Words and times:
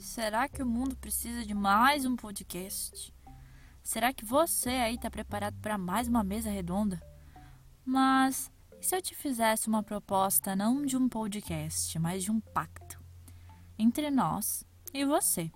será 0.00 0.48
que 0.48 0.62
o 0.62 0.66
mundo 0.66 0.96
precisa 0.96 1.44
de 1.44 1.52
mais 1.52 2.06
um 2.06 2.16
podcast? 2.16 3.14
Será 3.82 4.12
que 4.14 4.24
você 4.24 4.70
aí 4.70 4.94
está 4.94 5.10
preparado 5.10 5.58
para 5.60 5.76
mais 5.76 6.08
uma 6.08 6.24
mesa 6.24 6.50
redonda? 6.50 7.00
Mas 7.84 8.50
e 8.80 8.84
se 8.84 8.96
eu 8.96 9.02
te 9.02 9.14
fizesse 9.14 9.68
uma 9.68 9.82
proposta 9.82 10.56
não 10.56 10.86
de 10.86 10.96
um 10.96 11.06
podcast, 11.06 11.98
mas 11.98 12.24
de 12.24 12.30
um 12.30 12.40
pacto 12.40 12.98
entre 13.78 14.10
nós 14.10 14.64
e 14.92 15.04
você? 15.04 15.50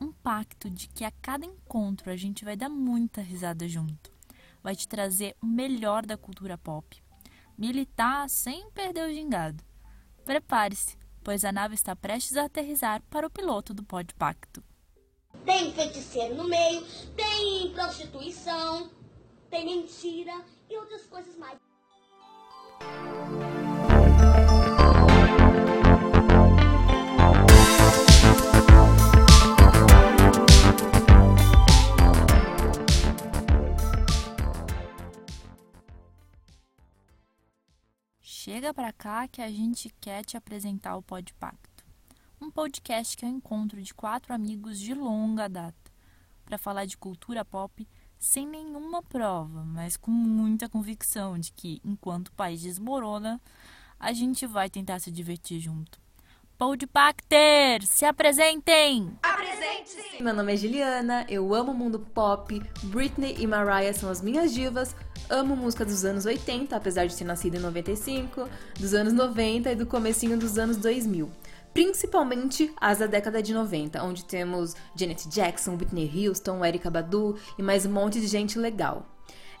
Um 0.00 0.12
pacto 0.12 0.70
de 0.70 0.88
que 0.88 1.04
a 1.04 1.10
cada 1.10 1.44
encontro 1.44 2.10
a 2.10 2.16
gente 2.16 2.44
vai 2.44 2.56
dar 2.56 2.68
muita 2.68 3.20
risada 3.20 3.68
junto, 3.68 4.12
vai 4.62 4.76
te 4.76 4.86
trazer 4.86 5.36
o 5.42 5.46
melhor 5.46 6.06
da 6.06 6.16
cultura 6.16 6.56
pop, 6.56 7.02
militar 7.58 8.30
sem 8.30 8.70
perder 8.70 9.08
o 9.08 9.12
gingado. 9.12 9.64
Prepare-se, 10.24 10.96
pois 11.24 11.44
a 11.44 11.50
nave 11.50 11.74
está 11.74 11.96
prestes 11.96 12.36
a 12.36 12.44
aterrissar 12.44 13.02
para 13.10 13.26
o 13.26 13.30
piloto 13.30 13.72
do 13.72 13.82
Podpacto. 13.82 14.62
Tem 15.44 15.72
feiticeiro 15.72 16.34
no 16.34 16.44
meio, 16.44 16.86
tem 17.16 17.72
prostituição, 17.72 18.90
tem 19.50 19.64
mentira 19.64 20.44
e 20.68 20.76
outras 20.76 21.06
coisas 21.06 21.36
mais. 21.36 21.58
Chega 38.64 38.72
pra 38.72 38.92
cá 38.94 39.28
que 39.28 39.42
a 39.42 39.50
gente 39.50 39.94
quer 40.00 40.24
te 40.24 40.38
apresentar 40.38 40.96
o 40.96 41.02
Podpacto. 41.02 41.84
Um 42.40 42.50
podcast 42.50 43.14
que 43.14 43.22
é 43.22 43.28
um 43.28 43.36
encontro 43.36 43.82
de 43.82 43.92
quatro 43.92 44.32
amigos 44.32 44.80
de 44.80 44.94
longa 44.94 45.50
data 45.50 45.92
para 46.46 46.56
falar 46.56 46.86
de 46.86 46.96
cultura 46.96 47.44
pop 47.44 47.86
sem 48.18 48.48
nenhuma 48.48 49.02
prova, 49.02 49.62
mas 49.66 49.98
com 49.98 50.10
muita 50.10 50.66
convicção 50.66 51.38
de 51.38 51.52
que, 51.52 51.78
enquanto 51.84 52.28
o 52.28 52.32
país 52.32 52.62
desmorona, 52.62 53.38
a 54.00 54.14
gente 54.14 54.46
vai 54.46 54.70
tentar 54.70 54.98
se 54.98 55.10
divertir 55.10 55.60
junto. 55.60 56.00
Podpacter, 56.56 57.86
se 57.86 58.06
apresentem! 58.06 59.14
Apresente-se! 59.22 60.22
Meu 60.22 60.32
nome 60.32 60.54
é 60.54 60.56
Juliana, 60.56 61.26
eu 61.28 61.54
amo 61.54 61.72
o 61.72 61.76
mundo 61.76 61.98
pop, 61.98 62.62
Britney 62.84 63.36
e 63.38 63.46
Mariah 63.46 63.92
são 63.92 64.08
as 64.08 64.22
minhas 64.22 64.54
divas, 64.54 64.96
amo 65.28 65.56
música 65.56 65.84
dos 65.84 66.04
anos 66.04 66.26
80, 66.26 66.76
apesar 66.76 67.06
de 67.06 67.16
ter 67.16 67.24
nascido 67.24 67.56
em 67.56 67.60
95, 67.60 68.48
dos 68.78 68.94
anos 68.94 69.12
90 69.12 69.72
e 69.72 69.76
do 69.76 69.86
comecinho 69.86 70.38
dos 70.38 70.58
anos 70.58 70.76
2000. 70.76 71.30
Principalmente 71.72 72.72
as 72.80 72.98
da 72.98 73.06
década 73.06 73.42
de 73.42 73.52
90, 73.52 74.02
onde 74.02 74.24
temos 74.24 74.76
Janet 74.94 75.28
Jackson, 75.28 75.72
Whitney 75.72 76.28
Houston, 76.28 76.64
Erykah 76.64 76.90
Badu 76.90 77.36
e 77.58 77.62
mais 77.62 77.84
um 77.84 77.90
monte 77.90 78.20
de 78.20 78.28
gente 78.28 78.58
legal. 78.58 79.06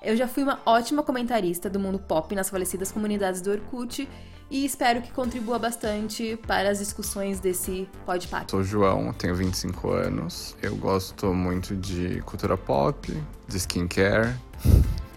Eu 0.00 0.16
já 0.16 0.28
fui 0.28 0.42
uma 0.42 0.60
ótima 0.64 1.02
comentarista 1.02 1.68
do 1.68 1.80
mundo 1.80 1.98
pop 1.98 2.34
nas 2.34 2.50
falecidas 2.50 2.92
comunidades 2.92 3.40
do 3.40 3.50
Orkut 3.50 4.08
e 4.50 4.64
espero 4.64 5.00
que 5.02 5.10
contribua 5.10 5.58
bastante 5.58 6.38
para 6.46 6.70
as 6.70 6.78
discussões 6.78 7.40
desse 7.40 7.88
podpad. 8.04 8.50
Sou 8.50 8.62
João, 8.62 9.12
tenho 9.14 9.34
25 9.34 9.90
anos. 9.90 10.54
Eu 10.62 10.76
gosto 10.76 11.32
muito 11.32 11.74
de 11.74 12.20
cultura 12.20 12.56
pop, 12.56 13.12
de 13.48 13.56
skincare, 13.56 14.34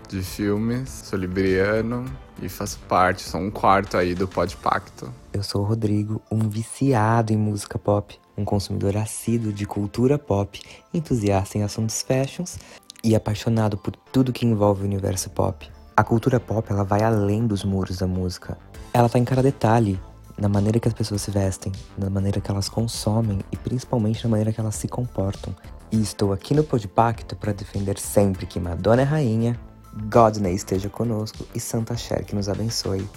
de 0.07 0.21
filmes, 0.21 0.89
sou 0.89 1.19
libriano 1.19 2.05
e 2.41 2.47
faço 2.47 2.79
parte, 2.87 3.21
sou 3.21 3.41
um 3.41 3.51
quarto 3.51 3.97
aí 3.97 4.15
do 4.15 4.27
Podpacto. 4.27 5.13
Eu 5.33 5.43
sou 5.43 5.61
o 5.61 5.65
Rodrigo, 5.65 6.21
um 6.31 6.47
viciado 6.47 7.33
em 7.33 7.37
música 7.37 7.77
pop, 7.77 8.17
um 8.37 8.45
consumidor 8.45 8.95
assíduo 8.95 9.51
de 9.51 9.65
cultura 9.65 10.17
pop, 10.17 10.61
entusiasta 10.93 11.57
em 11.57 11.63
assuntos 11.63 12.01
fashions 12.01 12.57
e 13.03 13.15
apaixonado 13.15 13.77
por 13.77 13.95
tudo 14.11 14.33
que 14.33 14.45
envolve 14.45 14.83
o 14.83 14.85
universo 14.85 15.29
pop. 15.29 15.69
A 15.95 16.03
cultura 16.03 16.39
pop, 16.39 16.71
ela 16.71 16.83
vai 16.83 17.03
além 17.03 17.45
dos 17.45 17.63
muros 17.63 17.97
da 17.97 18.07
música. 18.07 18.57
Ela 18.93 19.09
tá 19.09 19.19
em 19.19 19.25
cada 19.25 19.43
detalhe, 19.43 19.99
na 20.37 20.47
maneira 20.47 20.79
que 20.79 20.87
as 20.87 20.93
pessoas 20.93 21.21
se 21.21 21.31
vestem, 21.31 21.71
na 21.97 22.09
maneira 22.09 22.39
que 22.39 22.49
elas 22.49 22.69
consomem 22.69 23.39
e 23.51 23.57
principalmente 23.57 24.23
na 24.23 24.29
maneira 24.29 24.53
que 24.53 24.59
elas 24.59 24.75
se 24.75 24.87
comportam. 24.87 25.55
E 25.91 26.01
estou 26.01 26.33
aqui 26.33 26.53
no 26.53 26.63
Podpacto 26.63 27.35
para 27.35 27.53
defender 27.53 27.97
sempre 27.97 28.45
que 28.45 28.59
Madonna 28.59 29.01
é 29.01 29.05
rainha, 29.05 29.59
Godney 30.03 30.53
esteja 30.53 30.89
conosco 30.89 31.45
e 31.53 31.59
Santa 31.59 31.95
Cher 31.97 32.25
que 32.25 32.35
nos 32.35 32.47
abençoe. 32.47 33.07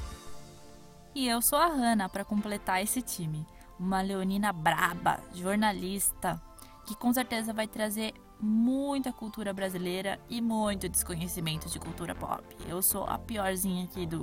E 1.14 1.28
eu 1.28 1.42
sou 1.42 1.58
a 1.58 1.66
Hannah 1.66 2.08
para 2.08 2.24
completar 2.24 2.82
esse 2.82 3.02
time. 3.02 3.46
Uma 3.78 4.00
leonina 4.00 4.52
braba, 4.52 5.20
jornalista, 5.34 6.40
que 6.86 6.94
com 6.94 7.12
certeza 7.12 7.52
vai 7.52 7.66
trazer 7.66 8.14
muita 8.40 9.12
cultura 9.12 9.52
brasileira 9.52 10.19
e 10.28 10.40
muito 10.40 10.88
desconhecimento 10.88 11.69
de 11.69 11.78
cultura 11.78 12.14
pop. 12.14 12.42
Eu 12.69 12.80
sou 12.82 13.04
a 13.04 13.19
piorzinha 13.19 13.84
aqui 13.84 14.06
do, 14.06 14.22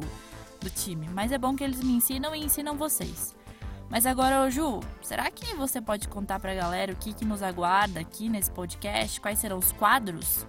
do 0.59 0.69
time, 0.69 1.07
mas 1.09 1.31
é 1.31 1.37
bom 1.37 1.55
que 1.55 1.63
eles 1.63 1.83
me 1.83 1.93
ensinam 1.93 2.35
e 2.35 2.43
ensinam 2.43 2.75
vocês. 2.75 3.35
Mas 3.89 4.05
agora, 4.05 4.43
ô 4.43 4.49
Ju, 4.49 4.81
será 5.01 5.31
que 5.31 5.55
você 5.55 5.81
pode 5.81 6.07
contar 6.07 6.39
pra 6.39 6.53
galera 6.53 6.91
o 6.91 6.95
que, 6.95 7.13
que 7.13 7.23
nos 7.23 7.41
aguarda 7.41 7.99
aqui 7.99 8.27
nesse 8.27 8.51
podcast? 8.51 9.21
Quais 9.21 9.39
serão 9.39 9.57
os 9.57 9.71
quadros? 9.71 10.45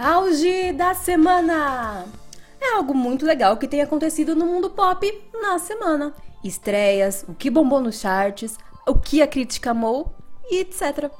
Auge 0.00 0.72
da 0.74 0.94
semana! 0.94 2.06
É 2.60 2.74
algo 2.76 2.94
muito 2.94 3.26
legal 3.26 3.56
que 3.56 3.66
tem 3.66 3.82
acontecido 3.82 4.36
no 4.36 4.46
mundo 4.46 4.70
pop 4.70 5.28
na 5.42 5.58
semana. 5.58 6.14
Estreias, 6.44 7.24
o 7.26 7.34
que 7.34 7.50
bombou 7.50 7.80
nos 7.80 7.98
charts, 7.98 8.56
o 8.86 8.94
que 8.94 9.20
a 9.20 9.26
crítica 9.26 9.72
amou 9.72 10.14
e 10.48 10.60
etc. 10.60 11.10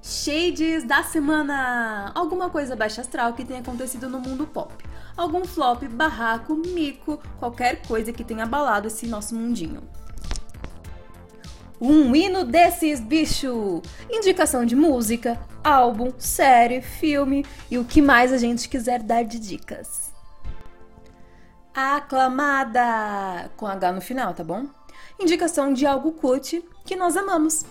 Shades 0.00 0.84
da 0.84 1.02
semana! 1.02 2.10
Alguma 2.14 2.48
coisa 2.48 2.74
baixa 2.74 3.02
astral 3.02 3.34
que 3.34 3.44
tenha 3.44 3.60
acontecido 3.60 4.08
no 4.08 4.18
mundo 4.18 4.46
pop. 4.46 4.72
Algum 5.14 5.44
flop, 5.44 5.82
barraco, 5.88 6.54
mico, 6.56 7.20
qualquer 7.38 7.86
coisa 7.86 8.14
que 8.14 8.24
tenha 8.24 8.44
abalado 8.44 8.86
esse 8.86 9.06
nosso 9.06 9.34
mundinho. 9.34 9.82
Um 11.84 12.14
hino 12.14 12.44
desses, 12.44 13.00
bicho! 13.00 13.82
Indicação 14.08 14.64
de 14.64 14.76
música, 14.76 15.36
álbum, 15.64 16.12
série, 16.16 16.80
filme 16.80 17.44
e 17.68 17.76
o 17.76 17.84
que 17.84 18.00
mais 18.00 18.32
a 18.32 18.38
gente 18.38 18.68
quiser 18.68 19.02
dar 19.02 19.24
de 19.24 19.40
dicas. 19.40 20.12
Aclamada! 21.74 23.50
Com 23.56 23.66
H 23.66 23.90
no 23.90 24.00
final, 24.00 24.32
tá 24.32 24.44
bom? 24.44 24.66
Indicação 25.18 25.72
de 25.72 25.84
algo 25.84 26.12
cult 26.12 26.64
que 26.84 26.94
nós 26.94 27.16
amamos. 27.16 27.64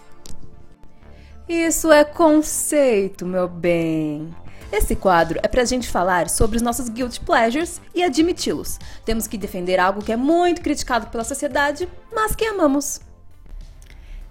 Isso 1.47 1.89
é 1.89 2.03
conceito, 2.03 3.25
meu 3.25 3.47
bem. 3.47 4.35
Esse 4.73 4.93
quadro 4.93 5.39
é 5.41 5.47
pra 5.47 5.63
gente 5.63 5.87
falar 5.87 6.29
sobre 6.29 6.57
os 6.57 6.61
nossos 6.61 6.89
guilty 6.89 7.21
pleasures 7.21 7.79
e 7.95 8.03
admiti-los. 8.03 8.77
Temos 9.05 9.25
que 9.25 9.37
defender 9.37 9.79
algo 9.79 10.03
que 10.03 10.11
é 10.11 10.17
muito 10.17 10.61
criticado 10.61 11.07
pela 11.07 11.23
sociedade, 11.23 11.87
mas 12.13 12.35
que 12.35 12.43
amamos. 12.43 12.99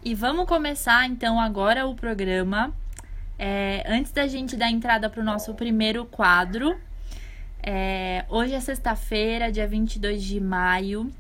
E 0.03 0.15
vamos 0.15 0.47
começar 0.47 1.07
então 1.07 1.39
agora 1.39 1.87
o 1.87 1.95
programa. 1.95 2.75
É, 3.39 3.85
antes 3.87 4.11
da 4.13 4.27
gente 4.27 4.57
dar 4.57 4.71
entrada 4.71 5.11
para 5.11 5.21
o 5.21 5.25
nosso 5.25 5.53
primeiro 5.53 6.07
quadro, 6.07 6.75
é, 7.63 8.25
hoje 8.31 8.55
é 8.55 8.61
sexta-feira, 8.61 9.53
dia 9.53 9.69
22 9.69 10.23
de 10.23 10.41
maio, 10.41 11.13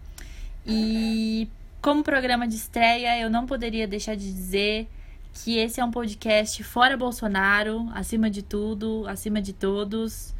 e 0.66 1.46
como 1.82 2.02
programa 2.02 2.48
de 2.48 2.56
estreia, 2.56 3.20
eu 3.20 3.28
não 3.28 3.46
poderia 3.46 3.86
deixar 3.86 4.14
de 4.14 4.32
dizer 4.32 4.88
que 5.34 5.58
esse 5.58 5.78
é 5.78 5.84
um 5.84 5.90
podcast 5.90 6.64
fora 6.64 6.96
Bolsonaro, 6.96 7.86
acima 7.94 8.30
de 8.30 8.40
tudo, 8.40 9.04
acima 9.06 9.42
de 9.42 9.52
todos. 9.52 10.34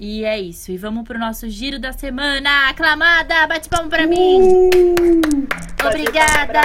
E 0.00 0.24
é 0.24 0.38
isso. 0.38 0.70
E 0.70 0.76
vamos 0.76 1.02
pro 1.02 1.18
nosso 1.18 1.48
giro 1.50 1.76
da 1.76 1.92
semana. 1.92 2.68
Aclamada! 2.68 3.48
Bate 3.48 3.68
palma 3.68 3.88
pra 3.88 4.06
mim! 4.06 4.38
Uh! 4.40 5.48
Obrigada! 5.84 6.60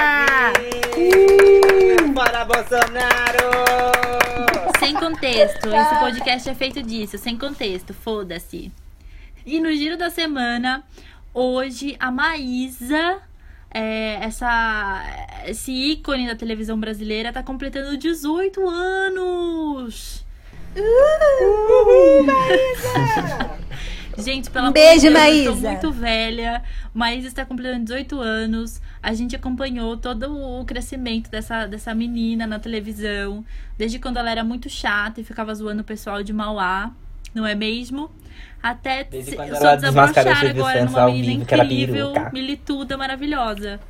Para 2.14 2.44
Bolsonaro! 2.44 3.50
Sem 4.78 4.94
contexto. 4.94 5.66
Esse 5.66 5.98
podcast 5.98 6.48
é 6.48 6.54
feito 6.54 6.80
disso, 6.80 7.18
sem 7.18 7.36
contexto. 7.36 7.92
Foda-se. 7.92 8.70
E 9.44 9.58
no 9.58 9.72
giro 9.72 9.96
da 9.96 10.10
semana, 10.10 10.84
hoje 11.34 11.96
a 11.98 12.12
Maísa, 12.12 13.20
é, 13.68 14.14
essa, 14.24 15.02
esse 15.46 15.72
ícone 15.72 16.28
da 16.28 16.36
televisão 16.36 16.78
brasileira, 16.78 17.32
tá 17.32 17.42
completando 17.42 17.96
18 17.98 18.68
anos! 18.68 20.23
Gente, 24.16 24.48
pelo 24.48 24.66
Um 24.66 24.68
amor 24.68 24.74
de 24.74 24.80
beijo, 24.80 25.02
Deus, 25.02 25.14
eu 25.14 25.20
Maísa. 25.20 25.50
tô 25.52 25.56
muito 25.56 25.92
velha. 25.92 26.62
Maísa 26.94 27.26
está 27.28 27.44
completando 27.44 27.84
18 27.84 28.20
anos. 28.20 28.80
A 29.02 29.12
gente 29.12 29.34
acompanhou 29.34 29.96
todo 29.96 30.32
o 30.60 30.64
crescimento 30.64 31.28
dessa, 31.30 31.66
dessa 31.66 31.92
menina 31.94 32.46
na 32.46 32.58
televisão. 32.60 33.44
Desde 33.76 33.98
quando 33.98 34.18
ela 34.18 34.30
era 34.30 34.44
muito 34.44 34.70
chata 34.70 35.20
e 35.20 35.24
ficava 35.24 35.52
zoando 35.54 35.82
o 35.82 35.84
pessoal 35.84 36.22
de 36.22 36.32
Mauá. 36.32 36.92
Não 37.34 37.44
é 37.44 37.54
mesmo? 37.56 38.08
Até 38.62 39.02
Desde 39.04 39.32
se- 39.32 39.36
só 39.36 39.74
desabrochar 39.74 40.46
agora 40.46 40.84
numa 40.84 41.06
menina 41.06 41.26
vivo, 41.32 41.42
incrível, 41.42 42.12
milituda, 42.32 42.96
maravilhosa. 42.96 43.80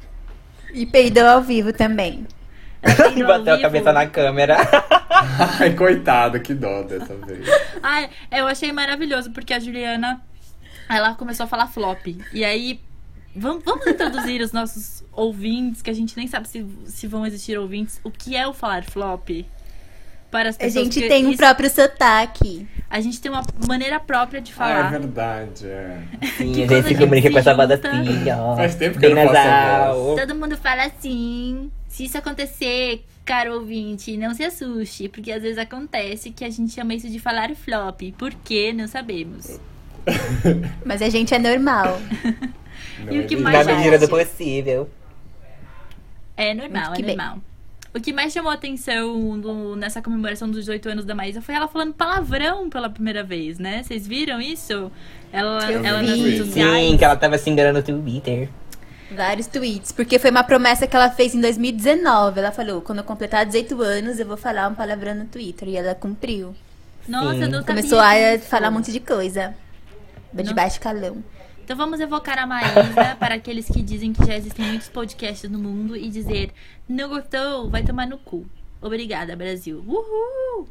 E 0.72 0.86
peidou 0.86 1.26
ao 1.26 1.42
vivo 1.42 1.70
também. 1.72 2.26
E 3.16 3.22
bateu 3.24 3.52
a 3.54 3.56
vivo. 3.56 3.62
cabeça 3.62 3.92
na 3.92 4.06
câmera. 4.06 4.56
Ai, 5.60 5.74
coitado, 5.74 6.40
que 6.40 6.52
dó 6.54 6.82
dessa 6.82 7.14
vez. 7.16 7.46
Ai, 7.82 8.10
eu 8.30 8.46
achei 8.46 8.72
maravilhoso, 8.72 9.30
porque 9.30 9.54
a 9.54 9.58
Juliana, 9.58 10.20
ela 10.88 11.14
começou 11.14 11.44
a 11.44 11.46
falar 11.46 11.66
flop. 11.66 12.06
E 12.32 12.44
aí, 12.44 12.80
vamos, 13.34 13.64
vamos 13.64 13.86
introduzir 13.86 14.40
os 14.42 14.52
nossos 14.52 15.02
ouvintes, 15.12 15.80
que 15.82 15.90
a 15.90 15.94
gente 15.94 16.16
nem 16.16 16.26
sabe 16.26 16.46
se, 16.48 16.66
se 16.86 17.06
vão 17.06 17.24
existir 17.26 17.58
ouvintes. 17.58 18.00
O 18.04 18.10
que 18.10 18.36
é 18.36 18.46
o 18.46 18.52
falar 18.52 18.84
flop? 18.84 19.28
Para 20.30 20.48
as 20.48 20.56
A 20.56 20.58
pessoas 20.58 20.84
gente 20.84 20.94
porque 20.94 21.08
tem 21.08 21.26
um 21.26 21.30
isso- 21.30 21.38
próprio 21.38 21.70
sotaque. 21.70 22.68
A 22.90 23.00
gente 23.00 23.20
tem 23.20 23.30
uma 23.30 23.42
maneira 23.68 24.00
própria 24.00 24.40
de 24.40 24.52
Ah, 24.58 24.68
é 24.68 24.74
falar. 24.74 24.90
verdade, 24.90 25.66
é. 25.68 25.98
Sim, 26.36 26.52
Que 26.52 26.64
a 26.64 26.66
quando 26.66 26.70
gente 26.70 26.74
a 26.74 26.82
se 26.82 26.88
gente 26.88 26.98
comunica 26.98 27.30
com 27.30 27.38
essa 27.38 27.54
voz 27.54 27.70
junta- 27.70 27.88
assim, 27.90 28.30
ó. 28.32 28.56
Faz 28.56 28.74
tempo 28.74 28.94
que 28.94 29.00
bem 29.00 29.10
eu 29.10 29.16
não 29.16 29.32
faço 29.32 29.48
nasal. 29.48 30.16
Todo 30.16 30.34
mundo 30.34 30.56
fala 30.56 30.84
assim. 30.86 31.70
Se 31.94 32.06
isso 32.06 32.18
acontecer, 32.18 33.04
caro 33.24 33.54
ouvinte, 33.54 34.16
não 34.16 34.34
se 34.34 34.42
assuste, 34.42 35.08
porque 35.08 35.30
às 35.30 35.40
vezes 35.40 35.58
acontece 35.58 36.32
que 36.32 36.44
a 36.44 36.50
gente 36.50 36.72
chama 36.72 36.92
isso 36.92 37.08
de 37.08 37.20
falar 37.20 37.54
flop. 37.54 38.00
Por 38.18 38.34
quê? 38.34 38.72
Não 38.72 38.88
sabemos. 38.88 39.60
Mas 40.84 41.00
a 41.00 41.08
gente 41.08 41.32
é 41.32 41.38
normal. 41.38 42.00
Não 42.98 43.12
E 43.12 43.20
o 43.20 43.26
que 43.28 43.34
existe. 43.34 43.36
mais 43.36 43.64
Na 43.64 43.76
medida 43.76 43.96
do 43.98 44.08
possível. 44.08 44.90
É 46.36 46.52
normal, 46.52 46.94
que 46.94 47.02
é 47.02 47.04
bem. 47.04 47.16
normal. 47.16 47.38
O 47.96 48.00
que 48.00 48.12
mais 48.12 48.32
chamou 48.32 48.50
a 48.50 48.54
atenção 48.54 49.36
no- 49.36 49.76
nessa 49.76 50.02
comemoração 50.02 50.48
dos 50.50 50.62
18 50.64 50.88
anos 50.88 51.04
da 51.04 51.14
Maísa 51.14 51.40
foi 51.40 51.54
ela 51.54 51.68
falando 51.68 51.94
palavrão 51.94 52.68
pela 52.68 52.90
primeira 52.90 53.22
vez, 53.22 53.60
né? 53.60 53.84
Vocês 53.84 54.04
viram 54.04 54.40
isso? 54.40 54.90
Ela, 55.32 55.70
Eu 55.70 55.84
ela 55.84 56.00
vi. 56.00 56.06
nas 56.08 56.18
redes 56.18 56.38
Sim, 56.40 56.44
sociais. 56.46 56.98
que 56.98 57.04
ela 57.04 57.14
tava 57.14 57.38
se 57.38 57.48
enganando 57.48 57.78
no 57.78 57.84
Twitter. 57.84 58.48
Vários 59.10 59.46
tweets. 59.46 59.92
Porque 59.92 60.18
foi 60.18 60.30
uma 60.30 60.42
promessa 60.44 60.86
que 60.86 60.96
ela 60.96 61.10
fez 61.10 61.34
em 61.34 61.40
2019. 61.40 62.38
Ela 62.40 62.52
falou: 62.52 62.80
quando 62.80 62.98
eu 62.98 63.04
completar 63.04 63.44
18 63.44 63.80
anos, 63.82 64.18
eu 64.18 64.26
vou 64.26 64.36
falar 64.36 64.68
um 64.68 64.74
palavrão 64.74 65.14
no 65.14 65.26
Twitter. 65.26 65.68
E 65.68 65.76
ela 65.76 65.94
cumpriu. 65.94 66.54
Nossa, 67.06 67.34
Sim. 67.36 67.42
eu 67.42 67.50
não 67.50 67.64
Começou 67.64 67.98
a 68.00 68.38
falar 68.40 68.70
um 68.70 68.72
monte 68.72 68.90
de 68.90 69.00
coisa. 69.00 69.54
De 70.32 70.42
Não- 70.42 70.54
baixo 70.54 70.80
calão. 70.80 71.22
Então 71.62 71.76
vamos 71.76 71.98
evocar 72.00 72.38
a 72.38 72.46
Maísa 72.46 73.16
para 73.18 73.36
aqueles 73.36 73.66
que 73.66 73.82
dizem 73.82 74.12
que 74.12 74.24
já 74.26 74.36
existem 74.36 74.66
muitos 74.66 74.88
podcasts 74.88 75.50
no 75.50 75.58
mundo 75.58 75.96
e 75.96 76.08
dizer: 76.10 76.52
não 76.88 77.08
gostou, 77.08 77.70
vai 77.70 77.82
tomar 77.82 78.06
no 78.06 78.18
cu. 78.18 78.44
Obrigada, 78.82 79.34
Brasil. 79.36 79.82
Uhul! 79.86 80.68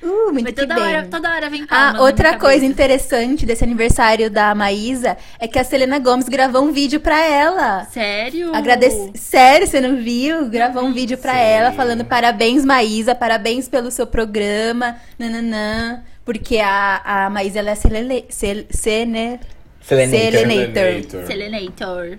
Uh, 0.00 0.32
muito 0.32 0.52
toda 0.52 0.74
bem. 0.76 0.84
hora, 0.84 1.06
toda 1.10 1.28
hora 1.28 1.50
vem 1.50 1.66
palmas 1.66 2.00
Ah, 2.00 2.02
outra 2.02 2.38
coisa 2.38 2.64
interessante 2.64 3.44
desse 3.44 3.64
aniversário 3.64 4.30
da 4.30 4.54
Maísa 4.54 5.16
é 5.40 5.48
que 5.48 5.58
a 5.58 5.64
Selena 5.64 5.98
Gomes 5.98 6.28
gravou 6.28 6.62
um 6.62 6.70
vídeo 6.72 7.00
pra 7.00 7.18
ela. 7.20 7.84
Sério? 7.86 8.54
Agradece... 8.54 9.10
Sério, 9.14 9.66
você 9.66 9.80
não 9.80 9.96
viu? 9.96 10.48
Gravou 10.48 10.84
um 10.84 10.92
vídeo 10.92 11.18
pra 11.18 11.32
Sim. 11.32 11.40
ela 11.40 11.72
falando 11.72 12.04
parabéns, 12.04 12.64
Maísa, 12.64 13.14
parabéns 13.14 13.68
pelo 13.68 13.90
seu 13.90 14.06
programa, 14.06 14.96
nananã. 15.18 16.02
Porque 16.24 16.58
a, 16.58 17.24
a 17.26 17.30
Maísa, 17.30 17.58
ela 17.58 17.70
é 17.70 17.74
selele... 17.74 18.24
sel... 18.28 18.66
sene... 18.70 19.40
Selenator. 19.82 20.40
Selenator. 20.40 21.26
Selenator. 21.26 22.18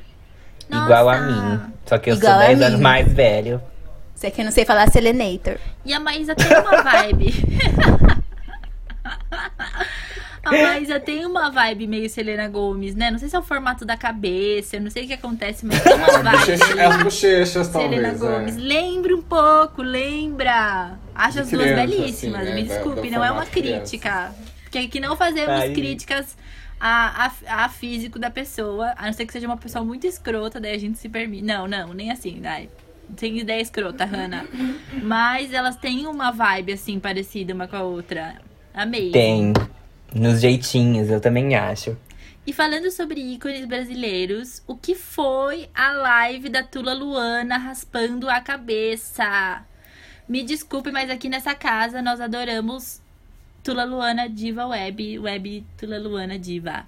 Igual 0.72 1.10
a 1.10 1.22
mim. 1.22 1.60
Só 1.86 1.98
que 1.98 2.10
eu 2.12 2.16
Igual 2.16 2.34
sou 2.34 2.42
a 2.42 2.48
10 2.48 2.62
anos 2.62 2.78
mim. 2.78 2.84
mais 2.84 3.14
velho. 3.14 3.62
Você 4.20 4.30
que 4.30 4.42
eu 4.42 4.46
não 4.46 4.52
sei 4.52 4.66
falar 4.66 4.92
Selenator. 4.92 5.58
E 5.86 5.94
a 5.94 6.00
Maísa 6.00 6.36
tem 6.36 6.46
uma 6.48 6.84
vibe. 6.84 7.34
a 10.44 10.52
Maísa 10.52 11.00
tem 11.00 11.26
uma 11.26 11.50
vibe 11.50 11.88
meio 11.88 12.10
Selena 12.10 12.50
Gomes, 12.50 12.96
né? 12.96 13.10
Não 13.12 13.18
sei 13.18 13.30
se 13.30 13.36
é 13.38 13.40
o 13.40 13.42
formato 13.42 13.86
da 13.86 13.96
cabeça, 13.96 14.76
eu 14.76 14.82
não 14.82 14.92
sei 14.92 15.06
o 15.06 15.08
que 15.08 15.14
acontece, 15.14 15.66
mas 15.66 15.82
tem 15.82 15.94
uma 15.94 16.08
As 16.08 16.22
vibe. 16.22 16.38
bochechas, 16.38 16.78
as 16.80 17.04
bochechas 17.04 17.68
Selena 17.68 18.10
talvez. 18.14 18.20
Gomes. 18.20 18.58
É. 18.58 18.60
Lembra 18.60 19.16
um 19.16 19.22
pouco, 19.22 19.82
lembra? 19.82 21.00
Acho 21.16 21.40
as 21.40 21.50
duas 21.50 21.74
belíssimas, 21.74 22.42
assim, 22.42 22.54
me 22.56 22.62
né? 22.64 22.68
Da- 22.68 22.74
desculpe, 22.76 23.10
do 23.10 23.12
não 23.16 23.24
é 23.24 23.32
uma 23.32 23.46
crítica. 23.46 24.36
Porque 24.64 24.80
aqui 24.80 25.00
não 25.00 25.16
fazemos 25.16 25.62
Aí. 25.62 25.74
críticas 25.74 26.36
a, 26.78 27.32
a, 27.48 27.64
a 27.64 27.70
físico 27.70 28.20
da 28.20 28.30
pessoa, 28.30 28.94
a 28.98 29.06
não 29.06 29.14
ser 29.14 29.26
que 29.26 29.32
seja 29.32 29.48
uma 29.48 29.56
pessoa 29.56 29.86
muito 29.86 30.06
escrota, 30.06 30.60
daí 30.60 30.76
a 30.76 30.78
gente 30.78 30.98
se 30.98 31.08
permite. 31.08 31.42
Não, 31.46 31.70
não, 31.70 31.94
nem 31.94 32.12
assim, 32.12 32.42
ai. 32.46 32.68
Sem 33.18 33.40
ideia 33.40 33.62
escrota, 33.62 34.06
Hannah. 34.06 34.46
Mas 35.02 35.54
elas 35.54 35.76
têm 35.76 36.08
uma 36.08 36.32
vibe, 36.32 36.74
assim, 36.74 37.00
parecida 37.00 37.54
uma 37.54 37.68
com 37.68 37.76
a 37.76 37.84
outra. 37.84 38.36
Amei. 38.74 39.12
Tem. 39.12 39.54
Nos 40.14 40.42
jeitinhos, 40.42 41.10
eu 41.10 41.20
também 41.20 41.56
acho. 41.56 41.98
E 42.46 42.54
falando 42.54 42.90
sobre 42.90 43.22
ícones 43.22 43.66
brasileiros, 43.66 44.64
o 44.66 44.76
que 44.76 44.96
foi 44.96 45.70
a 45.76 45.92
live 45.92 46.50
da 46.50 46.64
Tula 46.64 46.94
Luana 46.94 47.58
raspando 47.58 48.28
a 48.30 48.42
cabeça? 48.42 49.64
Me 50.28 50.42
desculpe, 50.44 50.92
mas 50.92 51.10
aqui 51.10 51.30
nessa 51.30 51.54
casa 51.54 52.02
nós 52.02 52.20
adoramos 52.20 53.02
Tula 53.64 53.84
Luana 53.84 54.28
Diva 54.28 54.66
Web, 54.66 55.20
Web 55.20 55.66
Tula 55.78 56.00
Luana 56.00 56.40
Diva. 56.40 56.88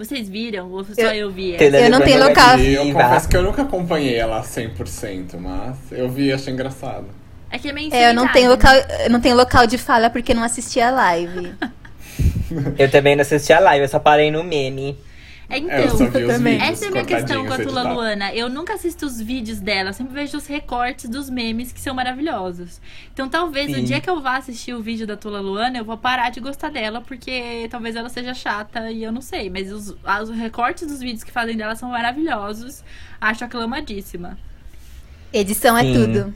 Vocês 0.00 0.30
viram? 0.30 0.70
Ou 0.70 0.82
só 0.82 1.12
eu, 1.12 1.30
vi? 1.30 1.56
essa? 1.56 1.78
Eu 1.78 1.90
não 1.90 2.00
tenho 2.00 2.26
local. 2.26 2.58
Eu 2.58 2.90
confesso 2.90 3.28
que 3.28 3.36
eu 3.36 3.42
nunca 3.42 3.60
acompanhei 3.60 4.14
ela 4.16 4.42
100%, 4.42 5.38
mas 5.38 5.76
eu 5.92 6.08
vi 6.08 6.28
e 6.28 6.32
achei 6.32 6.54
engraçado. 6.54 7.04
É 7.50 7.58
que 7.58 7.68
é 7.68 7.72
meio 7.72 7.92
É, 7.92 8.08
eu 8.08 8.14
não 8.14 8.26
tenho 8.32 8.50
local, 8.50 8.72
eu 9.04 9.10
não 9.10 9.20
tenho 9.20 9.36
local 9.36 9.66
de 9.66 9.76
fala 9.76 10.08
porque 10.08 10.32
não 10.32 10.42
assisti 10.42 10.80
a 10.80 10.90
live. 10.90 11.52
Eu 12.76 12.90
também 12.90 13.14
não 13.14 13.22
assisti 13.22 13.52
a 13.52 13.60
live, 13.60 13.84
eu 13.84 13.88
só 13.88 14.00
parei 14.00 14.28
no 14.28 14.42
meme. 14.42 14.98
É, 15.50 15.58
É, 15.58 15.84
eu 15.84 15.90
só 15.90 16.04
então, 16.04 16.20
vi 16.20 16.26
os 16.26 16.32
também. 16.34 16.62
Essa 16.62 16.84
é 16.84 16.88
a 16.88 16.90
minha 16.92 17.04
questão 17.04 17.44
com 17.44 17.52
a 17.52 17.58
Tula. 17.58 17.92
Luana. 17.92 18.32
Eu 18.32 18.48
nunca 18.48 18.74
assisto 18.74 19.04
os 19.04 19.20
vídeos 19.20 19.58
dela, 19.58 19.90
eu 19.90 19.92
sempre 19.92 20.14
vejo 20.14 20.38
os 20.38 20.46
recortes 20.46 21.08
dos 21.10 21.28
memes 21.28 21.72
que 21.72 21.80
são 21.80 21.92
maravilhosos. 21.92 22.80
Então 23.12 23.28
talvez 23.28 23.68
no 23.68 23.78
Sim. 23.78 23.84
dia 23.84 24.00
que 24.00 24.08
eu 24.08 24.20
vá 24.20 24.36
assistir 24.36 24.72
o 24.74 24.80
vídeo 24.80 25.06
da 25.06 25.16
Tula 25.16 25.40
Luana, 25.40 25.78
eu 25.78 25.84
vou 25.84 25.98
parar 25.98 26.30
de 26.30 26.38
gostar 26.40 26.70
dela, 26.70 27.00
porque 27.00 27.66
talvez 27.68 27.96
ela 27.96 28.08
seja 28.08 28.32
chata 28.32 28.90
e 28.92 29.02
eu 29.02 29.10
não 29.10 29.20
sei. 29.20 29.50
Mas 29.50 29.72
os, 29.72 29.88
os 30.22 30.30
recortes 30.30 30.86
dos 30.86 31.00
vídeos 31.00 31.24
que 31.24 31.32
fazem 31.32 31.56
dela 31.56 31.74
são 31.74 31.90
maravilhosos. 31.90 32.84
Acho 33.20 33.44
aclamadíssima. 33.44 34.38
Edição 35.32 35.76
é 35.76 35.82
Sim. 35.82 35.94
tudo. 35.94 36.34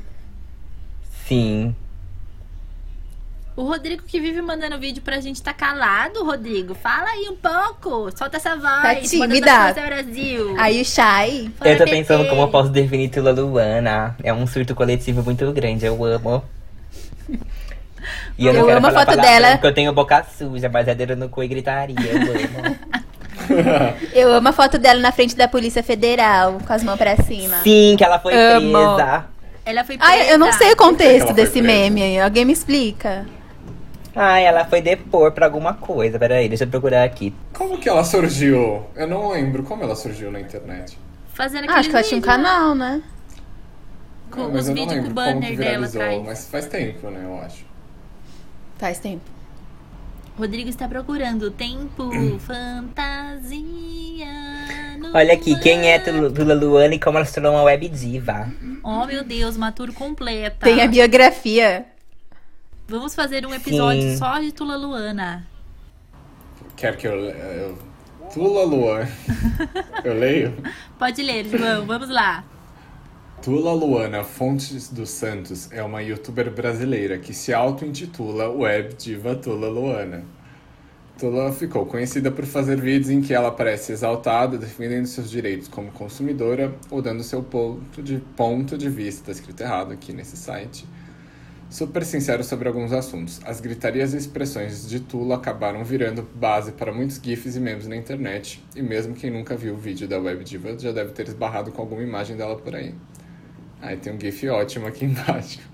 Sim. 1.26 1.74
O 3.56 3.62
Rodrigo 3.62 4.02
que 4.02 4.18
vive 4.20 4.42
mandando 4.42 4.78
vídeo 4.80 5.00
pra 5.00 5.20
gente 5.20 5.40
tá 5.40 5.52
calado, 5.52 6.24
Rodrigo. 6.24 6.74
Fala 6.74 7.08
aí 7.10 7.28
um 7.28 7.36
pouco. 7.36 8.10
Solta 8.16 8.36
essa 8.36 8.56
voz. 8.56 8.82
Tá 8.82 8.94
tímida. 8.96 9.72
Brasil. 9.72 10.56
Aí 10.58 10.80
o 10.80 10.84
Shai. 10.84 11.52
Fala, 11.56 11.70
eu 11.70 11.78
tô 11.78 11.84
PT. 11.84 11.96
pensando 11.96 12.28
como 12.28 12.42
eu 12.42 12.48
posso 12.48 12.68
definir 12.70 13.10
Tula 13.10 13.30
Luana. 13.30 14.16
É 14.24 14.32
um 14.32 14.44
surto 14.44 14.74
coletivo 14.74 15.22
muito 15.22 15.50
grande, 15.52 15.86
eu 15.86 16.04
amo. 16.04 16.42
E 18.36 18.46
Eu 18.46 18.52
não 18.52 18.66
quero 18.66 18.78
amo 18.78 18.86
a 18.88 18.90
foto 18.90 19.16
dela. 19.16 19.52
Porque 19.52 19.66
eu 19.68 19.74
tenho 19.74 19.92
boca 19.92 20.26
suja, 20.36 20.68
mas 20.68 20.88
é 20.88 20.94
dedo 20.94 21.14
no 21.14 21.28
cu 21.28 21.42
e 21.44 21.48
gritaria, 21.48 21.94
eu 21.96 22.66
amo. 22.66 23.04
Eu 24.14 24.32
amo 24.32 24.48
a 24.48 24.52
foto 24.52 24.78
dela 24.78 25.00
na 25.00 25.12
frente 25.12 25.36
da 25.36 25.46
Polícia 25.46 25.82
Federal, 25.82 26.58
com 26.66 26.72
as 26.72 26.82
mãos 26.82 26.96
pra 26.96 27.14
cima. 27.16 27.58
Sim, 27.62 27.94
que 27.98 28.02
ela 28.02 28.18
foi 28.18 28.32
Amo. 28.34 28.72
presa. 28.72 29.26
Ela 29.66 29.84
foi 29.84 29.98
presa. 29.98 30.12
Ai, 30.12 30.32
eu 30.32 30.38
não 30.38 30.50
sei 30.50 30.72
o 30.72 30.76
contexto 30.76 31.34
desse 31.34 31.60
presa? 31.60 31.66
meme 31.66 32.02
aí. 32.02 32.20
Alguém 32.20 32.46
me 32.46 32.54
explica. 32.54 33.26
Ai, 34.14 34.44
ela 34.46 34.64
foi 34.64 34.80
depor 34.80 35.32
pra 35.32 35.46
alguma 35.46 35.74
coisa. 35.74 36.18
Peraí, 36.18 36.48
deixa 36.48 36.64
eu 36.64 36.68
procurar 36.68 37.02
aqui. 37.04 37.34
Como 37.52 37.78
que 37.78 37.88
ela 37.88 38.04
surgiu? 38.04 38.84
Eu 38.94 39.06
não 39.08 39.30
lembro 39.30 39.62
como 39.64 39.82
ela 39.82 39.96
surgiu 39.96 40.30
na 40.30 40.40
internet. 40.40 40.96
Fazendo 41.32 41.68
Ah, 41.68 41.74
acho 41.74 41.90
que 41.90 41.96
ela 41.96 42.04
tinha 42.04 42.18
um 42.18 42.22
canal, 42.22 42.74
né? 42.74 43.02
Com 44.30 44.44
Ah, 44.44 44.48
mas 44.48 44.62
os 44.62 44.68
eu 44.68 44.74
não 44.74 44.82
vídeos 44.82 45.00
com 45.04 45.10
o 45.10 45.14
lembro 45.14 45.14
como 45.24 45.40
que 45.40 45.46
banner 45.46 45.56
dela 45.58 45.86
viralizou, 45.88 46.24
mas 46.24 46.48
faz 46.48 46.66
tempo, 46.66 47.10
né, 47.10 47.20
eu 47.24 47.40
acho. 47.40 47.64
Faz 48.78 48.98
tempo. 48.98 49.34
Rodrigo 50.38 50.68
está 50.68 50.88
procurando 50.88 51.50
tempo, 51.50 52.10
fantasia. 52.40 53.54
Olha 55.12 55.34
aqui, 55.34 55.58
quem 55.60 55.90
é 55.90 55.98
Tula 55.98 56.54
Luana 56.54 56.94
e 56.94 56.98
como 56.98 57.18
ela 57.18 57.24
se 57.24 57.34
tornou 57.34 57.52
uma 57.52 57.62
web 57.62 57.88
diva. 57.88 58.52
Oh, 58.82 59.06
meu 59.06 59.22
Deus, 59.22 59.56
uma 59.56 59.70
tour 59.70 59.92
completa. 59.92 60.56
Tem 60.64 60.82
a 60.82 60.88
biografia. 60.88 61.86
Vamos 62.86 63.14
fazer 63.14 63.46
um 63.46 63.54
episódio 63.54 64.02
Sim. 64.02 64.16
só 64.18 64.38
de 64.38 64.52
Tula 64.52 64.76
Luana. 64.76 65.46
Quer 66.76 66.96
que 66.96 67.06
eu... 67.06 67.14
eu... 67.14 67.78
Tula 68.32 68.64
Luana. 68.64 69.08
eu 70.04 70.14
leio? 70.18 70.54
Pode 70.98 71.22
ler, 71.22 71.46
João, 71.46 71.86
vamos 71.86 72.10
lá. 72.10 72.44
Tula 73.42 73.72
Luana 73.72 74.22
Fontes 74.22 74.90
dos 74.90 75.10
Santos 75.10 75.70
é 75.72 75.82
uma 75.82 76.02
youtuber 76.02 76.50
brasileira 76.50 77.18
que 77.18 77.32
se 77.32 77.54
auto-intitula 77.54 78.50
Web 78.50 78.94
Diva 78.94 79.34
Tula 79.34 79.68
Luana. 79.68 80.24
Tula 81.18 81.52
ficou 81.52 81.86
conhecida 81.86 82.30
por 82.30 82.44
fazer 82.44 82.80
vídeos 82.80 83.08
em 83.08 83.22
que 83.22 83.32
ela 83.32 83.48
aparece 83.48 83.92
exaltada, 83.92 84.58
defendendo 84.58 85.06
seus 85.06 85.30
direitos 85.30 85.68
como 85.68 85.90
consumidora 85.92 86.74
ou 86.90 87.00
dando 87.00 87.22
seu 87.22 87.42
ponto 87.42 88.02
de, 88.02 88.18
ponto 88.36 88.76
de 88.76 88.90
vista, 88.90 89.26
tá 89.26 89.32
escrito 89.32 89.60
errado 89.62 89.92
aqui 89.92 90.12
nesse 90.12 90.36
site, 90.36 90.84
super 91.74 92.04
sincero 92.04 92.44
sobre 92.44 92.68
alguns 92.68 92.92
assuntos. 92.92 93.40
As 93.44 93.60
gritarias 93.60 94.14
e 94.14 94.16
expressões 94.16 94.88
de 94.88 95.00
Tula 95.00 95.34
acabaram 95.34 95.82
virando 95.82 96.22
base 96.22 96.70
para 96.70 96.92
muitos 96.92 97.20
GIFs 97.20 97.56
e 97.56 97.60
memes 97.60 97.88
na 97.88 97.96
internet, 97.96 98.62
e 98.76 98.80
mesmo 98.80 99.12
quem 99.12 99.28
nunca 99.28 99.56
viu 99.56 99.74
o 99.74 99.76
vídeo 99.76 100.06
da 100.06 100.20
Web 100.20 100.44
Diva 100.44 100.78
já 100.78 100.92
deve 100.92 101.10
ter 101.10 101.26
esbarrado 101.26 101.72
com 101.72 101.82
alguma 101.82 102.00
imagem 102.00 102.36
dela 102.36 102.54
por 102.56 102.76
aí. 102.76 102.94
Ai, 103.82 103.96
tem 103.96 104.14
um 104.14 104.20
GIF 104.20 104.48
ótimo 104.50 104.86
aqui 104.86 105.04
embaixo. 105.04 105.73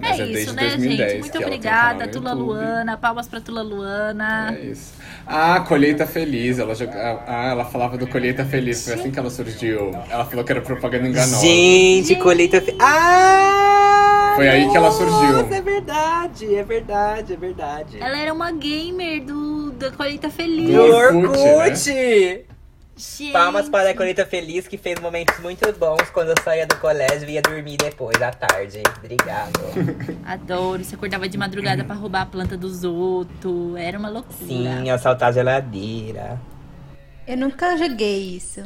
Mas 0.00 0.20
é 0.20 0.26
isso, 0.26 0.54
desde 0.54 0.54
né, 0.54 0.68
2010 0.68 1.10
gente? 1.10 1.20
Muito 1.20 1.38
obrigada, 1.38 2.08
Tula 2.08 2.30
YouTube. 2.30 2.46
Luana. 2.46 2.96
Palmas 2.96 3.28
pra 3.28 3.40
Tula 3.40 3.62
Luana. 3.62 4.56
É 4.56 4.60
isso. 4.66 4.94
Ah, 5.26 5.60
Colheita 5.60 6.06
Feliz. 6.06 6.58
Ela, 6.58 6.74
joga... 6.74 7.22
ah, 7.26 7.48
ela 7.50 7.64
falava 7.64 7.96
do 7.98 8.06
Colheita 8.06 8.44
Feliz. 8.44 8.84
Foi 8.84 8.94
assim 8.94 9.10
que 9.10 9.18
ela 9.18 9.30
surgiu. 9.30 9.90
Ela 10.08 10.24
falou 10.24 10.44
que 10.44 10.52
era 10.52 10.60
propaganda 10.60 11.08
enganosa. 11.08 11.40
Gente, 11.40 12.14
colheita. 12.16 12.60
Fe... 12.60 12.76
Ah! 12.80 14.32
Foi 14.36 14.48
aí 14.48 14.68
que 14.70 14.76
ela 14.76 14.90
surgiu. 14.90 15.42
Nossa, 15.42 15.54
é 15.54 15.62
verdade, 15.62 16.54
é 16.54 16.62
verdade, 16.62 17.32
é 17.32 17.36
verdade. 17.36 17.96
Ela 18.00 18.18
era 18.18 18.32
uma 18.32 18.52
gamer 18.52 19.24
do 19.24 19.70
da 19.72 19.90
Colheita 19.90 20.28
Feliz. 20.28 20.68
Do 20.68 20.86
Do 20.86 20.94
Orkut, 20.94 21.38
Orkut! 21.38 22.55
Gente. 22.96 23.30
Palmas 23.30 23.68
para 23.68 23.90
a 23.90 23.94
Colheita 23.94 24.24
Feliz, 24.24 24.66
que 24.66 24.78
fez 24.78 24.98
momentos 24.98 25.38
muito 25.40 25.70
bons 25.74 26.08
quando 26.10 26.30
eu 26.30 26.42
saía 26.42 26.66
do 26.66 26.76
colégio 26.76 27.28
e 27.28 27.32
ia 27.32 27.42
dormir 27.42 27.76
depois, 27.76 28.20
à 28.22 28.30
tarde. 28.30 28.82
Obrigado. 28.96 29.60
Adoro. 30.24 30.82
Você 30.82 30.94
acordava 30.94 31.28
de 31.28 31.36
madrugada 31.36 31.84
pra 31.84 31.94
roubar 31.94 32.22
a 32.22 32.26
planta 32.26 32.56
dos 32.56 32.84
outros. 32.84 33.76
Era 33.76 33.98
uma 33.98 34.08
loucura. 34.08 34.46
Sim, 34.46 34.88
assaltar 34.88 35.28
a 35.28 35.32
geladeira. 35.32 36.40
Eu 37.26 37.36
nunca 37.36 37.76
joguei 37.76 38.36
isso. 38.36 38.64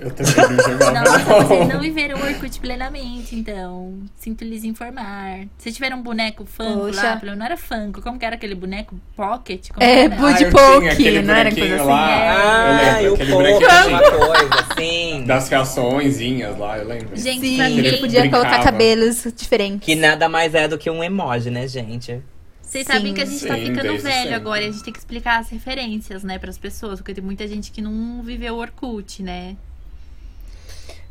Eu 0.00 0.10
também 0.10 0.56
não 0.56 0.64
jogava. 0.64 0.92
Nossa, 1.00 1.18
não. 1.18 1.46
vocês 1.46 1.68
não 1.68 1.80
viveram 1.80 2.18
o 2.18 2.24
Orkut 2.24 2.60
plenamente, 2.60 3.36
então. 3.36 3.98
Sinto 4.16 4.44
lhes 4.44 4.64
informar. 4.64 5.46
Vocês 5.58 5.74
tiveram 5.74 5.98
um 5.98 6.02
boneco 6.02 6.44
Funko 6.46 6.86
Poxa. 6.86 7.02
lá? 7.02 7.16
Pelo- 7.16 7.36
Não 7.36 7.44
era 7.46 7.56
Funko. 7.56 8.00
Como 8.02 8.18
que 8.18 8.24
era 8.24 8.34
aquele 8.36 8.54
boneco? 8.54 8.98
Pocket? 9.14 9.68
Como 9.70 9.82
É, 9.84 10.08
que 10.08 10.14
era? 10.14 10.16
bu- 10.16 10.26
Ah, 10.26 10.40
eu 10.40 10.50
poke, 10.50 10.88
aquele 10.88 11.22
não 11.22 11.34
era 11.34 11.54
coisa 11.54 11.74
assim? 11.76 11.84
lá. 11.84 12.94
Ah, 12.96 13.02
eu 13.02 13.16
e 13.16 13.18
o 13.18 13.18
lembro, 13.18 13.22
aquele 13.22 13.30
povo, 13.30 13.42
bonequinho 13.42 13.88
uma 13.88 14.26
coisa, 14.38 14.66
sim. 14.78 15.24
das 15.26 15.48
reaçõezinhas 15.48 16.58
lá, 16.58 16.78
eu 16.78 16.88
lembro. 16.88 17.16
Gente, 17.16 17.40
Sim, 17.46 17.56
pra 17.56 17.68
mim, 17.68 17.78
ele 17.78 17.96
podia 17.98 18.20
brincava. 18.20 18.44
colocar 18.44 18.64
cabelos 18.64 19.26
diferentes. 19.36 19.84
Que 19.84 19.94
nada 19.94 20.28
mais 20.28 20.54
é 20.54 20.66
do 20.68 20.78
que 20.78 20.88
um 20.90 21.02
emoji, 21.04 21.50
né, 21.50 21.66
gente? 21.68 22.20
Vocês 22.62 22.86
Sim. 22.86 22.92
sabem 22.92 23.12
que 23.14 23.20
a 23.20 23.24
gente 23.24 23.44
tá 23.44 23.54
Sim, 23.56 23.62
ficando 23.66 23.82
desde 23.82 24.02
velho 24.02 24.14
sempre. 24.22 24.34
agora 24.34 24.62
e 24.62 24.68
a 24.68 24.70
gente 24.70 24.84
tem 24.84 24.92
que 24.92 24.98
explicar 25.00 25.40
as 25.40 25.48
referências, 25.50 26.22
né, 26.22 26.38
pras 26.38 26.56
pessoas, 26.56 27.00
porque 27.00 27.12
tem 27.12 27.24
muita 27.24 27.46
gente 27.48 27.72
que 27.72 27.82
não 27.82 28.22
viveu 28.22 28.54
o 28.54 28.58
Orkut, 28.58 29.22
né? 29.24 29.56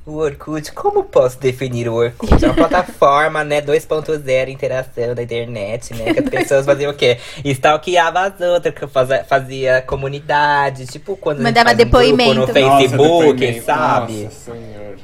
O 0.06 0.16
Orkut, 0.18 0.72
como 0.72 1.04
posso 1.04 1.40
definir 1.40 1.88
o 1.88 1.94
Orkut? 1.94 2.44
É 2.44 2.48
uma 2.48 2.56
plataforma, 2.56 3.44
né, 3.44 3.62
2.0, 3.62 4.50
interação 4.50 5.14
da 5.14 5.22
internet, 5.22 5.94
né, 5.94 6.14
que 6.14 6.20
as 6.22 6.30
pessoas 6.30 6.66
faziam 6.66 6.92
o 6.92 6.96
quê? 6.96 7.20
Stalkeava 7.46 8.22
as 8.22 8.42
outras, 8.42 8.74
que 8.74 8.88
fazia, 8.88 9.24
fazia 9.26 9.82
comunidade, 9.84 10.88
tipo 10.88 11.16
quando 11.16 11.42
Mandava 11.44 11.70
faz 11.70 11.76
um 11.76 11.80
no 11.80 11.86
depoimento. 11.86 12.34
Nossa, 12.40 12.54
Facebook, 12.54 13.34
depoimento. 13.36 13.66
sabe? 13.66 14.24
Nossa 14.24 14.36
senhor. 14.36 14.96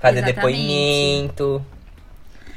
Fazer 0.00 0.18
Exatamente. 0.18 0.34
depoimento. 0.34 1.62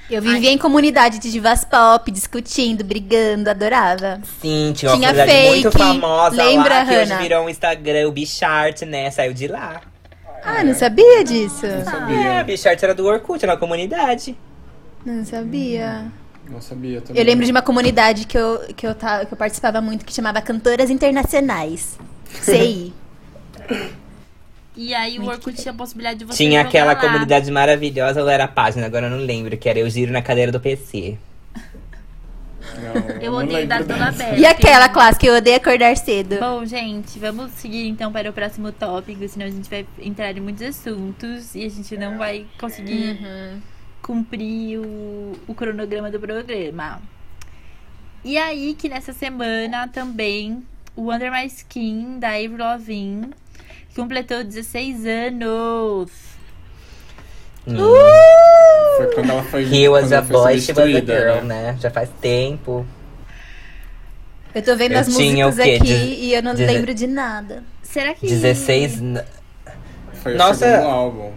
Eu 0.09 0.21
vivia 0.21 0.51
em 0.51 0.57
comunidade 0.57 1.19
de 1.19 1.31
divas 1.31 1.65
pop, 1.65 2.09
discutindo, 2.11 2.83
brigando, 2.83 3.49
adorava. 3.49 4.19
Sim, 4.41 4.71
tinha 4.75 4.91
uma 4.91 4.97
Tinha 4.97 5.09
comunidade 5.13 5.47
muito 5.49 5.71
fake, 5.71 5.77
famosa 5.83 6.35
lembra, 6.43 6.75
lá, 6.79 6.85
que 6.85 6.91
hoje 6.91 7.11
Hannah? 7.11 7.21
virou 7.21 7.45
um 7.45 7.49
Instagram, 7.49 8.07
o 8.07 8.11
Bichart, 8.11 8.81
né, 8.83 9.11
saiu 9.11 9.33
de 9.33 9.47
lá. 9.47 9.81
Ah, 10.45 10.63
não 10.63 10.73
sabia 10.73 11.23
disso. 11.23 11.65
Não 11.65 11.75
É, 11.75 11.83
sabia. 11.83 12.43
Bichart 12.43 12.81
era 12.83 12.93
do 12.93 13.05
Orkut, 13.05 13.43
era 13.43 13.53
uma 13.53 13.59
comunidade. 13.59 14.37
Não 15.05 15.25
sabia. 15.25 16.05
Não 16.49 16.61
sabia 16.61 17.01
também. 17.01 17.19
Eu 17.21 17.25
lembro 17.25 17.45
de 17.45 17.51
uma 17.51 17.61
comunidade 17.61 18.25
que 18.27 18.37
eu, 18.37 18.59
que 18.75 18.85
eu, 18.85 18.93
ta- 18.93 19.25
que 19.25 19.33
eu 19.33 19.37
participava 19.37 19.81
muito 19.81 20.05
que 20.05 20.13
chamava 20.13 20.41
Cantoras 20.41 20.89
Internacionais. 20.89 21.97
CI. 22.41 22.93
E 24.77 24.93
aí 24.93 25.17
o 25.19 25.23
Orkut 25.25 25.55
tinha 25.55 25.71
a 25.71 25.75
possibilidade 25.75 26.19
de 26.19 26.25
você 26.25 26.35
Tinha 26.35 26.59
aquela 26.59 26.87
lá. 26.91 26.95
comunidade 26.97 27.49
maravilhosa, 27.49 28.21
ou 28.21 28.27
era 28.27 28.43
a 28.43 28.47
página, 28.49 28.85
agora 28.85 29.05
eu 29.05 29.09
não 29.09 29.19
lembro, 29.19 29.55
que 29.55 29.69
era 29.69 29.79
Eu 29.79 29.89
Giro 29.89 30.11
na 30.11 30.21
Cadeira 30.21 30.51
do 30.51 30.59
PC. 30.59 31.17
Não, 32.93 33.21
Eu 33.21 33.33
odeio 33.33 33.67
toda 33.67 33.83
dessa. 33.83 34.05
aberta. 34.07 34.35
E 34.37 34.45
aquela 34.45 34.89
clássica, 34.89 35.25
eu 35.25 35.35
odeio 35.35 35.57
acordar 35.57 35.95
cedo. 35.97 36.37
Bom, 36.39 36.65
gente, 36.65 37.17
vamos 37.19 37.51
seguir 37.53 37.87
então 37.87 38.11
para 38.11 38.29
o 38.29 38.33
próximo 38.33 38.71
tópico, 38.71 39.27
senão 39.27 39.45
a 39.45 39.49
gente 39.49 39.69
vai 39.69 39.85
entrar 39.99 40.35
em 40.35 40.41
muitos 40.41 40.61
assuntos 40.63 41.55
e 41.55 41.65
a 41.65 41.69
gente 41.69 41.97
não 41.97 42.17
vai 42.17 42.45
conseguir 42.59 43.19
cumprir 44.01 44.79
o, 44.79 45.33
o 45.47 45.53
cronograma 45.55 46.11
do 46.11 46.19
programa. 46.19 47.01
E 48.23 48.37
aí 48.37 48.75
que 48.75 48.89
nessa 48.89 49.13
semana 49.13 49.87
também 49.87 50.63
o 50.95 51.11
Under 51.11 51.31
My 51.31 51.45
Skin 51.45 52.19
da 52.19 52.29
Avril 52.29 52.57
Lavigne 52.57 53.29
completou 53.95 54.43
16 54.43 55.05
anos. 55.05 56.34
Foi 57.65 59.07
quando 59.13 59.29
ela 59.31 59.43
foi. 59.43 59.63
He 59.63 59.89
was 59.89 60.11
a 60.11 60.21
boy, 60.21 60.59
she 60.59 60.71
was 60.71 60.79
a 60.95 60.99
girl, 61.01 61.43
né? 61.43 61.75
Já 61.79 61.89
faz 61.91 62.09
tempo. 62.21 62.85
Eu 64.53 64.61
tô 64.61 64.75
vendo 64.75 64.93
Eu 64.93 64.99
as 64.99 65.07
músicas 65.09 65.59
aqui 65.59 65.79
Deze- 65.79 66.05
e 66.21 66.33
eu 66.33 66.41
não 66.41 66.55
deze- 66.55 66.71
lembro 66.71 66.93
de 66.93 67.07
nada. 67.07 67.63
Será 67.83 68.13
que 68.13 68.25
16. 68.25 69.01
n- 69.01 69.21
Foi 70.23 70.35
Nossa. 70.35 70.65
o 70.65 70.69
segundo 70.71 70.87
álbum. 70.89 71.31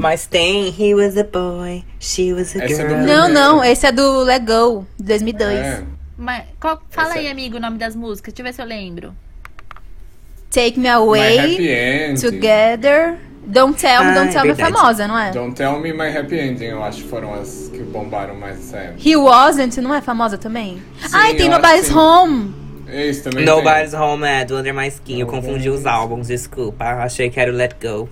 Mas 0.00 0.26
tem 0.26 0.74
He 0.76 0.94
was 0.94 1.16
a 1.16 1.22
boy, 1.24 1.84
she 2.00 2.32
was 2.34 2.54
a 2.56 2.64
é 2.64 2.68
girl. 2.68 2.80
Não, 2.88 2.96
Primeiro. 2.96 3.28
não, 3.32 3.64
esse 3.64 3.86
é 3.86 3.92
do 3.92 4.24
Let 4.24 4.42
Go, 4.44 4.84
de 4.98 5.04
2002. 5.04 5.58
É. 5.58 5.82
Mas, 6.18 6.44
qual- 6.60 6.82
fala 6.90 7.10
Essa 7.10 7.18
aí, 7.20 7.26
é- 7.26 7.30
amigo, 7.30 7.56
o 7.58 7.60
nome 7.60 7.78
das 7.78 7.94
músicas. 7.94 8.34
Deixa 8.34 8.42
eu 8.42 8.44
ver 8.46 8.54
se 8.54 8.60
eu 8.62 8.66
lembro. 8.66 9.14
Take 10.50 10.78
Me 10.80 10.88
My 10.88 10.94
Away. 10.94 12.14
Together. 12.20 13.18
Don't 13.46 13.80
Tell 13.80 14.02
Me, 14.04 14.10
Ah, 14.10 14.14
Don't 14.14 14.28
é 14.28 14.32
Tell 14.32 14.44
Me 14.44 14.50
é 14.50 14.54
famosa, 14.56 15.06
não 15.06 15.16
é? 15.18 15.30
Don't 15.30 15.54
Tell 15.54 15.78
Me 15.78 15.92
My 15.92 16.16
Happy 16.16 16.36
Ending, 16.38 16.64
eu 16.64 16.82
acho 16.82 17.02
que 17.04 17.08
foram 17.08 17.32
as 17.34 17.70
que 17.72 17.78
bombaram 17.78 18.34
mais 18.34 18.58
essa 18.58 18.76
época. 18.78 19.08
He 19.08 19.16
Wasn't, 19.16 19.80
não 19.80 19.94
é 19.94 20.00
famosa 20.00 20.36
também? 20.36 20.82
Ai, 21.12 21.34
tem 21.34 21.48
Nobody's 21.48 21.90
Home. 21.94 22.52
Esse 22.88 23.22
também 23.22 23.44
Nobody's 23.44 23.94
Home 23.94 24.24
é 24.26 24.44
do 24.44 24.56
Under 24.56 24.74
My 24.74 24.88
Skin. 24.88 25.20
Eu 25.20 25.26
confundi 25.26 25.70
os 25.70 25.86
álbuns, 25.86 26.26
desculpa. 26.28 26.84
Achei 26.84 27.30
que 27.30 27.38
era 27.38 27.50
o 27.52 27.54
Let 27.54 27.74
Go. 27.80 28.08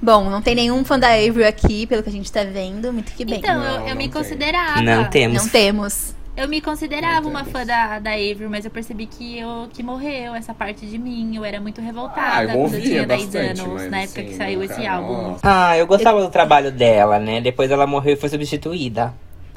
Bom, 0.00 0.28
não 0.30 0.42
tem 0.42 0.54
nenhum 0.56 0.84
fã 0.84 0.98
da 0.98 1.08
Avery 1.12 1.44
aqui, 1.44 1.86
pelo 1.86 2.02
que 2.02 2.08
a 2.08 2.12
gente 2.12 2.30
tá 2.30 2.42
vendo. 2.42 2.92
Muito 2.92 3.12
que 3.12 3.24
bem. 3.24 3.38
Então, 3.38 3.54
Não, 3.56 3.64
eu, 3.64 3.72
eu 3.72 3.78
não 3.90 3.96
me 3.96 4.08
tem. 4.08 4.10
considerava. 4.10 4.82
Não 4.82 5.04
temos. 5.08 5.42
Não 5.42 5.48
temos. 5.48 6.14
Eu 6.34 6.48
me 6.48 6.60
considerava 6.62 7.20
Não 7.22 7.30
uma 7.30 7.44
fã 7.44 7.64
da, 7.64 7.98
da 7.98 8.12
Avril, 8.12 8.48
mas 8.48 8.64
eu 8.64 8.70
percebi 8.70 9.06
que, 9.06 9.38
eu, 9.38 9.68
que 9.72 9.82
morreu 9.82 10.34
essa 10.34 10.54
parte 10.54 10.86
de 10.86 10.96
mim. 10.98 11.36
Eu 11.36 11.44
era 11.44 11.60
muito 11.60 11.80
Ah, 11.80 11.84
revoltada 11.84 12.52
eu 12.52 12.58
quando 12.58 12.74
eu 12.74 12.80
tinha 12.80 13.06
10 13.06 13.24
bastante, 13.24 13.60
anos, 13.60 13.90
na 13.90 13.98
época 14.00 14.20
assim, 14.20 14.30
que 14.30 14.34
saiu 14.36 14.60
nunca- 14.60 14.72
esse 14.72 14.86
álbum. 14.86 15.22
Nossa. 15.32 15.40
Ah, 15.42 15.76
eu 15.76 15.86
gostava 15.86 16.22
do 16.22 16.30
trabalho 16.30 16.72
dela, 16.72 17.18
né? 17.18 17.40
Depois 17.42 17.70
ela 17.70 17.86
morreu 17.86 18.14
e 18.14 18.16
foi 18.16 18.30
substituída. 18.30 19.12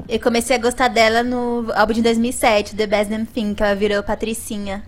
Eu 0.10 0.20
comecei 0.20 0.54
a 0.56 0.60
gostar 0.60 0.90
dela 0.90 1.24
no 1.24 1.72
álbum 1.74 1.94
de 1.94 2.02
2007, 2.02 2.76
The 2.76 2.86
Best 2.86 3.10
Damn 3.10 3.26
Thing, 3.26 3.54
que 3.54 3.64
ela 3.64 3.74
virou 3.74 4.04
Patricinha. 4.04 4.84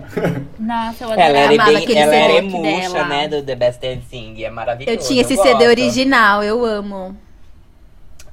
Nossa, 0.58 1.04
eu 1.04 1.12
Ela 1.12 1.24
adorava 1.24 1.38
era, 1.38 1.52
amava 1.54 1.70
bem, 1.72 1.82
aquele 1.82 1.98
ela 1.98 2.14
era 2.16 2.32
emuxa, 2.38 2.92
dela. 2.92 3.04
né? 3.08 3.28
Do 3.28 3.42
The 3.42 3.54
Best 3.54 3.80
Dancing. 3.82 4.34
E 4.36 4.44
é 4.44 4.50
maravilhoso. 4.50 4.96
Eu 4.98 5.06
tinha 5.06 5.20
esse 5.20 5.36
CD 5.36 5.50
gosto. 5.52 5.68
original, 5.68 6.42
eu 6.42 6.64
amo. 6.64 7.14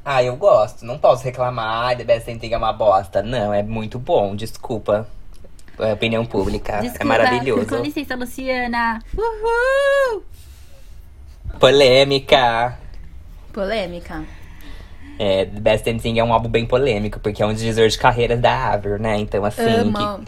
Ah, 0.05 0.21
eu 0.21 0.35
gosto. 0.35 0.85
Não 0.85 0.99
posso 0.99 1.23
reclamar. 1.23 1.87
Ai, 1.87 1.95
The 1.95 2.03
Best 2.03 2.31
Dancing 2.31 2.53
é 2.53 2.57
uma 2.57 2.71
bosta. 2.71 3.23
Não, 3.23 3.51
é 3.51 3.63
muito 3.63 3.97
bom. 3.97 4.35
Desculpa. 4.35 5.07
É 5.79 5.93
opinião 5.93 6.23
pública. 6.23 6.79
Desculpa, 6.79 7.03
é 7.03 7.07
maravilhoso. 7.07 7.65
Com 7.65 7.77
licença, 7.77 8.15
Luciana. 8.15 9.01
Uhul! 9.17 10.23
Polêmica. 11.59 12.77
Polêmica. 13.51 14.23
É, 15.17 15.45
The 15.45 15.59
Best 15.59 15.91
Dancing 15.91 16.19
é 16.19 16.23
um 16.23 16.31
álbum 16.31 16.49
bem 16.49 16.65
polêmico, 16.65 17.19
porque 17.19 17.41
é 17.41 17.45
um 17.45 17.53
divisor 17.53 17.87
de 17.87 17.97
carreiras 17.97 18.39
da 18.39 18.73
Avril, 18.73 18.99
né? 18.99 19.17
Então, 19.17 19.43
assim, 19.43 19.63
o 19.63 19.93
que, 20.19 20.25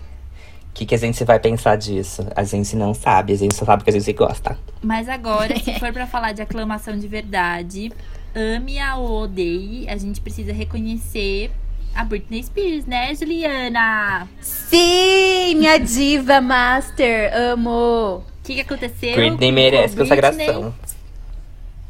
que, 0.74 0.86
que 0.88 0.96
a 0.96 0.98
gente 0.98 1.24
vai 1.24 1.40
pensar 1.40 1.76
disso? 1.76 2.26
A 2.36 2.44
gente 2.44 2.76
não 2.76 2.94
sabe, 2.94 3.34
a 3.34 3.38
gente 3.38 3.54
só 3.54 3.66
sabe 3.66 3.84
que 3.84 3.90
a 3.90 3.94
gente 3.94 4.14
gosta. 4.14 4.58
Mas 4.82 5.08
agora, 5.10 5.58
se 5.60 5.74
for 5.80 5.92
pra 5.92 6.08
falar 6.08 6.32
de 6.32 6.42
aclamação 6.42 6.98
de 6.98 7.08
verdade, 7.08 7.92
ame-a 8.36 8.98
ou 8.98 9.24
odeie, 9.24 9.90
a 9.90 9.98
gente 9.98 10.22
precisa 10.22 10.54
reconhecer 10.54 11.52
a 11.96 12.04
Britney 12.04 12.44
Spears, 12.44 12.86
né, 12.86 13.14
Juliana? 13.16 14.28
Sim, 14.40 15.56
minha 15.56 15.78
diva 15.80 16.40
master, 16.40 17.32
amo. 17.36 18.18
O 18.18 18.24
que, 18.44 18.56
que 18.56 18.62
aconteceu? 18.62 19.16
Britney 19.16 19.52
merece 19.52 19.96
Britney? 19.96 20.08
consagração. 20.10 20.74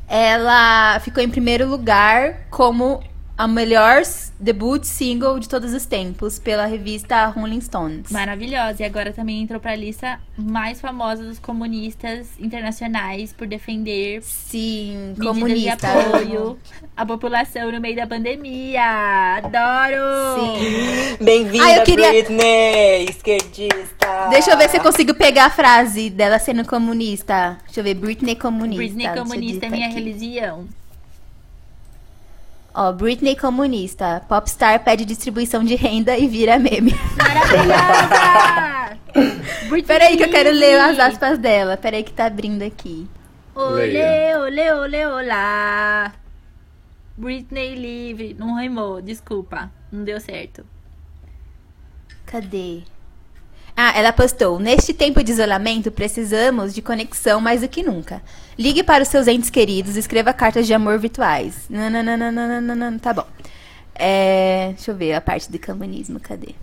Ela 0.07 0.99
ficou 1.01 1.21
em 1.21 1.29
primeiro 1.29 1.67
lugar 1.67 2.47
como 2.49 3.03
a 3.37 3.47
melhor 3.47 4.01
debut 4.39 4.83
single 4.83 5.39
de 5.39 5.47
todos 5.47 5.71
os 5.73 5.85
tempos 5.85 6.39
pela 6.39 6.65
revista 6.65 7.27
Rolling 7.27 7.61
Stones. 7.61 8.09
Maravilhosa. 8.11 8.81
E 8.81 8.85
agora 8.85 9.13
também 9.13 9.41
entrou 9.43 9.59
pra 9.59 9.75
lista 9.75 10.19
mais 10.35 10.81
famosa 10.81 11.23
dos 11.23 11.37
comunistas 11.37 12.27
internacionais 12.39 13.31
por 13.33 13.45
defender 13.45 14.23
Sim, 14.23 15.13
comunista. 15.21 15.75
de 15.87 15.87
apoio 15.87 16.57
à 16.95 17.05
população 17.05 17.71
no 17.71 17.79
meio 17.79 17.95
da 17.95 18.07
pandemia. 18.07 18.81
Adoro! 19.37 20.57
Sim. 20.57 21.23
Bem-vinda, 21.23 21.81
Ah, 21.81 21.83
queria- 21.83 22.09
Britney! 22.09 23.05
Esquerdista! 23.07 24.29
Deixa 24.31 24.51
eu 24.51 24.57
ver 24.57 24.69
se 24.69 24.77
eu 24.77 24.81
consigo 24.81 25.13
pegar 25.13 25.45
a 25.45 25.49
frase 25.51 26.09
dela 26.09 26.39
sendo 26.39 26.65
comunista. 26.65 27.57
Deixa 27.65 27.81
eu 27.81 27.83
ver, 27.83 27.93
Britney 27.93 28.35
comunista. 28.35 28.77
Britney 28.77 29.09
comunista 29.15 29.65
é 29.65 29.69
minha 29.69 29.85
aqui. 29.87 29.95
religião. 29.95 30.65
Ó, 32.79 32.93
Britney 32.93 33.35
comunista. 33.35 34.21
Popstar 34.29 34.83
pede 34.83 35.03
distribuição 35.03 35.63
de 35.63 35.73
renda 35.73 36.15
e 36.15 36.27
vira 36.27 36.59
meme. 36.59 36.93
Maravilhosa! 37.17 38.99
Britney 39.67 39.81
Peraí 39.97 40.15
que 40.15 40.23
eu 40.23 40.29
quero 40.29 40.51
ler 40.51 40.79
as 40.79 40.99
aspas 40.99 41.39
dela. 41.39 41.75
Peraí 41.75 42.03
que 42.03 42.13
tá 42.13 42.27
abrindo 42.27 42.61
aqui. 42.61 43.09
Olê, 43.55 44.35
olê, 44.35 44.71
olê, 44.73 45.07
olá. 45.07 46.13
Britney 47.17 47.73
livre. 47.73 48.35
Não 48.37 48.59
rimou, 48.59 49.01
desculpa. 49.01 49.71
Não 49.91 50.03
deu 50.03 50.21
certo. 50.21 50.63
Cadê? 52.27 52.83
Ah, 53.79 53.93
ela 53.95 54.11
postou: 54.11 54.57
Neste 54.57 54.91
tempo 54.91 55.23
de 55.23 55.31
isolamento, 55.31 55.91
precisamos 55.91 56.73
de 56.73 56.81
conexão 56.81 57.39
mais 57.39 57.61
do 57.61 57.67
que 57.67 57.83
nunca. 57.83 58.23
Ligue 58.57 58.81
para 58.81 59.03
os 59.03 59.07
seus 59.07 59.27
entes 59.27 59.51
queridos, 59.51 59.95
escreva 59.95 60.33
cartas 60.33 60.65
de 60.65 60.73
amor 60.73 60.97
virtuais. 60.97 61.67
Nananana, 61.69 62.97
tá 62.99 63.13
bom. 63.13 63.27
É, 63.93 64.71
deixa 64.73 64.89
eu 64.89 64.95
ver 64.95 65.13
a 65.13 65.21
parte 65.21 65.51
do 65.51 65.59
comunismo. 65.59 66.19
Cadê? 66.19 66.55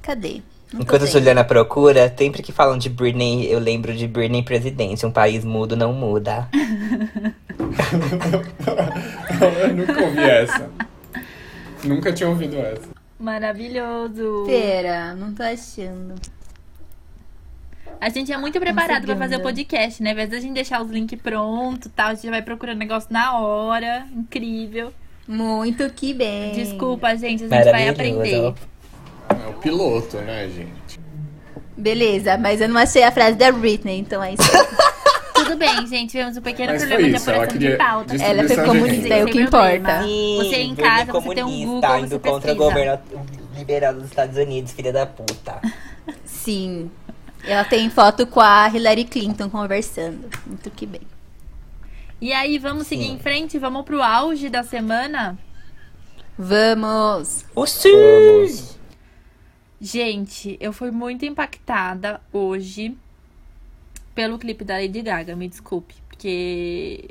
Cadê? 0.00 0.42
Não 0.72 0.82
Enquanto 0.82 1.02
a. 1.02 1.06
Juliana 1.06 1.42
procura, 1.42 2.14
sempre 2.16 2.40
que 2.40 2.52
falam 2.52 2.78
de 2.78 2.88
Britney, 2.88 3.50
eu 3.50 3.58
lembro 3.58 3.92
de 3.92 4.06
Britney 4.06 4.44
presidente. 4.44 5.04
Um 5.04 5.10
país 5.10 5.44
mudo 5.44 5.74
não 5.74 5.92
muda. 5.92 6.48
Eu 9.60 9.74
nunca 9.74 10.02
ouvi 10.02 10.20
essa. 10.20 10.70
Nunca 11.82 12.12
tinha 12.12 12.28
ouvido 12.28 12.56
essa. 12.56 12.88
Maravilhoso. 13.18 14.44
Pera, 14.46 15.14
não 15.14 15.34
tô 15.34 15.42
achando. 15.42 16.14
A 18.04 18.10
gente 18.10 18.30
é 18.30 18.36
muito 18.36 18.60
preparado 18.60 19.06
pra 19.06 19.16
fazer 19.16 19.36
o 19.36 19.38
segunda. 19.38 19.54
podcast, 19.54 20.02
né? 20.02 20.10
Ao 20.10 20.12
invés 20.12 20.28
da 20.28 20.38
gente 20.38 20.52
deixar 20.52 20.82
os 20.82 20.90
links 20.90 21.18
prontos 21.22 21.86
e 21.86 21.88
tal, 21.88 22.08
a 22.08 22.14
gente 22.14 22.24
já 22.24 22.30
vai 22.30 22.42
procurando 22.42 22.76
negócio 22.76 23.08
na 23.10 23.38
hora. 23.38 24.06
Incrível. 24.14 24.92
Muito 25.26 25.88
que 25.88 26.12
bem. 26.12 26.52
Desculpa, 26.52 27.16
gente, 27.16 27.44
a 27.44 27.48
gente 27.48 27.70
vai 27.70 27.88
aprender. 27.88 28.14
Maravilhoso. 28.18 28.56
É 29.30 29.48
o 29.48 29.54
piloto, 29.54 30.18
né, 30.18 30.46
gente? 30.48 31.00
Beleza, 31.78 32.36
mas 32.36 32.60
eu 32.60 32.68
não 32.68 32.78
achei 32.78 33.02
a 33.02 33.10
frase 33.10 33.38
da 33.38 33.50
Britney, 33.50 34.00
então 34.00 34.22
é 34.22 34.34
isso. 34.34 34.42
Tudo 35.32 35.56
bem, 35.56 35.86
gente. 35.86 36.10
Tivemos 36.10 36.36
um 36.36 36.42
pequeno 36.42 36.74
Mas 36.74 36.84
problema 36.84 37.08
de 37.08 37.16
apuração 37.16 37.58
de 37.58 37.76
pauta. 37.76 38.16
Ela 38.22 38.46
foi 38.46 38.64
comunista, 38.66 39.14
é 39.14 39.24
o 39.24 39.26
que 39.28 39.40
importa. 39.40 39.80
problema. 39.80 40.44
Você 40.44 40.56
em 40.56 40.74
casa, 40.74 41.10
você 41.10 41.34
tem 41.34 41.44
um 41.44 41.64
Google, 41.64 41.98
indo 42.00 42.08
você 42.08 42.18
contra 42.18 42.52
o 42.52 42.56
governo 42.56 42.98
liberal 43.56 43.94
dos 43.94 44.04
Estados 44.04 44.36
Unidos, 44.36 44.72
filha 44.72 44.92
da 44.92 45.06
puta. 45.06 45.58
Sim. 46.26 46.90
Ela 47.46 47.64
tem 47.64 47.90
foto 47.90 48.26
com 48.26 48.40
a 48.40 48.68
Hillary 48.68 49.04
Clinton 49.04 49.50
conversando. 49.50 50.28
Muito 50.46 50.70
que 50.70 50.86
bem. 50.86 51.02
E 52.20 52.32
aí, 52.32 52.58
vamos 52.58 52.86
seguir 52.86 53.04
Sim. 53.04 53.14
em 53.14 53.18
frente? 53.18 53.58
Vamos 53.58 53.84
pro 53.84 54.02
auge 54.02 54.48
da 54.48 54.62
semana? 54.62 55.38
Vamos! 56.38 57.44
Oxi! 57.54 57.90
Vamos. 57.90 58.78
Gente, 59.80 60.56
eu 60.60 60.72
fui 60.72 60.90
muito 60.90 61.24
impactada 61.26 62.20
hoje 62.32 62.96
pelo 64.14 64.38
clipe 64.38 64.64
da 64.64 64.78
Lady 64.78 65.02
Gaga, 65.02 65.36
me 65.36 65.48
desculpe, 65.48 65.94
porque 66.08 67.04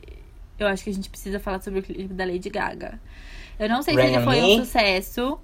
eu 0.58 0.68
acho 0.68 0.84
que 0.84 0.90
a 0.90 0.94
gente 0.94 1.10
precisa 1.10 1.40
falar 1.40 1.62
sobre 1.62 1.82
o 1.82 1.84
clipe 1.84 2.14
da 2.14 2.26
Lady 2.26 2.50
Gaga. 2.50 3.00
Eu 3.60 3.70
não 3.70 3.84
sei 3.84 3.94
se 3.94 4.02
ele 4.02 4.20
foi 4.22 4.42
Me? 4.42 4.56
um 4.56 4.66
sucesso. 4.66 5.40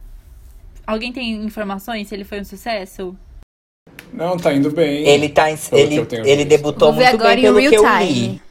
Alguém 0.87 1.13
tem 1.13 1.43
informações 1.43 2.07
se 2.07 2.15
ele 2.15 2.23
foi 2.23 2.41
um 2.41 2.45
sucesso? 2.45 3.15
Não, 4.13 4.37
tá 4.37 4.53
indo 4.53 4.71
bem. 4.71 5.07
Ele 5.07 5.29
tá 5.29 5.51
em, 5.51 5.57
ele, 5.71 6.07
ele 6.25 6.45
debutou 6.45 6.91
muito 6.91 7.07
agora 7.07 7.35
bem 7.35 7.39
em 7.39 7.41
pelo 7.43 7.59
real 7.59 7.69
que 7.69 7.77
eu 7.77 7.83
time. 7.83 8.05
li. 8.05 8.41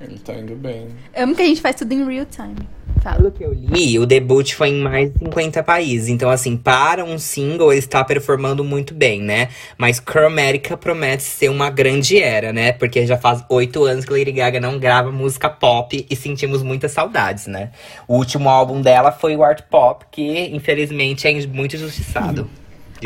Ele 0.00 0.18
tá 0.18 0.32
indo 0.34 0.54
bem. 0.54 0.88
Amo 1.16 1.34
que 1.34 1.42
a 1.42 1.44
gente 1.44 1.60
faz 1.60 1.74
tudo 1.76 1.92
em 1.92 2.04
real 2.04 2.26
time. 2.26 2.56
Fala. 3.02 3.16
Pelo 3.16 3.30
que 3.30 3.44
eu 3.44 3.52
li, 3.52 3.98
o 3.98 4.06
debut 4.06 4.54
foi 4.54 4.68
em 4.70 4.80
mais 4.80 5.12
de 5.12 5.18
50 5.18 5.62
países. 5.62 6.08
Então, 6.08 6.30
assim, 6.30 6.56
para 6.56 7.04
um 7.04 7.18
single, 7.18 7.72
ele 7.72 7.78
está 7.78 8.02
performando 8.04 8.64
muito 8.64 8.94
bem, 8.94 9.20
né? 9.20 9.48
Mas 9.76 10.00
Chromatica 10.00 10.76
promete 10.76 11.22
ser 11.22 11.48
uma 11.48 11.70
grande 11.70 12.20
era, 12.20 12.52
né? 12.52 12.72
Porque 12.72 13.06
já 13.06 13.16
faz 13.16 13.44
oito 13.48 13.84
anos 13.84 14.04
que 14.04 14.12
Lady 14.12 14.32
Gaga 14.32 14.60
não 14.60 14.78
grava 14.78 15.12
música 15.12 15.48
pop 15.48 16.06
e 16.08 16.16
sentimos 16.16 16.62
muitas 16.62 16.92
saudades, 16.92 17.46
né? 17.46 17.70
O 18.06 18.16
último 18.16 18.48
álbum 18.48 18.80
dela 18.80 19.12
foi 19.12 19.36
o 19.36 19.42
Art 19.42 19.62
Pop, 19.70 20.04
que 20.10 20.48
infelizmente 20.52 21.26
é 21.26 21.46
muito 21.46 21.76
injustiçado. 21.76 22.48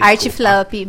Art. 0.01 0.29
Flop. 0.29 0.89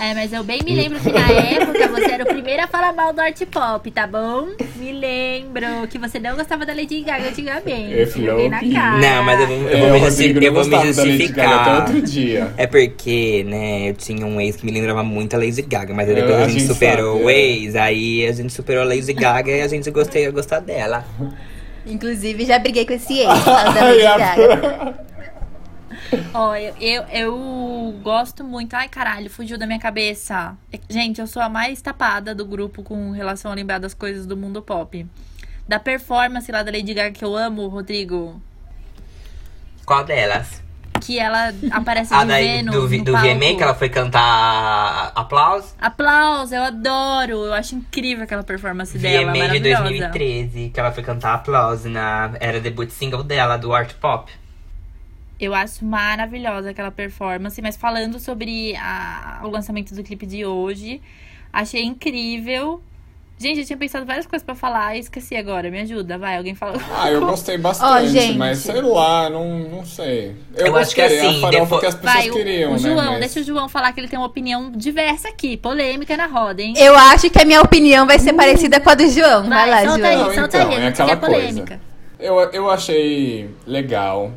É, 0.00 0.14
mas 0.14 0.32
eu 0.32 0.42
bem 0.42 0.58
me 0.64 0.74
lembro 0.74 0.98
que 0.98 1.12
na 1.12 1.30
época 1.30 1.86
você 1.88 2.10
era 2.12 2.24
o 2.24 2.26
primeiro 2.26 2.62
a 2.62 2.66
falar 2.66 2.94
mal 2.94 3.12
do 3.12 3.20
art 3.20 3.38
pop, 3.44 3.88
tá 3.90 4.06
bom? 4.06 4.48
Me 4.76 4.90
lembro 4.90 5.86
que 5.88 5.98
você 5.98 6.18
não 6.18 6.34
gostava 6.34 6.64
da 6.64 6.72
Lady 6.74 7.02
Gaga 7.02 7.28
antigamente. 7.28 7.92
É, 7.92 8.02
Eu 8.02 8.36
vi 8.38 8.48
na 8.48 8.58
cara. 8.60 8.98
Não, 8.98 9.22
mas 9.22 9.40
eu 9.40 9.46
vou, 9.46 9.56
eu 9.56 9.68
É, 9.68 9.80
vou 9.80 9.88
o 9.90 9.92
me, 9.92 9.98
Rodrigo 9.98 10.10
justi- 10.10 10.32
não 10.34 10.42
eu 10.42 10.52
vou 10.54 10.64
me 10.64 10.70
Gaga 10.70 10.82
até 10.90 10.92
justificar. 10.92 11.80
outro 11.80 12.02
dia. 12.02 12.52
É 12.56 12.66
porque, 12.66 13.44
né, 13.46 13.90
eu 13.90 13.94
tinha 13.94 14.26
um 14.26 14.40
ex 14.40 14.56
que 14.56 14.64
me 14.64 14.72
lembrava 14.72 15.04
muito 15.04 15.34
a 15.34 15.38
Lady 15.38 15.60
Gaga, 15.62 15.92
mas 15.94 16.08
aí 16.08 16.14
É, 16.14 16.20
depois 16.22 16.36
a 16.36 16.38
a 16.44 16.48
gente 16.48 16.60
gente 16.60 16.72
superou 16.72 17.12
sabe, 17.12 17.24
o 17.26 17.30
é. 17.30 17.34
ex, 17.34 17.76
aí 17.76 18.26
a 18.26 18.32
gente 18.32 18.52
superou 18.52 18.82
a 18.82 18.86
Lady 18.86 19.12
Gaga 19.12 19.50
e 19.52 19.60
a 19.60 19.68
gente 19.68 19.90
gostei 19.90 20.26
a 20.26 20.30
gostar 20.30 20.60
dela. 20.60 21.04
Inclusive, 21.86 22.44
já 22.46 22.58
briguei 22.58 22.86
com 22.86 22.94
esse 22.94 23.18
ex 23.20 23.44
da 23.44 23.62
Lady 23.84 24.02
Gaga. 24.02 24.94
Ó, 26.34 26.54
eu, 26.54 26.74
eu, 26.80 27.02
eu 27.04 27.98
gosto 28.02 28.44
muito. 28.44 28.74
Ai, 28.74 28.88
caralho, 28.88 29.30
fugiu 29.30 29.56
da 29.58 29.66
minha 29.66 29.78
cabeça. 29.78 30.56
Gente, 30.88 31.20
eu 31.20 31.26
sou 31.26 31.42
a 31.42 31.48
mais 31.48 31.80
tapada 31.80 32.34
do 32.34 32.44
grupo 32.44 32.82
com 32.82 33.10
relação 33.10 33.50
a 33.50 33.54
lembrar 33.54 33.78
das 33.78 33.94
coisas 33.94 34.26
do 34.26 34.36
mundo 34.36 34.62
pop. 34.62 35.06
Da 35.66 35.78
performance 35.78 36.50
lá 36.50 36.62
da 36.62 36.70
Lady 36.70 36.92
Gaga 36.92 37.12
que 37.12 37.24
eu 37.24 37.36
amo, 37.36 37.66
Rodrigo. 37.68 38.40
Qual 39.86 40.04
delas? 40.04 40.62
Que 41.00 41.18
ela 41.18 41.52
aparece 41.70 42.12
A 42.14 42.22
de 42.22 42.28
daí 42.28 42.46
Vênus 42.46 42.74
do, 42.74 42.88
no 42.88 43.04
do 43.04 43.12
palco. 43.12 43.28
VMA 43.28 43.56
que 43.56 43.62
ela 43.62 43.74
foi 43.74 43.88
cantar 43.88 45.12
Aplausos? 45.14 45.74
Aplausos, 45.80 46.52
eu 46.52 46.62
adoro. 46.62 47.46
Eu 47.46 47.54
acho 47.54 47.74
incrível 47.74 48.24
aquela 48.24 48.42
performance 48.42 48.96
dela, 48.98 49.32
VMA 49.32 49.32
de 49.32 49.38
maravilhosa. 49.38 49.82
2013, 49.84 50.70
que 50.70 50.78
ela 50.78 50.92
foi 50.92 51.02
cantar 51.02 51.34
Aplausos 51.34 51.90
na 51.90 52.32
era 52.38 52.60
debut 52.60 52.90
single 52.90 53.22
dela, 53.22 53.56
do 53.56 53.74
Art 53.74 53.94
Pop. 53.94 54.30
Eu 55.44 55.52
acho 55.54 55.84
maravilhosa 55.84 56.70
aquela 56.70 56.92
performance, 56.92 57.60
mas 57.60 57.76
falando 57.76 58.20
sobre 58.20 58.76
a- 58.76 59.40
o 59.42 59.48
lançamento 59.48 59.92
do 59.92 60.00
clipe 60.04 60.24
de 60.24 60.46
hoje, 60.46 61.02
achei 61.52 61.82
incrível. 61.82 62.80
Gente, 63.38 63.58
eu 63.58 63.66
tinha 63.66 63.76
pensado 63.76 64.06
várias 64.06 64.24
coisas 64.24 64.46
pra 64.46 64.54
falar 64.54 64.94
e 64.94 65.00
esqueci 65.00 65.34
agora. 65.34 65.68
Me 65.68 65.80
ajuda, 65.80 66.16
vai, 66.16 66.36
alguém 66.36 66.54
fala. 66.54 66.78
Ah, 66.96 67.10
eu 67.10 67.20
gostei 67.26 67.58
bastante, 67.58 68.10
gente. 68.10 68.38
mas 68.38 68.58
sei 68.58 68.80
lá, 68.82 69.28
não, 69.28 69.58
não 69.68 69.84
sei. 69.84 70.36
Eu, 70.54 70.68
Eu 70.68 70.76
acho 70.76 70.94
que 70.94 71.00
gostei, 71.02 71.18
assim, 71.18 71.38
a 71.38 71.40
farofa 71.40 71.60
depois- 71.64 71.80
que 71.80 71.86
as 71.88 71.94
pessoas 71.96 72.14
Vai, 72.14 72.30
o, 72.30 72.32
queriam, 72.34 72.72
o 72.74 72.78
João, 72.78 72.94
né? 72.94 73.10
mas- 73.10 73.18
deixa 73.18 73.40
o 73.40 73.42
João 73.42 73.68
falar 73.68 73.92
que 73.92 73.98
ele 73.98 74.06
tem 74.06 74.16
uma 74.16 74.28
opinião 74.28 74.70
diversa 74.70 75.28
aqui, 75.28 75.56
polêmica 75.56 76.16
na 76.16 76.26
roda, 76.26 76.62
hein? 76.62 76.74
Eu 76.76 76.94
acho 76.96 77.28
que 77.30 77.38
a 77.40 77.44
minha 77.44 77.60
opinião 77.60 78.06
vai 78.06 78.20
ser 78.20 78.32
parecida 78.32 78.78
com 78.78 78.90
a 78.90 78.94
do 78.94 79.08
João. 79.08 79.48
Vai, 79.48 79.68
lá, 79.68 79.78
solta 79.78 79.98
João. 79.98 80.04
aí, 80.08 80.16
Não, 80.18 80.24
solta 80.34 80.56
então, 80.58 80.70
aí, 80.70 80.82
é 80.84 80.86
aquela 80.86 81.16
polêmica. 81.16 81.80
Eu, 82.20 82.38
eu 82.52 82.70
achei 82.70 83.50
legal, 83.66 84.30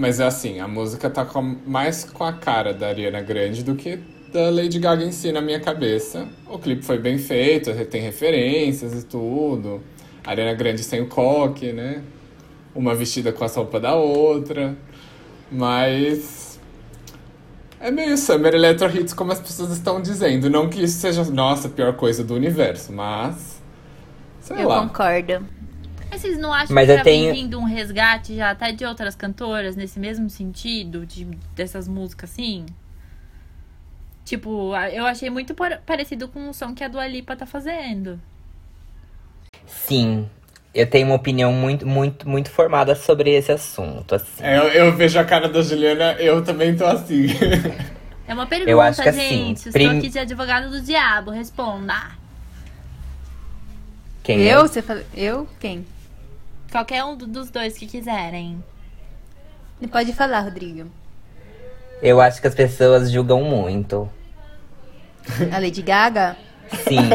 mas 0.00 0.18
é 0.20 0.26
assim, 0.26 0.58
a 0.60 0.66
música 0.66 1.08
tá 1.10 1.24
com- 1.24 1.56
mais 1.66 2.04
com 2.04 2.24
a 2.24 2.32
cara 2.32 2.72
da 2.72 2.88
Ariana 2.88 3.20
Grande 3.20 3.62
do 3.62 3.74
que 3.74 3.98
da 4.32 4.48
Lady 4.50 4.78
Gaga 4.78 5.04
em 5.04 5.12
si 5.12 5.30
na 5.32 5.40
minha 5.40 5.60
cabeça. 5.60 6.26
O 6.48 6.58
clipe 6.58 6.84
foi 6.84 6.98
bem 6.98 7.18
feito, 7.18 7.72
tem 7.86 8.00
referências 8.00 9.02
e 9.02 9.04
tudo. 9.04 9.80
A 10.24 10.30
Ariana 10.30 10.54
Grande 10.54 10.82
sem 10.82 11.00
o 11.00 11.06
coque, 11.08 11.72
né? 11.72 12.02
Uma 12.74 12.94
vestida 12.94 13.32
com 13.32 13.44
a 13.44 13.48
roupa 13.48 13.78
da 13.80 13.94
outra. 13.94 14.76
Mas. 15.50 16.58
É 17.80 17.90
meio 17.90 18.16
Summer 18.16 18.54
Electro 18.54 18.88
Hits, 18.94 19.12
como 19.14 19.32
as 19.32 19.40
pessoas 19.40 19.70
estão 19.72 20.00
dizendo. 20.00 20.48
Não 20.50 20.68
que 20.68 20.82
isso 20.82 20.98
seja, 21.00 21.24
nossa, 21.24 21.66
a 21.68 21.70
pior 21.70 21.94
coisa 21.94 22.22
do 22.22 22.34
universo, 22.34 22.92
mas. 22.92 23.60
Sei 24.40 24.62
Eu 24.62 24.68
lá. 24.68 24.82
concordo. 24.82 25.44
Mas 26.10 26.20
vocês 26.20 26.38
não 26.38 26.52
acham 26.52 26.74
Mas 26.74 26.86
que 26.86 26.92
eu 26.92 26.96
já 26.98 27.04
tenho- 27.04 27.32
vem 27.32 27.42
vindo 27.44 27.58
um 27.58 27.64
resgate 27.64 28.34
já 28.36 28.50
até 28.50 28.72
de 28.72 28.84
outras 28.84 29.14
cantoras 29.14 29.76
nesse 29.76 29.98
mesmo 30.00 30.28
sentido, 30.28 31.06
de, 31.06 31.24
dessas 31.54 31.86
músicas 31.86 32.30
assim? 32.30 32.66
Tipo, 34.24 34.74
eu 34.92 35.06
achei 35.06 35.30
muito 35.30 35.54
par- 35.54 35.80
parecido 35.86 36.28
com 36.28 36.48
o 36.50 36.54
som 36.54 36.74
que 36.74 36.84
a 36.84 36.88
Dua 36.88 37.06
Lipa 37.06 37.34
tá 37.36 37.46
fazendo. 37.46 38.20
Sim, 39.66 40.28
eu 40.74 40.86
tenho 40.88 41.06
uma 41.06 41.14
opinião 41.16 41.52
muito, 41.52 41.86
muito, 41.86 42.28
muito 42.28 42.50
formada 42.50 42.94
sobre 42.94 43.30
esse 43.30 43.50
assunto, 43.52 44.14
assim. 44.14 44.42
É, 44.42 44.58
eu, 44.58 44.64
eu 44.86 44.96
vejo 44.96 45.18
a 45.18 45.24
cara 45.24 45.48
da 45.48 45.62
Juliana, 45.62 46.12
eu 46.14 46.42
também 46.44 46.76
tô 46.76 46.84
assim. 46.86 47.26
É 48.28 48.32
uma 48.34 48.46
pergunta, 48.46 48.70
Eu 48.70 48.80
acho 48.80 49.02
que 49.02 49.08
assim, 49.08 49.18
gente. 49.28 49.56
Estou 49.56 49.72
prim- 49.72 49.98
aqui 49.98 50.08
de 50.08 50.16
advogado 50.20 50.70
do 50.70 50.80
diabo. 50.80 51.32
Responda. 51.32 52.12
Quem 54.22 54.42
Eu? 54.42 54.60
é? 54.60 54.68
Você 54.68 54.80
fala... 54.80 55.02
Eu? 55.12 55.48
Quem? 55.58 55.84
Qualquer 56.70 57.04
um 57.04 57.16
do- 57.16 57.26
dos 57.26 57.50
dois 57.50 57.76
que 57.76 57.86
quiserem. 57.86 58.62
Pode 59.90 60.12
falar, 60.12 60.40
Rodrigo. 60.40 60.90
Eu 62.02 62.20
acho 62.20 62.40
que 62.40 62.46
as 62.46 62.54
pessoas 62.54 63.10
julgam 63.10 63.42
muito. 63.42 64.08
A 65.52 65.58
Lady 65.58 65.82
Gaga? 65.82 66.36
Sim. 66.88 67.08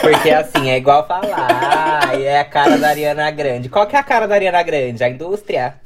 Porque 0.00 0.30
assim, 0.30 0.70
é 0.70 0.76
igual 0.76 1.06
falar, 1.06 2.02
"Ai, 2.08 2.24
é 2.24 2.40
a 2.40 2.44
cara 2.44 2.76
da 2.78 2.88
Ariana 2.88 3.30
Grande. 3.30 3.68
Qual 3.68 3.86
que 3.86 3.96
é 3.96 3.98
a 3.98 4.02
cara 4.02 4.26
da 4.26 4.34
Ariana 4.34 4.62
Grande? 4.62 5.02
A 5.04 5.08
indústria? 5.08 5.76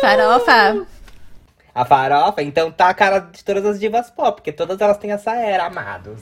Farofa? 0.00 0.86
A 1.74 1.84
farofa? 1.84 2.42
Então 2.42 2.70
tá 2.70 2.88
a 2.88 2.94
cara 2.94 3.18
de 3.20 3.44
todas 3.44 3.64
as 3.64 3.78
divas 3.80 4.10
pop, 4.10 4.36
porque 4.36 4.52
todas 4.52 4.80
elas 4.80 4.98
têm 4.98 5.12
essa 5.12 5.34
era, 5.36 5.66
amados. 5.66 6.20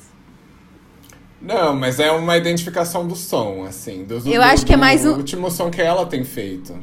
Não, 1.46 1.74
mas 1.76 2.00
é 2.00 2.10
uma 2.10 2.36
identificação 2.36 3.06
do 3.06 3.14
som, 3.14 3.64
assim. 3.64 4.00
Eu 4.10 4.20
do- 4.20 4.42
acho 4.42 4.66
que 4.66 4.72
é 4.72 4.76
mais 4.76 5.06
um- 5.06 5.14
último 5.16 5.50
som 5.50 5.70
que 5.70 5.80
ela 5.80 6.04
tem 6.04 6.24
feito. 6.24 6.76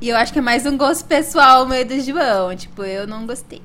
E 0.00 0.08
eu 0.08 0.16
acho 0.16 0.32
que 0.32 0.38
é 0.38 0.42
mais 0.42 0.66
um 0.66 0.76
gosto 0.76 1.04
pessoal 1.06 1.66
meio 1.66 1.86
do 1.86 1.98
João. 2.00 2.54
Tipo, 2.54 2.84
eu 2.84 3.06
não 3.06 3.26
gostei. 3.26 3.62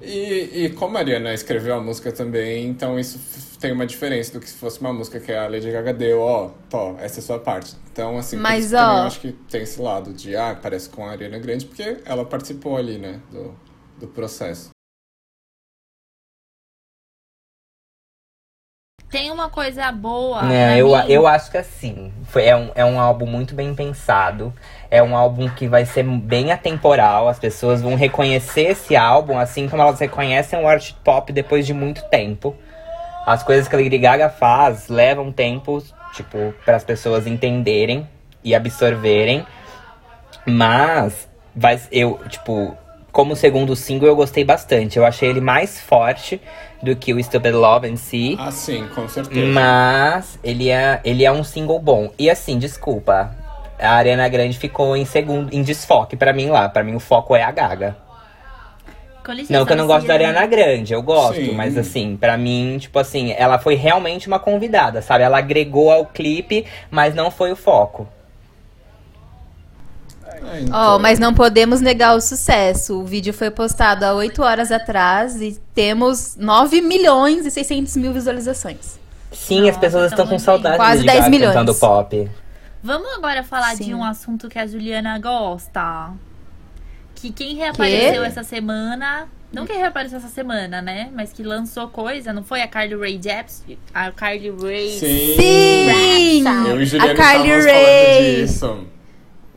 E, 0.00 0.64
e 0.66 0.70
como 0.70 0.96
a 0.96 1.00
Ariana 1.00 1.32
escreveu 1.34 1.74
a 1.74 1.80
música 1.80 2.12
também, 2.12 2.66
então 2.68 2.98
isso 3.00 3.18
tem 3.58 3.72
uma 3.72 3.86
diferença 3.86 4.32
do 4.34 4.40
que 4.40 4.48
se 4.48 4.54
fosse 4.56 4.80
uma 4.80 4.92
música 4.92 5.18
que 5.18 5.32
a 5.32 5.48
Lady 5.48 5.70
Gaga 5.70 5.92
deu, 5.94 6.20
ó, 6.20 6.50
tó, 6.68 6.94
essa 7.00 7.18
é 7.18 7.22
a 7.22 7.24
sua 7.24 7.38
parte. 7.38 7.74
Então, 7.90 8.16
assim, 8.18 8.36
Mas, 8.36 8.66
isso 8.66 8.74
também 8.74 8.94
ó- 8.96 8.98
eu 9.00 9.06
acho 9.06 9.20
que 9.20 9.32
tem 9.50 9.62
esse 9.62 9.80
lado 9.80 10.12
de, 10.12 10.36
ah, 10.36 10.56
parece 10.60 10.88
com 10.90 11.04
a 11.06 11.10
Ariana 11.12 11.38
Grande, 11.38 11.64
porque 11.66 11.96
ela 12.04 12.24
participou 12.24 12.76
ali, 12.76 12.98
né, 12.98 13.18
do, 13.32 13.54
do 13.98 14.06
processo. 14.06 14.68
Tem 19.10 19.30
uma 19.30 19.48
coisa 19.48 19.90
boa. 19.92 20.42
Não, 20.42 20.48
pra 20.48 20.56
É, 20.56 20.78
eu, 20.80 20.88
mim. 20.88 21.04
eu 21.08 21.26
acho 21.26 21.50
que 21.50 21.56
assim. 21.58 22.12
Foi, 22.24 22.44
é, 22.44 22.56
um, 22.56 22.70
é 22.74 22.84
um 22.84 23.00
álbum 23.00 23.24
muito 23.26 23.54
bem 23.54 23.74
pensado. 23.74 24.52
É 24.90 25.02
um 25.02 25.16
álbum 25.16 25.48
que 25.48 25.68
vai 25.68 25.86
ser 25.86 26.02
bem 26.02 26.50
atemporal. 26.52 27.28
As 27.28 27.38
pessoas 27.38 27.80
vão 27.80 27.94
reconhecer 27.94 28.62
esse 28.62 28.96
álbum 28.96 29.38
assim 29.38 29.68
como 29.68 29.80
elas 29.82 29.98
reconhecem 30.00 30.58
o 30.60 30.66
art 30.66 30.92
pop 31.04 31.32
depois 31.32 31.64
de 31.66 31.72
muito 31.72 32.02
tempo. 32.08 32.54
As 33.24 33.42
coisas 33.42 33.66
que 33.68 33.74
a 33.74 33.78
Lady 33.78 33.98
Gaga 33.98 34.28
faz 34.28 34.88
levam 34.88 35.32
tempo, 35.32 35.82
tipo, 36.12 36.54
para 36.64 36.76
as 36.76 36.84
pessoas 36.84 37.26
entenderem 37.26 38.08
e 38.42 38.54
absorverem. 38.54 39.44
Mas 40.44 41.28
vai, 41.54 41.80
eu, 41.90 42.20
tipo, 42.28 42.76
como 43.16 43.34
segundo 43.34 43.74
single 43.74 44.08
eu 44.08 44.14
gostei 44.14 44.44
bastante. 44.44 44.98
Eu 44.98 45.06
achei 45.06 45.30
ele 45.30 45.40
mais 45.40 45.80
forte 45.80 46.38
do 46.82 46.94
que 46.94 47.14
o 47.14 47.24
Stupid 47.24 47.54
Love 47.54 47.88
em 47.88 47.96
si. 47.96 48.36
Ah, 48.38 48.50
sim, 48.50 48.86
com 48.94 49.08
certeza. 49.08 49.46
Mas 49.46 50.38
ele 50.44 50.68
é, 50.68 51.00
ele 51.02 51.24
é 51.24 51.32
um 51.32 51.42
single 51.42 51.78
bom. 51.78 52.12
E 52.18 52.28
assim, 52.28 52.58
desculpa. 52.58 53.34
A 53.80 53.92
Ariana 53.92 54.28
Grande 54.28 54.58
ficou 54.58 54.94
em 54.94 55.06
segundo, 55.06 55.50
em 55.50 55.62
desfoque 55.62 56.14
pra 56.14 56.34
mim 56.34 56.50
lá. 56.50 56.68
Pra 56.68 56.84
mim 56.84 56.94
o 56.94 57.00
foco 57.00 57.34
é 57.34 57.42
a 57.42 57.50
Gaga. 57.50 57.96
Licença, 59.28 59.52
Não 59.54 59.64
que 59.64 59.72
eu 59.72 59.76
não 59.78 59.86
gosto 59.86 60.06
da. 60.06 60.12
Ariana 60.12 60.44
Grande, 60.44 60.92
eu 60.92 61.00
gosto, 61.00 61.36
Sim. 61.36 61.52
mas 61.52 61.78
assim, 61.78 62.18
pra 62.18 62.36
mim, 62.36 62.76
tipo 62.78 62.98
assim, 62.98 63.34
ela 63.38 63.58
foi 63.58 63.76
realmente 63.76 64.28
uma 64.28 64.38
convidada, 64.38 65.00
sabe? 65.00 65.24
Ela 65.24 65.38
agregou 65.38 65.90
ao 65.90 66.04
clipe, 66.04 66.66
mas 66.90 67.14
não 67.14 67.30
foi 67.30 67.50
o 67.50 67.56
foco. 67.56 68.06
É, 70.42 70.54
Ó, 70.54 70.56
então, 70.60 70.98
mas 70.98 71.18
não 71.18 71.32
podemos 71.34 71.80
negar 71.80 72.14
o 72.16 72.20
sucesso. 72.20 73.00
O 73.00 73.04
vídeo 73.04 73.32
foi 73.32 73.50
postado 73.50 74.04
há 74.04 74.14
8 74.14 74.42
horas 74.42 74.70
atrás 74.72 75.40
e 75.40 75.58
temos 75.74 76.36
9 76.36 76.80
milhões 76.80 77.46
e 77.46 77.50
600 77.50 77.96
mil 77.96 78.12
visualizações. 78.12 78.98
Sim, 79.32 79.68
as 79.68 79.76
pessoas 79.76 80.10
tá 80.10 80.16
estão 80.16 80.26
com 80.26 80.38
saudade 80.38 80.76
Quase 80.76 81.00
de 81.00 81.06
10 81.06 81.18
Gaga 81.18 81.30
milhões. 81.30 81.52
cantando 81.54 81.74
pop. 81.74 82.30
Vamos 82.82 83.08
agora 83.16 83.42
falar 83.42 83.74
de 83.74 83.84
Sim. 83.84 83.94
um 83.94 84.04
assunto 84.04 84.48
que 84.48 84.58
a 84.58 84.66
Juliana 84.66 85.18
gosta. 85.18 86.10
Que 87.14 87.32
quem 87.32 87.56
reapareceu 87.56 88.22
essa 88.24 88.42
semana. 88.44 89.26
Não 89.52 89.64
quem 89.66 89.76
reapareceu 89.78 90.18
essa 90.18 90.28
semana, 90.28 90.82
né? 90.82 91.08
Mas 91.14 91.32
que 91.32 91.42
lançou 91.42 91.88
coisa, 91.88 92.32
não 92.32 92.42
foi 92.42 92.60
a 92.62 92.68
Carly 92.68 92.94
Rae 92.96 93.20
Jepsen? 93.22 93.78
A 93.94 94.10
Carly 94.12 94.50
Rae. 94.50 94.90
Sim! 94.90 95.36
Sim! 95.38 96.44
Eu 96.68 96.80
e 96.82 96.84
Juliana 96.86 97.12
A 97.12 97.16
Carly 97.16 97.48
estávamos 97.48 97.64
Rae. 97.64 97.84
falando 97.84 98.36
disso. 98.46 98.86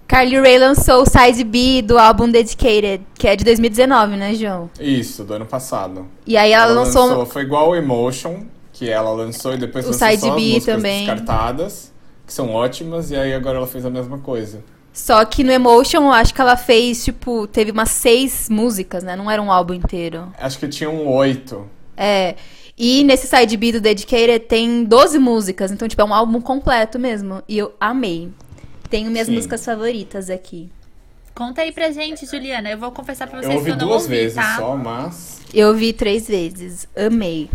Carly 0.09 0.39
Rae 0.39 0.57
lançou 0.57 1.03
o 1.03 1.05
Side 1.05 1.43
B 1.43 1.83
do 1.83 1.95
álbum 1.99 2.27
Dedicated, 2.27 3.03
que 3.13 3.27
é 3.27 3.35
de 3.35 3.43
2019, 3.43 4.15
né, 4.17 4.33
João? 4.33 4.67
Isso, 4.79 5.23
do 5.23 5.35
ano 5.35 5.45
passado. 5.45 6.07
E 6.25 6.35
aí 6.35 6.51
ela, 6.51 6.65
lançou, 6.73 7.21
um- 7.21 7.25
Foi 7.27 7.43
igual 7.43 7.69
o 7.69 7.75
Emotion, 7.75 8.39
que 8.73 8.89
ela 8.89 9.11
lançou 9.11 9.53
e 9.53 9.57
depois 9.57 9.85
O 9.85 9.89
lançou 9.91 10.07
Side 10.07 10.21
só 10.21 10.35
B 10.35 10.59
também. 10.61 11.05
descartadas, 11.05 11.91
que 12.25 12.33
são 12.33 12.49
ótimas, 12.51 13.11
e 13.11 13.15
aí 13.15 13.35
agora 13.35 13.57
ela 13.59 13.67
fez 13.67 13.85
a 13.85 13.89
mesma 13.91 14.17
coisa. 14.17 14.63
Só 14.91 15.23
que 15.25 15.43
no 15.43 15.51
Emotion, 15.51 16.01
eu 16.05 16.11
acho 16.11 16.33
que 16.33 16.41
ela 16.41 16.57
fez, 16.57 17.05
tipo, 17.05 17.45
teve 17.45 17.69
umas 17.69 17.91
seis 17.91 18.49
músicas, 18.49 19.03
né? 19.03 19.15
Não 19.15 19.29
era 19.29 19.39
um 19.39 19.51
álbum 19.51 19.75
inteiro. 19.75 20.27
Acho 20.39 20.57
que 20.57 20.67
tinha 20.67 20.89
um 20.89 21.07
oito. 21.07 21.69
É. 21.95 22.33
E 22.75 23.03
nesse 23.03 23.27
side 23.27 23.55
B 23.57 23.73
do 23.73 23.79
Dedicated 23.81 24.39
tem 24.39 24.83
12 24.85 25.19
músicas, 25.19 25.71
então, 25.71 25.87
tipo, 25.87 26.01
é 26.01 26.05
um 26.05 26.13
álbum 26.13 26.41
completo 26.41 26.97
mesmo. 26.97 27.43
E 27.47 27.57
eu 27.59 27.73
amei. 27.79 28.31
Tenho 28.89 29.09
minhas 29.11 29.27
Sim. 29.27 29.35
músicas 29.35 29.63
favoritas 29.63 30.29
aqui. 30.29 30.69
Conta 31.35 31.61
aí 31.61 31.71
pra 31.71 31.91
gente, 31.91 32.25
Juliana. 32.25 32.69
Eu 32.69 32.77
vou 32.77 32.91
confessar 32.91 33.27
pra 33.27 33.39
Eu 33.39 33.43
vocês 33.43 33.55
ouvi 33.55 33.65
que 33.65 33.71
eu 33.71 33.77
não 33.77 33.87
duas 33.87 34.03
ouvi, 34.03 34.15
vezes 34.15 34.35
tá? 34.35 34.57
só, 34.57 34.75
mas. 34.75 35.41
Eu 35.53 35.73
vi 35.75 35.93
três 35.93 36.27
vezes. 36.27 36.87
Amei. 36.97 37.49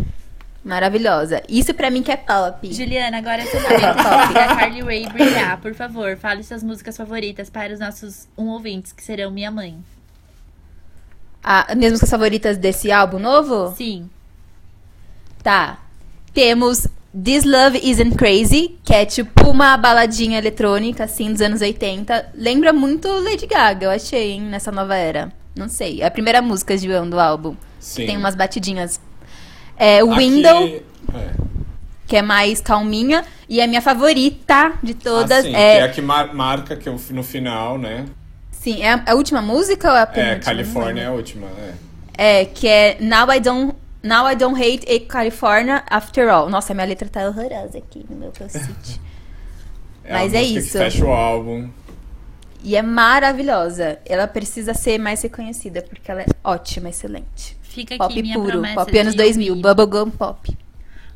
Maravilhosa. 0.64 1.42
Isso 1.48 1.74
pra 1.74 1.90
mim 1.90 2.02
que 2.02 2.10
é 2.10 2.16
pop. 2.16 2.72
Juliana, 2.72 3.18
agora 3.18 3.42
é 3.42 3.46
seu 3.46 3.60
momento 3.60 4.28
de 4.28 4.32
ver 4.32 4.38
a 4.40 4.56
Carly 4.56 4.80
Rae 4.80 5.06
brilhar. 5.12 5.60
Por 5.60 5.74
favor, 5.74 6.16
fale 6.16 6.42
suas 6.42 6.62
músicas 6.62 6.96
favoritas 6.96 7.50
para 7.50 7.74
os 7.74 7.78
nossos 7.80 8.26
um 8.38 8.48
ouvintes, 8.48 8.90
que 8.92 9.02
serão 9.04 9.30
minha 9.30 9.50
mãe. 9.50 9.76
Ah, 11.42 11.74
minhas 11.74 11.92
músicas 11.92 12.10
favoritas 12.10 12.56
desse 12.56 12.90
álbum 12.90 13.18
novo? 13.18 13.74
Sim. 13.76 14.08
Tá. 15.42 15.78
Temos 16.32 16.88
This 17.14 17.44
Love 17.44 17.78
Isn't 17.82 18.16
Crazy, 18.16 18.76
que 18.82 18.92
é 18.92 19.04
tipo 19.06 19.48
uma 19.48 19.76
baladinha 19.76 20.36
eletrônica, 20.38 21.04
assim, 21.04 21.30
dos 21.32 21.40
anos 21.40 21.60
80. 21.60 22.30
Lembra 22.34 22.72
muito 22.72 23.06
Lady 23.08 23.46
Gaga, 23.46 23.86
eu 23.86 23.90
achei, 23.90 24.32
hein, 24.32 24.40
nessa 24.42 24.72
nova 24.72 24.96
era. 24.96 25.32
Não 25.56 25.68
sei. 25.68 26.02
É 26.02 26.06
a 26.06 26.10
primeira 26.10 26.42
música, 26.42 26.76
João, 26.76 27.08
do 27.08 27.20
álbum. 27.20 27.54
Sim. 27.78 28.06
Tem 28.06 28.16
umas 28.16 28.34
batidinhas. 28.34 29.00
É, 29.76 30.00
Aqui- 30.00 30.10
Window, 30.16 30.64
É. 31.14 31.30
que 32.08 32.16
é 32.16 32.22
mais 32.22 32.60
calminha. 32.60 33.24
E 33.48 33.60
a 33.60 33.66
minha 33.68 33.80
favorita 33.82 34.72
de 34.82 34.94
todas 34.94 35.38
Ah, 35.38 35.42
sim, 35.42 35.54
é. 35.54 35.74
que 35.76 35.80
é 35.80 35.82
a 35.82 35.88
que 35.90 36.00
mar- 36.02 36.34
marca 36.34 36.74
que 36.74 36.88
eu- 36.88 36.98
no 37.10 37.22
final, 37.22 37.78
né? 37.78 38.06
Sim, 38.50 38.82
é 38.82 38.92
a, 38.94 39.04
a 39.08 39.14
última 39.14 39.40
música 39.42 39.88
ou 39.90 39.94
é 39.96 40.00
a 40.00 40.02
É, 40.02 40.06
penúltima? 40.06 40.40
Califórnia 40.44 41.02
é 41.02 41.06
a 41.06 41.12
última, 41.12 41.46
é. 42.16 42.40
É, 42.40 42.44
que 42.46 42.66
é 42.66 42.96
Now 43.00 43.30
I 43.32 43.38
Don't. 43.38 43.74
Now 44.04 44.26
I 44.30 44.36
Don't 44.36 44.54
Hate 44.60 44.84
a 44.86 45.00
California 45.00 45.82
After 45.90 46.28
All. 46.28 46.50
Nossa, 46.50 46.74
minha 46.74 46.86
letra 46.86 47.08
tá 47.08 47.26
horrorosa 47.26 47.78
aqui 47.78 48.04
no 48.08 48.16
meu 48.16 48.30
post-it. 48.30 49.00
É 50.06 50.12
Mas 50.12 50.34
é 50.34 50.42
isso. 50.42 50.72
que 50.72 50.78
fecha 50.78 51.02
o 51.02 51.10
álbum. 51.10 51.70
E 52.62 52.76
é 52.76 52.82
maravilhosa. 52.82 53.98
Ela 54.04 54.26
precisa 54.26 54.74
ser 54.74 54.98
mais 54.98 55.22
reconhecida, 55.22 55.80
porque 55.80 56.10
ela 56.10 56.20
é 56.20 56.26
ótima, 56.44 56.90
excelente. 56.90 57.56
Fica 57.62 57.94
aqui 57.94 57.98
Pop 57.98 58.22
minha 58.22 58.34
puro, 58.34 58.50
promessa 58.50 58.74
pop 58.74 58.98
anos 58.98 59.12
de 59.12 59.16
2000, 59.16 59.48
ouvir. 59.54 59.62
bubblegum 59.62 60.10
pop. 60.10 60.58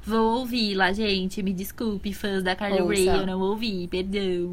Vou 0.03 0.39
ouvir 0.39 0.75
lá, 0.75 0.91
gente. 0.91 1.43
Me 1.43 1.53
desculpe, 1.53 2.15
fãs 2.15 2.43
da 2.43 2.57
Carly 2.57 2.81
Ouça. 2.81 2.95
Rae, 2.95 3.21
eu 3.21 3.27
não 3.27 3.41
ouvi, 3.41 3.87
perdão. 3.89 4.53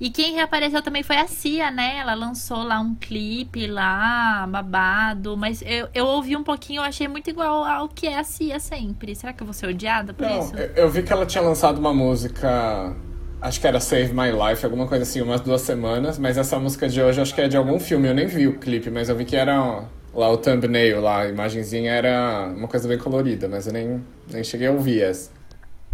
E 0.00 0.10
quem 0.10 0.34
reapareceu 0.34 0.82
também 0.82 1.02
foi 1.02 1.16
a 1.16 1.26
Cia, 1.26 1.70
né? 1.70 1.98
Ela 1.98 2.14
lançou 2.14 2.62
lá 2.64 2.80
um 2.80 2.94
clipe 2.96 3.66
lá, 3.66 4.46
babado. 4.48 5.36
Mas 5.36 5.62
eu, 5.62 5.88
eu 5.94 6.06
ouvi 6.06 6.36
um 6.36 6.42
pouquinho, 6.44 6.80
eu 6.80 6.84
achei 6.84 7.06
muito 7.08 7.30
igual 7.30 7.64
ao 7.64 7.88
que 7.88 8.06
é 8.08 8.18
a 8.18 8.24
Cia 8.24 8.58
sempre. 8.58 9.14
Será 9.14 9.32
que 9.32 9.42
eu 9.42 9.46
vou 9.46 9.54
ser 9.54 9.66
odiada 9.68 10.12
por 10.12 10.28
Não, 10.28 10.38
isso? 10.38 10.54
eu, 10.56 10.66
eu 10.84 10.90
vi 10.90 11.02
que 11.02 11.12
ela 11.12 11.26
tinha 11.26 11.42
lançado 11.42 11.78
uma 11.78 11.92
música. 11.92 12.94
Acho 13.40 13.60
que 13.60 13.66
era 13.66 13.78
Save 13.80 14.12
My 14.14 14.30
Life, 14.30 14.64
alguma 14.64 14.86
coisa 14.88 15.02
assim, 15.02 15.20
umas 15.20 15.40
duas 15.40 15.60
semanas. 15.60 16.18
Mas 16.18 16.38
essa 16.38 16.58
música 16.58 16.88
de 16.88 17.02
hoje 17.02 17.20
acho 17.20 17.34
que 17.34 17.40
é 17.40 17.48
de 17.48 17.56
algum 17.56 17.78
filme. 17.78 18.08
Eu 18.08 18.14
nem 18.14 18.26
vi 18.26 18.46
o 18.48 18.58
clipe, 18.58 18.90
mas 18.90 19.08
eu 19.08 19.16
vi 19.16 19.24
que 19.24 19.36
era 19.36 19.60
ó, 19.62 19.84
lá 20.14 20.30
o 20.30 20.36
thumbnail, 20.38 21.00
lá, 21.00 21.22
a 21.22 21.28
imagenzinha 21.28 21.92
era 21.92 22.52
uma 22.56 22.68
coisa 22.68 22.88
bem 22.88 22.98
colorida, 22.98 23.48
mas 23.48 23.66
eu 23.66 23.72
nem, 23.72 24.02
nem 24.30 24.42
cheguei 24.44 24.68
a 24.68 24.72
ouvir 24.72 25.02
essa. 25.02 25.30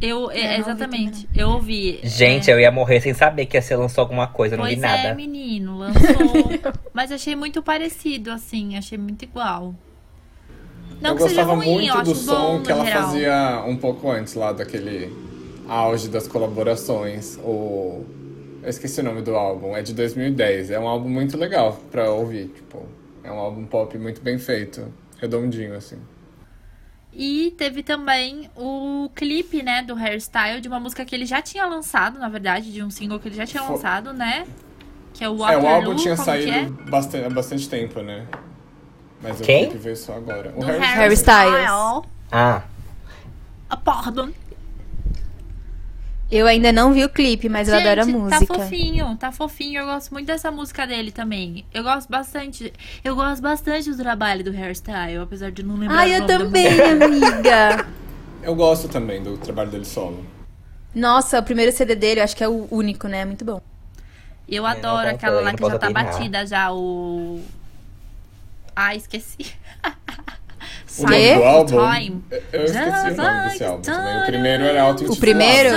Eu, 0.00 0.30
é, 0.30 0.38
É, 0.38 0.42
não 0.44 0.50
ouvi 0.50 0.60
exatamente. 0.60 1.28
Eu 1.34 1.48
ouvi. 1.50 2.00
Gente, 2.02 2.50
é, 2.50 2.54
eu 2.54 2.60
ia 2.60 2.70
morrer 2.70 3.00
sem 3.00 3.12
saber 3.12 3.46
que 3.46 3.60
você 3.60 3.76
lançou 3.76 4.02
alguma 4.02 4.26
coisa, 4.26 4.54
eu 4.54 4.58
não 4.58 4.64
Pois 4.64 4.78
vi 4.78 4.84
é, 4.84 4.88
nada. 4.88 5.14
menino, 5.14 5.78
lançou. 5.78 6.02
mas 6.94 7.12
achei 7.12 7.36
muito 7.36 7.62
parecido, 7.62 8.30
assim, 8.30 8.76
achei 8.78 8.96
muito 8.96 9.22
igual. 9.24 9.74
Não 11.00 11.10
eu 11.10 11.16
que 11.16 11.22
seja 11.22 11.42
gostava 11.44 11.54
ruim, 11.58 11.74
muito 11.74 11.88
eu 11.88 11.94
acho 11.94 12.04
do 12.04 12.14
som 12.14 12.34
bom 12.58 12.62
que 12.62 12.72
ela 12.72 12.84
geral. 12.84 13.02
fazia 13.02 13.64
um 13.66 13.76
pouco 13.76 14.10
antes 14.10 14.34
lá 14.34 14.52
daquele 14.52 15.12
auge 15.68 16.08
das 16.08 16.26
colaborações. 16.28 17.38
O... 17.38 18.04
Eu 18.62 18.68
esqueci 18.68 19.00
o 19.00 19.04
nome 19.04 19.22
do 19.22 19.34
álbum, 19.34 19.74
é 19.76 19.80
de 19.82 19.94
2010. 19.94 20.70
É 20.70 20.78
um 20.78 20.86
álbum 20.86 21.08
muito 21.08 21.36
legal 21.38 21.80
pra 21.90 22.10
ouvir, 22.10 22.48
tipo, 22.48 22.84
é 23.24 23.30
um 23.32 23.38
álbum 23.38 23.64
pop 23.64 23.96
muito 23.96 24.20
bem 24.20 24.38
feito, 24.38 24.92
redondinho 25.18 25.74
assim. 25.74 25.96
E 27.12 27.50
teve 27.58 27.82
também 27.82 28.48
o 28.56 29.10
clipe, 29.14 29.62
né, 29.62 29.82
do 29.82 29.94
Hairstyle, 29.94 30.60
de 30.60 30.68
uma 30.68 30.78
música 30.78 31.04
que 31.04 31.14
ele 31.14 31.26
já 31.26 31.42
tinha 31.42 31.66
lançado, 31.66 32.18
na 32.18 32.28
verdade, 32.28 32.72
de 32.72 32.82
um 32.82 32.90
single 32.90 33.18
que 33.18 33.28
ele 33.28 33.34
já 33.34 33.46
tinha 33.46 33.62
lançado, 33.62 34.12
né? 34.12 34.46
Que 35.14 35.24
é 35.24 35.28
o 35.28 35.34
É, 35.34 35.38
Waterloo, 35.38 35.64
o 35.66 35.74
álbum 35.74 35.96
tinha 35.96 36.16
saído 36.16 36.50
é? 36.50 36.64
bastante, 36.88 37.24
há 37.26 37.30
bastante 37.30 37.68
tempo, 37.68 38.00
né? 38.00 38.26
Mas 39.20 39.40
Quem? 39.40 39.64
o 39.64 39.68
clipe 39.70 39.82
veio 39.82 39.96
só 39.96 40.14
agora. 40.14 40.52
O 40.56 40.62
Harry 40.62 41.14
Styles. 41.14 41.68
Ah, 42.30 42.62
Ah, 43.68 43.76
pardon. 43.76 44.30
Eu 46.30 46.46
ainda 46.46 46.70
não 46.72 46.92
vi 46.92 47.04
o 47.04 47.08
clipe, 47.08 47.48
mas 47.48 47.68
eu 47.68 47.74
Gente, 47.74 47.88
adoro 47.88 48.02
a 48.02 48.06
Tá 48.06 48.12
música. 48.38 48.54
fofinho, 48.54 49.16
tá 49.16 49.32
fofinho. 49.32 49.80
Eu 49.80 49.86
gosto 49.86 50.12
muito 50.12 50.26
dessa 50.26 50.50
música 50.50 50.86
dele 50.86 51.10
também. 51.10 51.64
Eu 51.74 51.82
gosto 51.82 52.08
bastante. 52.08 52.72
Eu 53.02 53.16
gosto 53.16 53.42
bastante 53.42 53.90
do 53.90 53.96
trabalho 53.96 54.44
do 54.44 54.50
hairstyle, 54.52 55.16
apesar 55.18 55.50
de 55.50 55.64
não 55.64 55.76
lembrar. 55.76 55.98
Ah, 56.00 56.08
eu 56.08 56.26
também, 56.26 56.68
amiga. 57.02 57.84
Eu 58.42 58.54
gosto 58.54 58.88
também 58.88 59.20
do 59.22 59.36
trabalho 59.38 59.70
dele 59.70 59.84
solo. 59.84 60.24
Nossa, 60.94 61.38
o 61.38 61.42
primeiro 61.42 61.72
CD 61.72 61.96
dele, 61.96 62.20
eu 62.20 62.24
acho 62.24 62.36
que 62.36 62.44
é 62.44 62.48
o 62.48 62.68
único, 62.70 63.08
né? 63.08 63.24
Muito 63.24 63.44
bom. 63.44 63.60
Eu 64.48 64.62
não 64.62 64.68
adoro 64.70 65.08
aquela 65.10 65.40
lá 65.40 65.52
que 65.54 65.62
já 65.64 65.78
tá 65.78 65.86
opinar. 65.86 66.04
batida 66.12 66.46
já, 66.46 66.72
o. 66.72 67.40
Ah, 68.74 68.94
esqueci. 68.94 69.52
O 70.98 71.02
nome 71.02 71.34
do 71.34 71.42
álbum? 71.44 71.92
Time. 71.94 72.24
Eu 72.30 72.60
eu 72.60 72.64
esqueci 72.64 72.88
o 72.88 72.90
nome 72.90 73.08
Just 73.08 73.50
desse 73.50 73.64
álbum 73.64 73.76
like 73.76 73.84
também. 73.84 74.22
O 74.22 74.26
primeiro 74.26 74.64
era 74.64 74.82
auto-intitulado. 74.82 75.16
O 75.16 75.20
primeiro? 75.20 75.70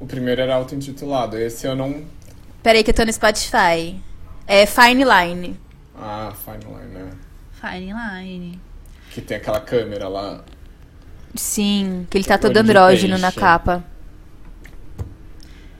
O 0.00 0.06
primeiro 0.06 0.40
era 0.42 0.54
auto-intitulado. 0.54 1.38
Esse 1.38 1.66
eu 1.66 1.74
não. 1.74 2.04
Peraí 2.62 2.84
que 2.84 2.90
eu 2.90 2.94
tô 2.94 3.04
no 3.04 3.12
Spotify. 3.12 4.00
É 4.46 4.66
Fine 4.66 5.04
Line. 5.04 5.60
Ah, 5.96 6.32
Fine 6.44 6.64
Line, 6.64 6.92
né? 6.92 7.10
Fine 7.60 7.92
Line. 7.92 8.60
Que 9.10 9.20
tem 9.20 9.36
aquela 9.36 9.60
câmera 9.60 10.08
lá. 10.08 10.44
Sim, 11.34 12.06
que 12.10 12.18
ele 12.18 12.24
tá 12.24 12.38
todo 12.38 12.56
Olho 12.56 12.64
de 12.64 12.70
andrógeno 12.70 13.18
na 13.18 13.32
capa. 13.32 13.84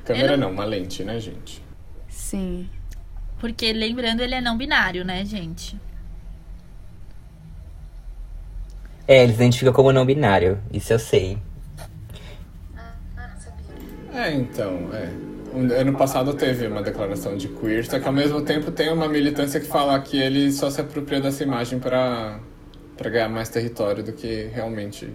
Câmera 0.05 0.33
Eu 0.33 0.39
não... 0.39 0.51
uma 0.51 0.65
lente, 0.65 1.05
né, 1.05 1.21
gente? 1.21 1.63
Sim. 2.09 2.69
Porque, 3.39 3.73
lembrando, 3.73 4.21
ele 4.21 4.35
é 4.35 4.41
não 4.41 4.57
binário, 4.57 5.05
né, 5.05 5.25
gente? 5.25 5.79
É, 9.07 9.23
ele 9.23 9.33
se 9.33 9.39
identifica 9.39 9.73
como 9.73 9.93
não 9.93 10.05
binário. 10.05 10.59
Isso 10.73 10.93
eu 10.93 10.99
sei. 10.99 11.39
É, 14.15 14.33
então, 14.33 14.91
é. 14.93 15.11
Ano 15.79 15.97
passado 15.97 16.35
teve 16.35 16.67
uma 16.67 16.83
declaração 16.83 17.37
de 17.37 17.47
queer, 17.47 17.85
só 17.87 17.99
que 18.01 18.07
ao 18.07 18.13
mesmo 18.13 18.43
tempo 18.43 18.73
tem 18.73 18.93
uma 18.93 19.09
militância 19.09 19.61
que 19.61 19.67
fala 19.67 19.99
que 20.01 20.17
ele 20.17 20.51
só 20.51 20.69
se 20.69 20.81
apropria 20.81 21.21
dessa 21.21 21.45
imagem 21.45 21.79
pra, 21.79 22.41
pra 22.97 23.09
ganhar 23.09 23.29
mais 23.29 23.49
território 23.49 24.03
do 24.03 24.13
que 24.13 24.51
realmente 24.53 25.09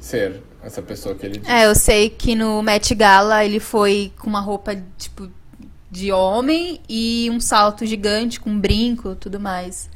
ser 0.00 0.42
essa 0.62 0.82
pessoa 0.82 1.14
que 1.14 1.26
ele 1.26 1.38
diz. 1.38 1.48
É, 1.48 1.66
eu 1.66 1.74
sei 1.74 2.10
que 2.10 2.34
no 2.34 2.60
Met 2.62 2.92
Gala 2.96 3.44
ele 3.44 3.60
foi 3.60 4.12
com 4.18 4.28
uma 4.28 4.40
roupa, 4.40 4.76
tipo, 4.98 5.30
de 5.88 6.10
homem 6.10 6.80
e 6.88 7.28
um 7.30 7.38
salto 7.38 7.86
gigante 7.86 8.40
com 8.40 8.50
um 8.50 8.58
brinco 8.58 9.14
tudo 9.14 9.38
mais. 9.38 9.88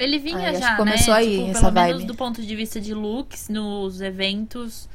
Ele 0.00 0.18
vinha 0.18 0.50
acho 0.50 0.60
já, 0.60 0.76
começou 0.76 1.12
né? 1.12 1.20
aí 1.20 1.38
tipo, 1.38 1.50
essa 1.50 1.60
pelo 1.60 1.72
menos 1.72 1.96
vibe. 1.98 2.06
do 2.06 2.14
ponto 2.14 2.42
de 2.42 2.56
vista 2.56 2.80
de 2.80 2.94
looks 2.94 3.50
nos 3.50 4.00
eventos, 4.00 4.88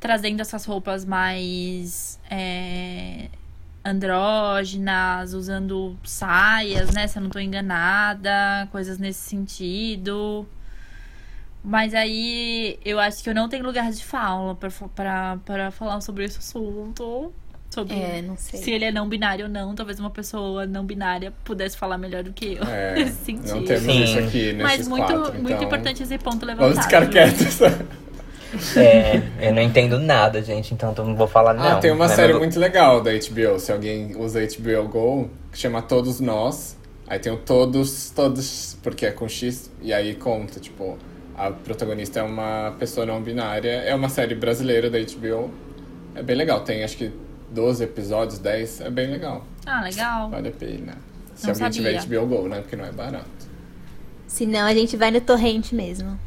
trazendo 0.00 0.40
essas 0.40 0.64
roupas 0.64 1.04
mais 1.04 2.18
é, 2.28 3.28
andrógenas, 3.84 5.34
usando 5.34 5.96
saias, 6.02 6.90
né? 6.92 7.06
Se 7.06 7.18
eu 7.18 7.22
não 7.22 7.30
tô 7.30 7.38
enganada, 7.38 8.68
coisas 8.72 8.98
nesse 8.98 9.20
sentido. 9.20 10.46
Mas 11.62 11.94
aí 11.94 12.78
eu 12.84 12.98
acho 12.98 13.22
que 13.22 13.30
eu 13.30 13.34
não 13.34 13.48
tenho 13.48 13.64
lugar 13.64 13.90
de 13.92 14.04
fala 14.04 14.54
pra 14.56 15.70
falar 15.70 16.00
sobre 16.00 16.24
esse 16.24 16.38
assunto. 16.38 17.32
Sobre 17.74 17.94
É, 17.94 18.22
não 18.22 18.36
sei. 18.36 18.60
se 18.60 18.70
ele 18.70 18.84
é 18.84 18.92
não 18.92 19.08
binário 19.08 19.46
ou 19.46 19.50
não. 19.50 19.74
Talvez 19.74 19.98
uma 19.98 20.10
pessoa 20.10 20.64
não 20.66 20.84
binária 20.84 21.32
pudesse 21.44 21.76
falar 21.76 21.98
melhor 21.98 22.22
do 22.22 22.32
que 22.32 22.54
eu 22.54 22.62
É, 22.64 22.94
nesse 23.04 23.24
sentido. 23.24 23.54
não 23.56 23.64
temos 23.64 23.82
Sim. 23.82 24.04
isso 24.04 24.18
aqui 24.18 24.52
nesses 24.52 24.62
Mas 24.62 24.88
muito, 24.88 25.06
quatro, 25.06 25.32
muito 25.34 25.50
então 25.52 25.62
importante 25.64 26.02
esse 26.02 26.18
ponto 26.18 26.46
levantado. 26.46 26.70
Vamos 26.70 26.84
ficar 26.84 27.06
quietos. 27.08 27.58
É, 28.76 29.20
eu 29.48 29.52
não 29.52 29.60
entendo 29.60 29.98
nada, 29.98 30.40
gente, 30.40 30.72
então 30.74 30.94
eu 30.96 31.04
não 31.04 31.16
vou 31.16 31.26
falar 31.26 31.54
não. 31.54 31.64
Ah, 31.72 31.76
tem 31.76 31.90
uma 31.90 32.06
Né, 32.06 32.14
série 32.14 32.34
muito 32.34 32.56
legal 32.60 33.00
da 33.02 33.10
HBO, 33.10 33.58
se 33.58 33.72
alguém 33.72 34.14
usa 34.16 34.40
HBO 34.40 34.88
Go, 34.88 35.30
que 35.50 35.58
chama 35.58 35.82
Todos 35.82 36.20
Nós. 36.20 36.76
Aí 37.08 37.18
tem 37.18 37.32
o 37.32 37.36
Todos, 37.36 38.10
Todos, 38.10 38.78
porque 38.80 39.06
é 39.06 39.10
com 39.10 39.28
X, 39.28 39.72
e 39.82 39.92
aí 39.92 40.14
conta, 40.14 40.60
tipo, 40.60 40.96
a 41.36 41.50
protagonista 41.50 42.20
é 42.20 42.22
uma 42.22 42.76
pessoa 42.78 43.04
não 43.04 43.20
binária. 43.20 43.70
É 43.70 43.92
uma 43.92 44.08
série 44.08 44.36
brasileira 44.36 44.88
da 44.88 44.98
HBO. 45.00 45.50
É 46.14 46.22
bem 46.22 46.36
legal, 46.36 46.60
tem 46.60 46.84
acho 46.84 46.96
que 46.96 47.10
12 47.54 47.84
episódios, 47.84 48.38
10, 48.38 48.80
é 48.82 48.90
bem 48.90 49.10
legal. 49.10 49.44
Ah, 49.64 49.80
legal. 49.82 50.28
Vale 50.30 50.48
a 50.48 50.52
pena. 50.52 50.94
Se 51.34 51.46
Não 51.46 51.54
alguém 51.54 51.70
tiver 51.70 52.00
sabia. 52.00 52.20
HBO 52.20 52.26
Go, 52.26 52.48
né? 52.48 52.60
Porque 52.60 52.76
não 52.76 52.84
é 52.84 52.92
barato. 52.92 53.28
Senão 54.26 54.66
a 54.66 54.74
gente 54.74 54.96
vai 54.96 55.10
no 55.10 55.20
torrente 55.20 55.74
mesmo. 55.74 56.18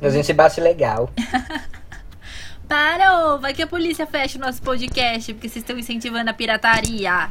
A 0.00 0.10
gente 0.10 0.32
bate 0.32 0.60
legal. 0.60 1.10
Parou! 2.68 3.38
Vai 3.38 3.54
que 3.54 3.62
a 3.62 3.66
polícia 3.66 4.06
fecha 4.06 4.38
o 4.38 4.40
nosso 4.40 4.60
podcast 4.60 5.32
porque 5.32 5.48
vocês 5.48 5.62
estão 5.62 5.78
incentivando 5.78 6.30
a 6.30 6.34
pirataria. 6.34 7.30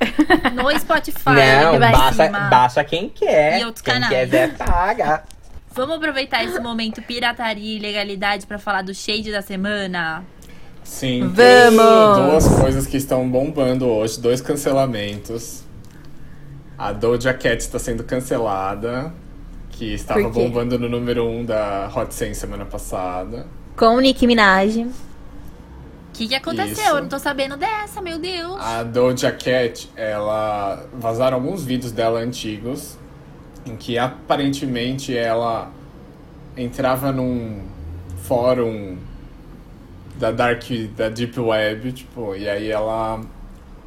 No 0.52 0.68
Spotify, 0.80 1.30
não, 1.62 1.78
baixa, 1.78 2.28
baixa 2.50 2.82
quem 2.82 3.08
quer. 3.08 3.60
E 3.60 3.64
outros 3.64 3.82
quem 3.82 3.94
canais. 3.94 4.12
quiser 4.24 4.56
paga. 4.56 5.22
Vamos 5.70 5.94
aproveitar 5.96 6.42
esse 6.42 6.58
momento 6.58 7.00
pirataria 7.00 7.74
e 7.74 7.76
ilegalidade 7.76 8.44
pra 8.44 8.58
falar 8.58 8.82
do 8.82 8.92
shade 8.92 9.30
da 9.30 9.40
semana? 9.42 10.24
Sim, 10.84 11.20
Vamos! 11.20 11.36
tem 11.36 12.30
duas 12.30 12.48
coisas 12.60 12.86
que 12.86 12.96
estão 12.96 13.28
bombando 13.28 13.86
hoje, 13.86 14.20
dois 14.20 14.40
cancelamentos. 14.40 15.62
A 16.76 16.92
Doja 16.92 17.32
Cat 17.32 17.58
está 17.58 17.78
sendo 17.78 18.02
cancelada, 18.02 19.12
que 19.70 19.94
estava 19.94 20.28
bombando 20.28 20.78
no 20.78 20.88
número 20.88 21.24
1 21.24 21.38
um 21.38 21.44
da 21.44 21.90
Hot 21.94 22.12
100 22.12 22.34
semana 22.34 22.64
passada. 22.64 23.46
Com 23.76 24.00
Nicki 24.00 24.26
Minaj. 24.26 24.78
O 24.78 24.90
que, 26.12 26.28
que 26.28 26.34
aconteceu? 26.34 26.72
Isso. 26.72 26.96
Eu 26.96 27.00
não 27.00 27.08
tô 27.08 27.18
sabendo 27.18 27.56
dessa, 27.56 28.02
meu 28.02 28.18
Deus. 28.18 28.60
A 28.60 28.82
Doja 28.82 29.32
Cat, 29.32 29.90
ela 29.96 30.84
vazaram 30.92 31.36
alguns 31.36 31.64
vídeos 31.64 31.90
dela 31.90 32.20
antigos, 32.20 32.98
em 33.64 33.76
que 33.76 33.96
aparentemente 33.96 35.16
ela 35.16 35.70
entrava 36.56 37.12
num 37.12 37.62
fórum 38.24 38.98
da 40.22 40.30
dark, 40.30 40.62
da 40.96 41.08
deep 41.08 41.38
web, 41.40 41.90
tipo, 41.90 42.36
e 42.36 42.48
aí 42.48 42.70
ela 42.70 43.20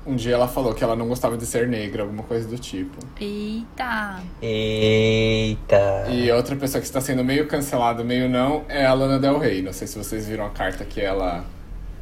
um 0.06 0.17
dia 0.17 0.36
ela 0.36 0.50
falou 0.50 0.74
que 0.74 0.84
ela 0.84 0.93
não 0.93 1.08
gostava 1.08 1.38
de 1.38 1.45
ser 1.45 1.65
negra, 1.65 2.04
alguma 2.04 2.24
coisa 2.24 2.45
do 2.45 2.60
tipo. 2.60 2.98
Eita. 3.19 4.19
Eita. 4.41 6.08
E 6.10 6.30
outra 6.32 6.58
pessoa 6.58 6.82
que 6.82 6.86
está 6.86 7.00
sendo 7.00 7.24
meio 7.24 7.48
cancelada, 7.48 8.04
meio 8.04 8.30
não, 8.30 8.65
é 8.67 8.86
a 8.86 8.93
Lana 8.93 9.17
Del 9.17 9.39
Rey. 9.39 9.62
Não 9.62 9.71
sei 9.71 9.88
se 9.88 9.98
vocês 9.98 10.28
viram 10.28 10.45
a 10.45 10.50
carta 10.50 10.84
que 10.84 11.00
ela 11.00 11.45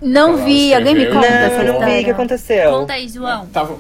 Não 0.02 0.30
Ela 0.34 0.46
vi, 0.46 0.74
alguém 0.74 0.96
me 0.96 1.06
conta 1.06 1.30
Não, 1.30 1.38
essa 1.38 1.64
Não, 1.64 1.86
vi 1.86 2.02
o 2.02 2.04
que 2.04 2.10
aconteceu. 2.10 2.72
Conta 2.72 2.94
aí, 2.94 3.08
João. 3.08 3.44
Estavam 3.44 3.80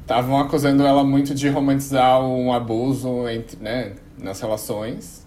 estavam 0.00 0.40
acusando 0.40 0.84
ela 0.84 1.04
muito 1.04 1.34
de 1.34 1.48
romantizar 1.48 2.20
um 2.20 2.52
abuso 2.52 3.28
entre, 3.28 3.62
né, 3.62 3.92
nas 4.18 4.40
relações, 4.40 5.21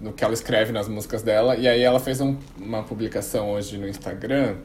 no 0.00 0.12
que 0.12 0.22
ela 0.22 0.34
escreve 0.34 0.72
nas 0.72 0.88
músicas 0.88 1.22
dela. 1.22 1.56
E 1.56 1.66
aí 1.66 1.82
ela 1.82 1.98
fez 1.98 2.20
um- 2.20 2.36
uma 2.60 2.82
publicação 2.82 3.50
hoje 3.52 3.78
no 3.78 3.88
Instagram 3.88 4.56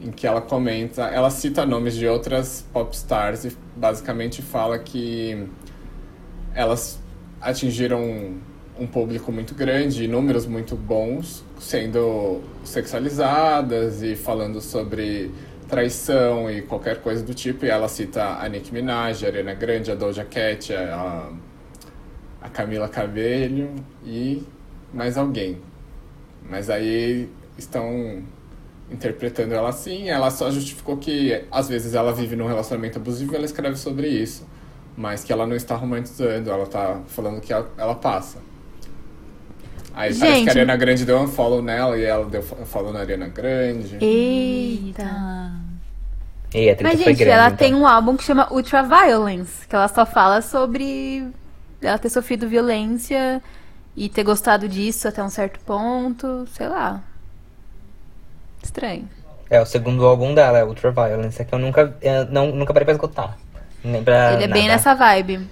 em 0.00 0.10
que 0.10 0.26
ela 0.26 0.40
comenta, 0.40 1.02
ela 1.04 1.30
cita 1.30 1.64
nomes 1.64 1.94
de 1.94 2.06
outras 2.06 2.64
pop 2.72 2.94
stars 2.94 3.44
e 3.44 3.56
basicamente 3.76 4.42
fala 4.42 4.78
que 4.78 5.46
elas 6.54 7.00
atingiram 7.40 8.34
um 8.78 8.86
público 8.86 9.30
muito 9.30 9.54
grande, 9.54 10.08
números 10.08 10.44
muito 10.46 10.74
bons, 10.74 11.44
sendo 11.60 12.40
sexualizadas 12.64 14.02
e 14.02 14.16
falando 14.16 14.60
sobre 14.60 15.30
traição 15.68 16.50
e 16.50 16.62
qualquer 16.62 17.00
coisa 17.00 17.22
do 17.22 17.32
tipo. 17.32 17.64
E 17.64 17.70
ela 17.70 17.88
cita 17.88 18.38
a 18.40 18.48
Nicki 18.48 18.72
Minaj, 18.72 19.24
a 19.24 19.28
Ariana 19.28 19.54
Grande, 19.54 19.90
a 19.90 19.94
Doja 19.94 20.24
Cat, 20.24 20.72
a, 20.74 21.30
a 22.42 22.48
Camila 22.48 22.88
Cabello 22.88 23.74
e 24.04 24.42
mais 24.92 25.16
alguém. 25.16 25.58
Mas 26.48 26.68
aí 26.68 27.28
estão 27.56 28.22
interpretando 28.90 29.54
ela 29.54 29.68
assim. 29.68 30.08
Ela 30.08 30.30
só 30.30 30.50
justificou 30.50 30.96
que 30.96 31.44
às 31.50 31.68
vezes 31.68 31.94
ela 31.94 32.12
vive 32.12 32.36
num 32.36 32.46
relacionamento 32.46 32.98
abusivo 32.98 33.32
e 33.32 33.36
ela 33.36 33.44
escreve 33.44 33.76
sobre 33.76 34.08
isso. 34.08 34.46
Mas 34.96 35.24
que 35.24 35.32
ela 35.32 35.46
não 35.46 35.56
está 35.56 35.74
romantizando, 35.74 36.50
ela 36.50 36.64
está 36.64 37.00
falando 37.06 37.40
que 37.40 37.52
ela, 37.52 37.70
ela 37.78 37.94
passa. 37.94 38.38
Aí 39.94 40.14
parece 40.14 40.20
Gente. 40.20 40.44
que 40.44 40.48
a 40.48 40.52
Ariana 40.52 40.76
Grande 40.76 41.04
deu 41.04 41.18
um 41.18 41.28
follow 41.28 41.62
nela 41.62 41.96
e 41.96 42.04
ela 42.04 42.24
deu 42.24 42.40
um 42.60 42.66
follow 42.66 42.92
na 42.92 43.00
Ariana 43.00 43.28
Grande. 43.28 43.98
Eita. 44.00 45.52
Ei, 46.54 46.76
Mas, 46.82 46.98
gente, 46.98 47.14
grande, 47.14 47.24
ela 47.24 47.46
então. 47.46 47.56
tem 47.56 47.74
um 47.74 47.86
álbum 47.86 48.14
que 48.14 48.24
chama 48.24 48.52
Ultra 48.52 48.82
Violence, 48.82 49.66
que 49.66 49.74
ela 49.74 49.88
só 49.88 50.04
fala 50.04 50.42
sobre 50.42 51.26
ela 51.86 51.98
ter 51.98 52.10
sofrido 52.10 52.48
violência 52.48 53.42
e 53.96 54.08
ter 54.08 54.24
gostado 54.24 54.68
disso 54.68 55.08
até 55.08 55.22
um 55.22 55.28
certo 55.28 55.60
ponto, 55.60 56.46
sei 56.52 56.68
lá. 56.68 57.02
Estranho. 58.62 59.08
É 59.50 59.60
o 59.60 59.66
segundo 59.66 60.06
álbum 60.06 60.34
dela, 60.34 60.58
é 60.58 60.64
Ultraviolence, 60.64 61.42
é 61.42 61.44
que 61.44 61.54
eu 61.54 61.58
nunca, 61.58 61.94
eu 62.00 62.26
não, 62.26 62.46
nunca 62.52 62.72
parei 62.72 62.84
pra 62.84 62.94
escutar. 62.94 63.36
Nem 63.84 64.02
pra 64.02 64.34
Ele 64.34 64.44
é 64.44 64.48
bem 64.48 64.62
nada. 64.62 64.74
nessa 64.74 64.94
vibe. 64.94 65.46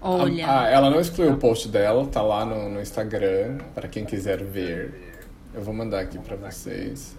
Olha. 0.00 0.46
Ah, 0.48 0.68
ela 0.68 0.90
não 0.90 1.00
excluiu 1.00 1.32
o 1.32 1.36
post 1.36 1.68
dela, 1.68 2.06
tá 2.06 2.22
lá 2.22 2.44
no, 2.44 2.68
no 2.68 2.80
Instagram, 2.80 3.58
pra 3.74 3.88
quem 3.88 4.04
quiser 4.04 4.42
ver. 4.44 5.16
Eu 5.52 5.62
vou 5.62 5.74
mandar 5.74 6.00
aqui 6.00 6.18
pra 6.18 6.36
vocês. 6.36 7.16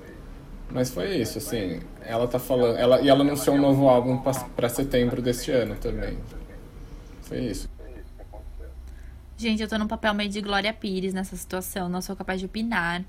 Mas 0.70 0.90
foi 0.90 1.16
isso, 1.18 1.38
assim, 1.38 1.82
ela 2.06 2.28
tá 2.28 2.40
falando. 2.40 2.78
Ela, 2.78 3.02
e 3.02 3.10
ela 3.10 3.22
anunciou 3.22 3.56
um 3.56 3.62
novo 3.62 3.90
álbum 3.90 4.18
pra, 4.18 4.34
pra 4.34 4.70
setembro 4.70 5.22
deste 5.22 5.52
ano 5.52 5.76
também. 5.76 6.18
Foi 7.28 7.40
isso. 7.40 7.70
Gente, 9.38 9.62
eu 9.62 9.68
tô 9.68 9.78
num 9.78 9.88
papel 9.88 10.14
meio 10.14 10.30
de 10.30 10.42
Glória 10.42 10.74
Pires 10.74 11.14
nessa 11.14 11.36
situação, 11.36 11.88
não 11.88 12.02
sou 12.02 12.16
capaz 12.16 12.40
de 12.40 12.46
opinar. 12.46 13.04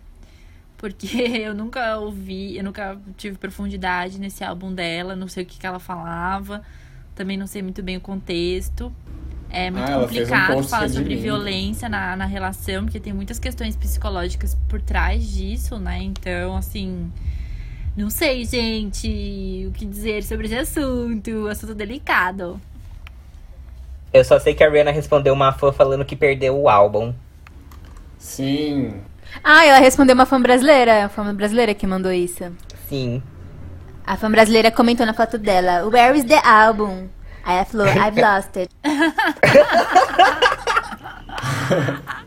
Porque 0.76 1.06
eu 1.40 1.54
nunca 1.54 1.98
ouvi, 1.98 2.56
eu 2.56 2.64
nunca 2.64 2.98
tive 3.16 3.38
profundidade 3.38 4.18
nesse 4.18 4.44
álbum 4.44 4.72
dela, 4.74 5.16
não 5.16 5.28
sei 5.28 5.42
o 5.44 5.46
que, 5.46 5.58
que 5.58 5.66
ela 5.66 5.78
falava, 5.78 6.62
também 7.14 7.36
não 7.36 7.46
sei 7.46 7.62
muito 7.62 7.82
bem 7.82 7.96
o 7.96 8.00
contexto. 8.00 8.92
É 9.50 9.70
muito 9.70 9.90
Ah, 9.90 9.98
um 9.98 10.00
complicado 10.02 10.52
post 10.52 10.70
falar 10.70 10.88
sobre 10.90 11.16
violência 11.16 11.88
na, 11.88 12.14
na 12.14 12.26
relação, 12.26 12.84
porque 12.84 13.00
tem 13.00 13.14
muitas 13.14 13.38
questões 13.38 13.74
psicológicas 13.74 14.54
por 14.68 14.80
trás 14.80 15.26
disso, 15.26 15.78
né? 15.78 16.02
Então, 16.02 16.56
assim. 16.56 17.10
Não 17.96 18.10
sei, 18.10 18.44
gente, 18.44 19.64
o 19.66 19.72
que 19.72 19.84
dizer 19.86 20.22
sobre 20.22 20.46
esse 20.46 20.56
assunto. 20.56 21.48
Assunto 21.48 21.74
delicado. 21.74 22.60
Eu 24.12 24.24
só 24.24 24.38
sei 24.38 24.54
que 24.54 24.64
a 24.64 24.70
Rihanna 24.70 24.90
respondeu 24.90 25.34
uma 25.34 25.52
fã 25.52 25.72
falando 25.72 26.04
que 26.04 26.16
perdeu 26.16 26.58
o 26.58 26.68
álbum. 26.68 27.12
Sim. 28.18 28.94
Ah, 29.44 29.66
ela 29.66 29.78
respondeu 29.78 30.14
uma 30.14 30.26
fã 30.26 30.40
brasileira. 30.40 31.04
A 31.04 31.08
fã 31.08 31.34
brasileira 31.34 31.74
que 31.74 31.86
mandou 31.86 32.12
isso. 32.12 32.44
Sim. 32.88 33.22
A 34.06 34.16
fã 34.16 34.30
brasileira 34.30 34.70
comentou 34.70 35.04
na 35.04 35.12
foto 35.12 35.36
dela: 35.36 35.86
Where 35.86 36.16
is 36.16 36.24
the 36.24 36.40
album? 36.42 37.08
Aí 37.44 37.56
ela 37.56 37.64
falou: 37.64 37.86
I've 37.86 38.18
lost 38.20 38.56
it. 38.56 38.70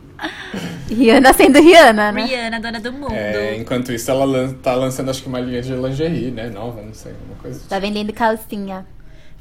Rihanna 0.89 1.33
sendo 1.33 1.59
Rihanna, 1.59 2.11
né? 2.11 2.25
Rihanna, 2.25 2.59
dona 2.59 2.79
do 2.79 2.91
mundo. 2.91 3.13
É, 3.13 3.55
enquanto 3.55 3.91
isso, 3.91 4.11
ela 4.11 4.25
lan 4.25 4.53
tá 4.55 4.73
lançando 4.73 5.09
acho 5.09 5.23
que 5.23 5.29
uma 5.29 5.39
linha 5.39 5.61
de 5.61 5.73
lingerie, 5.73 6.31
né? 6.31 6.49
Nova, 6.49 6.81
não 6.81 6.93
sei, 6.93 7.13
uma 7.25 7.35
coisa. 7.41 7.61
Tá 7.67 7.79
vendendo 7.79 8.11
calcinha. 8.13 8.85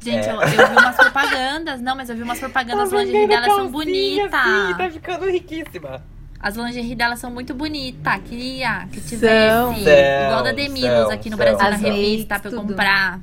Gente, 0.00 0.26
É. 0.28 0.32
eu, 0.32 0.40
eu 0.40 0.48
vi 0.48 0.56
umas 0.76 0.96
propagandas. 0.96 1.80
Não, 1.80 1.94
mas 1.94 2.08
eu 2.08 2.16
vi 2.16 2.22
umas 2.22 2.38
propagandas. 2.38 2.92
As 2.92 3.00
lingerie 3.00 3.26
delas 3.28 3.46
são 3.54 3.68
bonitas. 3.70 4.30
tá 4.30 4.90
ficando 4.90 5.30
riquíssima. 5.30 6.02
As 6.40 6.56
lingerie 6.56 6.94
delas 6.94 7.18
são 7.18 7.30
muito 7.30 7.52
bonitas. 7.52 8.18
Queria 8.26 8.86
que 8.90 9.00
tivesse. 9.00 9.50
São. 9.50 9.74
igual 9.76 10.42
da 10.42 10.52
Demilos 10.52 10.88
são, 10.90 11.10
aqui 11.10 11.28
no 11.28 11.36
são. 11.36 11.44
Brasil, 11.44 11.70
na 11.70 11.76
revista, 11.76 12.38
pra 12.38 12.50
eu 12.50 12.56
tudo. 12.56 12.68
comprar. 12.68 13.20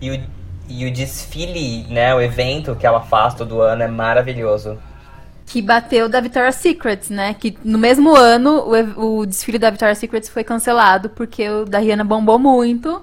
E 0.00 0.10
o, 0.10 0.22
e 0.68 0.86
o 0.86 0.92
desfile, 0.92 1.84
né, 1.88 2.14
o 2.14 2.20
evento 2.20 2.76
que 2.76 2.86
ela 2.86 3.00
faz 3.00 3.32
todo 3.34 3.62
ano 3.62 3.82
é 3.82 3.88
maravilhoso. 3.88 4.78
Que 5.46 5.62
bateu 5.62 6.08
da 6.08 6.20
Victoria's 6.20 6.56
Secret, 6.56 7.00
né? 7.10 7.34
Que 7.34 7.56
no 7.64 7.78
mesmo 7.78 8.14
ano 8.14 8.64
o, 8.96 9.20
o 9.20 9.26
desfile 9.26 9.58
da 9.58 9.70
Victoria's 9.70 9.98
Secret 9.98 10.22
foi 10.28 10.44
cancelado 10.44 11.08
porque 11.10 11.48
o 11.48 11.64
da 11.64 11.78
Rihanna 11.78 12.04
bombou 12.04 12.38
muito. 12.38 13.02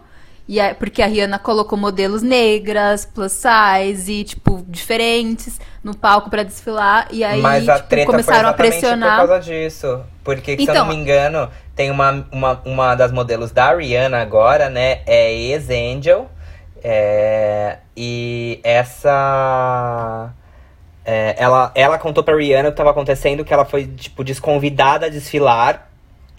E 0.53 0.59
a- 0.59 0.75
porque 0.75 1.01
a 1.01 1.05
Rihanna 1.07 1.39
colocou 1.39 1.77
modelos 1.77 2.21
negras, 2.21 3.05
plus 3.05 3.31
size, 3.31 4.11
e, 4.11 4.23
tipo, 4.25 4.65
diferentes 4.67 5.61
no 5.81 5.95
palco 5.95 6.29
pra 6.29 6.43
desfilar. 6.43 7.07
E 7.09 7.23
aí, 7.23 7.39
Mas 7.39 7.69
a 7.69 7.77
tipo, 7.77 7.87
treta 7.87 8.11
começaram 8.11 8.49
a 8.49 8.53
pressionar. 8.53 9.21
por 9.21 9.27
causa 9.29 9.39
disso. 9.39 10.01
Porque, 10.25 10.57
se 10.57 10.59
eu 10.59 10.63
Então- 10.63 10.75
não 10.75 10.87
me 10.87 10.95
engano, 10.95 11.49
tem 11.73 11.89
uma, 11.89 12.27
uma, 12.29 12.61
uma 12.65 12.95
das 12.95 13.13
modelos 13.13 13.51
da 13.51 13.73
Rihanna 13.73 14.21
agora, 14.21 14.69
né? 14.69 14.99
É 15.05 15.31
Ex 15.33 15.69
Angel. 15.69 16.29
É, 16.83 17.77
e 17.95 18.59
essa. 18.61 20.31
é, 21.05 21.33
ela, 21.37 21.71
ela 21.73 21.97
contou 21.97 22.23
pra 22.25 22.35
Rihanna 22.35 22.67
o 22.67 22.71
que 22.73 22.77
tava 22.77 22.91
acontecendo, 22.91 23.45
que 23.45 23.53
ela 23.53 23.63
foi, 23.63 23.85
tipo, 23.87 24.21
desconvidada 24.21 25.05
a 25.05 25.09
desfilar. 25.09 25.87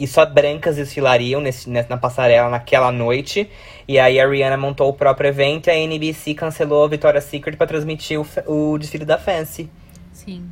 E 0.03 0.07
só 0.09 0.27
brancas 0.27 0.77
desfilariam 0.77 1.41
nesse, 1.41 1.71
na 1.71 1.97
passarela 1.97 2.49
naquela 2.51 2.91
noite. 2.91 3.49
E 3.87 3.99
aí 3.99 4.19
a 4.19 4.29
Rihanna 4.29 4.57
montou 4.57 4.89
o 4.89 4.93
próprio 4.93 5.29
evento 5.29 5.69
e 5.69 5.71
a 5.71 5.77
NBC 5.77 6.35
cancelou 6.35 6.85
a 6.85 6.89
Victoria's 6.89 7.25
Secret 7.25 7.57
pra 7.57 7.67
transmitir 7.67 8.19
o, 8.21 8.27
o 8.47 8.79
desfile 8.79 9.05
da 9.05 9.17
Fancy. 9.19 9.71
Sim. 10.13 10.45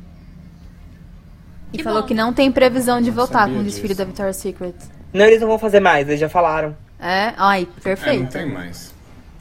E 1.73 1.77
Que 1.77 1.83
falou 1.83 2.01
bom. 2.01 2.07
que 2.07 2.13
não 2.13 2.33
tem 2.33 2.51
previsão 2.51 3.01
de 3.01 3.09
Não 3.09 3.15
voltar 3.15 3.47
com 3.49 3.59
o 3.59 3.63
desfile 3.63 3.89
disso. 3.89 3.97
da 3.99 4.05
Victoria's 4.05 4.37
Secret. 4.37 4.75
Não, 5.13 5.25
eles 5.25 5.41
não 5.41 5.47
vão 5.47 5.59
fazer 5.59 5.79
mais, 5.79 6.07
eles 6.07 6.19
já 6.19 6.29
falaram. 6.29 6.75
É? 6.99 7.33
Ai, 7.37 7.63
É, 7.63 7.65
não 7.65 7.81
perfeito. 7.81 8.31
tem 8.31 8.45
mais. 8.45 8.93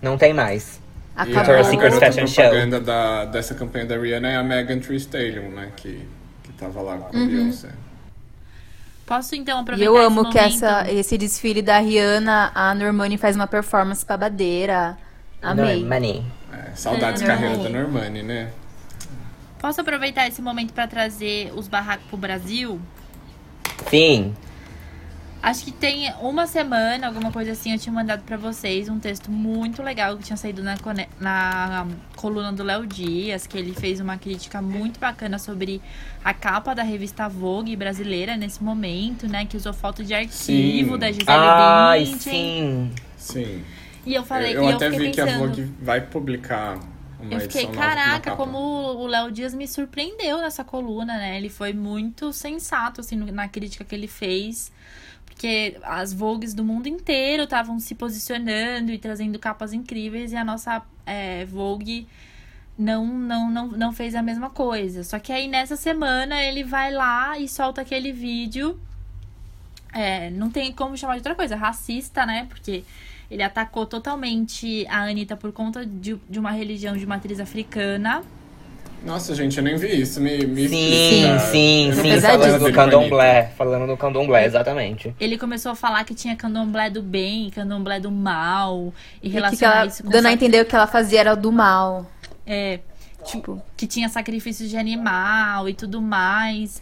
Não 0.02 0.18
tem 0.18 0.32
mais. 0.32 0.80
A 1.16 1.22
Acabou. 1.22 1.38
Victoria's 1.40 1.66
Secret 1.68 1.92
Fashion 1.92 2.26
Show. 2.26 2.44
propaganda 2.44 2.80
da, 2.80 3.24
dessa 3.26 3.54
campanha 3.54 3.86
da 3.86 3.96
Rihanna 3.98 4.28
é 4.30 4.36
a 4.36 4.42
Megan 4.42 4.78
Thee 4.80 4.96
Stallion, 4.96 5.50
né? 5.50 5.70
Que, 5.76 6.00
que 6.42 6.52
tava 6.52 6.80
lá 6.80 6.96
com 6.96 7.16
a 7.16 7.26
Beyoncé. 7.26 7.68
Posso 9.10 9.34
então 9.34 9.58
E 9.58 9.62
aproveitar 9.62 9.90
eu 9.90 9.96
amo 9.96 10.20
esse 10.20 10.30
que 10.30 10.38
essa, 10.38 10.88
esse 10.88 11.18
desfile 11.18 11.62
da 11.62 11.78
Rihanna, 11.78 12.52
a 12.54 12.72
Normani 12.76 13.18
faz 13.18 13.34
uma 13.34 13.48
performance 13.48 14.06
babadeira. 14.06 14.96
Amei. 15.42 15.84
Money. 15.84 16.24
É, 16.52 16.76
saudades 16.76 17.20
É, 17.20 17.26
carreira 17.26 17.56
da 17.56 17.68
Normani, 17.68 18.22
né? 18.22 18.52
Posso 19.58 19.80
aproveitar 19.80 20.28
esse 20.28 20.40
momento 20.40 20.72
pra 20.72 20.86
trazer 20.86 21.52
os 21.56 21.66
barracos 21.66 22.06
pro 22.06 22.16
Brasil? 22.16 22.80
Sim. 23.88 24.32
Acho 25.42 25.64
que 25.64 25.72
tem 25.72 26.12
uma 26.20 26.46
semana, 26.46 27.06
alguma 27.06 27.32
coisa 27.32 27.52
assim, 27.52 27.72
eu 27.72 27.78
tinha 27.78 27.92
mandado 27.92 28.22
pra 28.24 28.36
vocês 28.36 28.90
um 28.90 28.98
texto 28.98 29.30
muito 29.30 29.82
legal 29.82 30.16
que 30.18 30.24
tinha 30.24 30.36
saído 30.36 30.62
na, 30.62 30.76
na 31.18 31.86
coluna 32.14 32.52
do 32.52 32.62
Léo 32.62 32.86
Dias, 32.86 33.46
que 33.46 33.56
ele 33.56 33.72
fez 33.72 34.00
uma 34.00 34.18
crítica 34.18 34.60
muito 34.60 35.00
bacana 35.00 35.38
sobre 35.38 35.80
a 36.22 36.34
capa 36.34 36.74
da 36.74 36.82
revista 36.82 37.26
Vogue 37.26 37.74
brasileira 37.74 38.36
nesse 38.36 38.62
momento, 38.62 39.26
né? 39.26 39.46
Que 39.46 39.56
usou 39.56 39.72
foto 39.72 40.04
de 40.04 40.12
arquivo 40.12 40.92
Sim. 40.92 40.98
da 40.98 41.10
Gisele 41.10 41.26
Ai, 41.28 42.04
Bündchen. 42.04 42.18
sim. 42.18 42.92
Sim. 43.16 43.64
E 44.04 44.14
eu 44.14 44.22
falei, 44.22 44.54
eu 44.54 44.64
e 44.64 44.66
eu 44.66 44.76
até 44.76 44.90
vi 44.90 45.10
que 45.10 45.20
a 45.22 45.26
pensando. 45.26 45.46
Vogue 45.48 45.74
vai 45.80 46.02
publicar 46.02 46.78
uma 47.18 47.34
Eu 47.34 47.40
fiquei, 47.40 47.66
caraca, 47.66 48.36
como 48.36 48.58
o 48.58 49.06
Léo 49.06 49.30
Dias 49.30 49.54
me 49.54 49.66
surpreendeu 49.66 50.38
nessa 50.38 50.64
coluna, 50.64 51.16
né? 51.16 51.36
Ele 51.36 51.48
foi 51.48 51.72
muito 51.72 52.30
sensato, 52.32 53.00
assim, 53.00 53.16
na 53.16 53.48
crítica 53.48 53.84
que 53.84 53.94
ele 53.94 54.08
fez. 54.08 54.70
Porque 55.40 55.78
as 55.82 56.12
Vogues 56.12 56.52
do 56.52 56.62
mundo 56.62 56.86
inteiro 56.86 57.44
estavam 57.44 57.80
se 57.80 57.94
posicionando 57.94 58.92
e 58.92 58.98
trazendo 58.98 59.38
capas 59.38 59.72
incríveis. 59.72 60.32
E 60.32 60.36
a 60.36 60.44
nossa 60.44 60.82
é, 61.06 61.46
Vogue 61.46 62.06
não, 62.76 63.06
não, 63.06 63.50
não, 63.50 63.66
não 63.68 63.90
fez 63.90 64.14
a 64.14 64.20
mesma 64.20 64.50
coisa. 64.50 65.02
Só 65.02 65.18
que 65.18 65.32
aí, 65.32 65.48
nessa 65.48 65.76
semana, 65.76 66.42
ele 66.42 66.62
vai 66.62 66.92
lá 66.92 67.38
e 67.38 67.48
solta 67.48 67.80
aquele 67.80 68.12
vídeo. 68.12 68.78
É, 69.94 70.28
não 70.28 70.50
tem 70.50 70.74
como 70.74 70.94
chamar 70.94 71.14
de 71.14 71.20
outra 71.20 71.34
coisa. 71.34 71.56
Racista, 71.56 72.26
né? 72.26 72.44
Porque 72.46 72.84
ele 73.30 73.42
atacou 73.42 73.86
totalmente 73.86 74.86
a 74.88 75.04
Anitta 75.04 75.38
por 75.38 75.52
conta 75.52 75.86
de, 75.86 76.20
de 76.28 76.38
uma 76.38 76.50
religião 76.50 76.94
de 76.98 77.06
matriz 77.06 77.40
africana. 77.40 78.22
Nossa, 79.04 79.34
gente, 79.34 79.56
eu 79.56 79.64
nem 79.64 79.76
vi 79.76 80.00
isso. 80.00 80.20
Me, 80.20 80.44
me 80.46 80.68
Sim, 80.68 81.36
explica. 81.36 81.38
sim, 81.38 81.92
sim. 81.92 82.20
Falando 82.20 82.58
do 82.58 82.72
candomblé. 82.72 83.52
Falando 83.56 83.86
do 83.86 83.96
candomblé, 83.96 84.44
exatamente. 84.44 85.14
Ele 85.18 85.38
começou 85.38 85.72
a 85.72 85.74
falar 85.74 86.04
que 86.04 86.14
tinha 86.14 86.36
candomblé 86.36 86.90
do 86.90 87.02
bem, 87.02 87.50
candomblé 87.50 87.98
do 87.98 88.10
mal, 88.10 88.92
e 89.22 89.28
E 89.28 89.30
relacionar 89.30 89.76
ela, 89.78 89.86
isso 89.86 90.02
com 90.02 90.10
dando 90.10 90.26
a 90.26 90.30
sac- 90.30 90.34
entender 90.34 90.60
o 90.60 90.66
que 90.66 90.74
ela 90.74 90.86
fazia 90.86 91.20
era 91.20 91.32
o 91.32 91.36
do 91.36 91.50
mal. 91.50 92.06
é, 92.46 92.80
Tipo, 93.24 93.62
que 93.76 93.86
tinha 93.86 94.08
sacrifícios 94.08 94.68
de 94.70 94.76
animal 94.78 95.68
e 95.68 95.74
tudo 95.74 96.00
mais. 96.00 96.80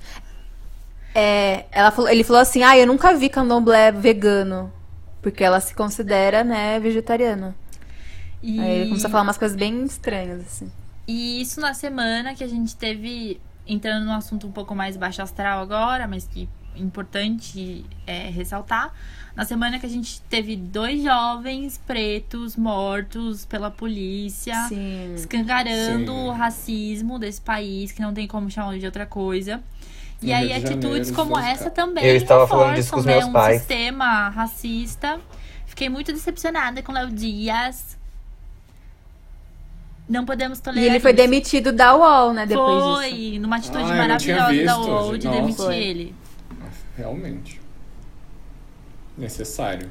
é, 1.15 1.65
ela 1.73 1.91
falou, 1.91 2.11
ele 2.11 2.25
falou 2.25 2.41
assim: 2.43 2.63
Ah, 2.63 2.77
eu 2.77 2.87
nunca 2.87 3.15
vi 3.15 3.29
candomblé 3.29 3.91
vegano. 3.93 4.73
Porque 5.21 5.43
ela 5.43 5.61
se 5.61 5.75
considera, 5.75 6.45
né, 6.45 6.79
vegetariana. 6.79 7.55
E, 8.43 8.61
Aí 8.61 8.77
ele 8.79 8.87
começou 8.89 9.09
a 9.09 9.11
falar 9.11 9.25
umas 9.25 9.37
coisas 9.39 9.57
bem 9.57 9.85
estranhas, 9.85 10.41
assim. 10.41 10.71
E 11.09 11.41
isso 11.41 11.59
na 11.59 11.73
semana 11.73 12.35
que 12.35 12.45
a 12.45 12.47
gente 12.47 12.77
teve, 12.77 13.41
entrando 13.67 14.05
num 14.05 14.13
assunto 14.13 14.47
um 14.47 14.53
pouco 14.53 14.75
mais 14.75 14.95
baixo 14.95 15.23
astral 15.23 15.63
agora, 15.63 16.07
mas 16.07 16.27
que 16.27 16.47
é 16.77 16.81
importante 16.81 17.87
é, 18.07 18.29
ressaltar. 18.29 18.93
Na 19.35 19.47
semana 19.47 19.79
que 19.79 19.87
a 19.87 19.89
gente 19.89 20.21
teve 20.23 20.55
dois 20.55 21.03
jovens 21.03 21.81
pretos 21.87 22.57
mortos 22.57 23.47
pela 23.47 23.71
polícia. 23.71 24.55
Sim. 24.69 25.15
escancarando 25.15 26.13
Sim. 26.13 26.29
o 26.29 26.31
racismo 26.31 27.19
desse 27.19 27.41
país, 27.41 27.91
que 27.91 28.03
não 28.03 28.13
tem 28.13 28.29
como 28.29 28.51
chamar 28.51 28.79
de 28.79 28.85
outra 28.85 29.07
coisa. 29.07 29.63
E 30.21 30.27
No 30.27 30.35
aí 30.35 30.53
atitudes 30.53 31.09
Janeiro, 31.09 31.15
como 31.15 31.39
essa 31.39 31.71
também 31.71 32.05
Eu 32.05 32.17
estava 32.17 32.47
falando 32.47 32.75
reforçam 32.75 32.81
disso 32.81 32.93
com 32.93 32.99
os 33.01 33.07
né, 33.07 33.15
meus 33.15 33.25
um 33.27 33.33
pais. 33.33 33.59
sistema 33.61 34.29
racista. 34.29 35.21
Fiquei 35.65 35.89
muito 35.89 36.13
decepcionada 36.13 36.83
com 36.83 36.93
o 36.93 36.95
Léo 36.95 37.11
Dias. 37.11 37.98
Não 40.09 40.25
podemos 40.25 40.59
E 40.59 40.63
tolerar 40.63 40.89
ele 40.89 41.01
foi 41.01 41.11
isso. 41.11 41.17
demitido 41.23 41.71
da 41.73 41.95
UOL, 41.95 42.33
né, 42.33 42.47
depois 42.47 42.83
Foi, 42.83 43.13
disso. 43.13 43.41
numa 43.41 43.57
atitude 43.57 43.85
Ah, 43.93 43.95
maravilhosa 43.95 44.43
da 44.43 44.49
visto, 44.51 44.89
UOL 44.91 45.19
de 45.19 45.27
nossa. 45.27 45.39
demitir 45.41 45.65
Foi. 45.65 45.77
ele. 45.77 46.15
Realmente. 46.97 47.61
necessário. 49.17 49.91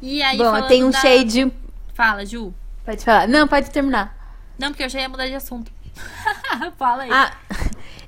E 0.00 0.22
aí, 0.22 0.36
Bom, 0.36 0.66
tem 0.66 0.84
um 0.84 0.90
da- 0.90 1.00
shade. 1.00 1.50
Fala, 1.94 2.24
Ju. 2.26 2.52
Pode 2.84 3.04
falar. 3.04 3.26
Não, 3.28 3.46
pode 3.48 3.70
terminar. 3.70 4.14
Não, 4.58 4.68
porque 4.68 4.82
eu 4.84 4.88
já 4.88 5.00
ia 5.00 5.08
mudar 5.08 5.26
de 5.26 5.34
assunto. 5.34 5.70
Fala 6.78 7.04
aí. 7.04 7.10
Ah, 7.10 7.32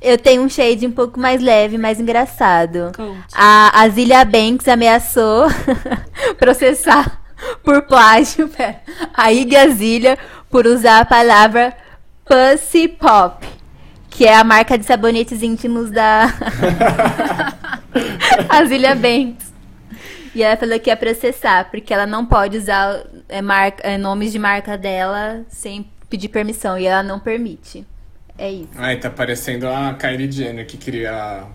eu 0.00 0.18
tenho 0.18 0.42
um 0.42 0.48
shade 0.48 0.86
um 0.86 0.92
pouco 0.92 1.18
mais 1.18 1.40
leve, 1.40 1.78
mais 1.78 1.98
engraçado. 2.00 2.92
Conte. 2.94 3.18
A, 3.34 3.80
a 3.82 3.88
Zilia 3.88 4.24
Banks 4.24 4.68
ameaçou 4.68 5.46
processar 6.38 7.22
por 7.62 7.82
plágio 7.82 8.48
pera, 8.54 8.80
a 9.14 9.32
Iggy 9.32 9.56
Azalea 9.56 10.18
por 10.54 10.68
usar 10.68 11.00
a 11.00 11.04
palavra 11.04 11.76
Pussy 12.24 12.86
Pop, 12.86 13.44
que 14.08 14.24
é 14.24 14.36
a 14.36 14.44
marca 14.44 14.78
de 14.78 14.84
sabonetes 14.84 15.42
íntimos 15.42 15.90
da 15.90 16.32
Azilia 18.48 18.94
Banks. 18.94 19.52
E 20.32 20.44
ela 20.44 20.56
falou 20.56 20.78
que 20.78 20.90
ia 20.90 20.96
processar, 20.96 21.68
porque 21.72 21.92
ela 21.92 22.06
não 22.06 22.24
pode 22.24 22.56
usar 22.56 23.02
é, 23.28 23.42
marca, 23.42 23.82
é, 23.82 23.98
nomes 23.98 24.30
de 24.30 24.38
marca 24.38 24.78
dela 24.78 25.44
sem 25.48 25.90
pedir 26.08 26.28
permissão, 26.28 26.78
e 26.78 26.86
ela 26.86 27.02
não 27.02 27.18
permite. 27.18 27.84
É 28.38 28.48
isso. 28.48 28.70
Ai, 28.76 28.96
tá 29.00 29.10
parecendo 29.10 29.66
a 29.66 29.92
Kylie 29.94 30.30
Jenner 30.30 30.66
que 30.68 30.76
queria. 30.76 31.46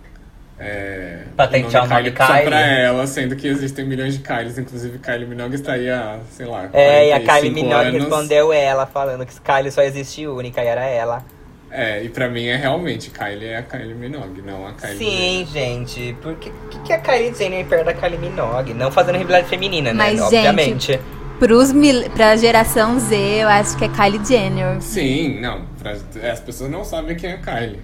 É, 0.60 1.20
Patentear 1.38 1.86
o 1.86 1.88
nome 1.88 2.14
só 2.18 2.26
Kylie. 2.28 2.46
pra 2.46 2.60
ela, 2.60 3.08
sendo 3.08 3.36
que 3.36 3.48
existem 3.48 3.86
milhões 3.86 4.14
de 4.14 4.20
Kylies, 4.20 4.58
inclusive 4.58 5.00
Kylie 5.00 5.26
Minogue 5.26 5.56
está 5.56 5.74
aí 5.74 5.90
há, 5.90 6.20
sei 6.32 6.46
lá, 6.46 6.70
É, 6.74 7.08
e 7.08 7.12
a 7.14 7.20
Kylie 7.20 7.26
45 7.54 7.56
Minogue 7.56 7.86
anos. 7.88 8.00
respondeu 8.04 8.52
ela, 8.54 8.86
falando 8.86 9.26
que 9.26 9.34
Kylie 9.40 9.72
só 9.72 9.82
existe 9.82 10.28
única 10.28 10.62
e 10.62 10.68
era 10.68 10.86
ela. 10.86 11.24
É, 11.72 12.04
e 12.04 12.10
pra 12.10 12.28
mim 12.28 12.46
é 12.48 12.56
realmente, 12.58 13.10
Kylie 13.12 13.46
é 13.50 13.58
a 13.58 13.62
Kylie 13.62 13.94
Minogue, 13.94 14.42
não 14.42 14.68
a 14.68 14.74
Kylie 14.74 14.98
Sim, 14.98 15.48
gente. 15.50 16.14
Por 16.22 16.36
que, 16.36 16.52
que, 16.84 16.92
a 16.92 16.98
Kylie 17.00 17.34
Jenner 17.34 17.60
é 17.62 17.64
perto 17.64 17.86
da 17.86 17.94
Kylie 17.94 18.18
Minogue? 18.18 18.74
Não 18.74 18.92
fazendo 18.92 19.16
rivalidade 19.18 19.48
feminina, 19.48 19.94
né? 19.94 19.98
Mas, 19.98 20.20
gente, 20.20 20.24
Obviamente. 20.24 21.00
Pros 21.40 21.72
mil... 21.72 22.10
Pra 22.10 22.36
geração 22.36 23.00
Z, 23.00 23.16
eu 23.16 23.48
acho 23.48 23.78
que 23.78 23.86
é 23.86 23.88
Kylie 23.88 24.20
Jenner. 24.26 24.82
Sim, 24.82 25.40
não, 25.40 25.62
pra- 25.82 25.96
as 26.32 26.40
pessoas 26.42 26.70
não 26.70 26.84
sabem 26.84 27.16
quem 27.16 27.30
é 27.30 27.34
a 27.36 27.38
Kylie. 27.38 27.80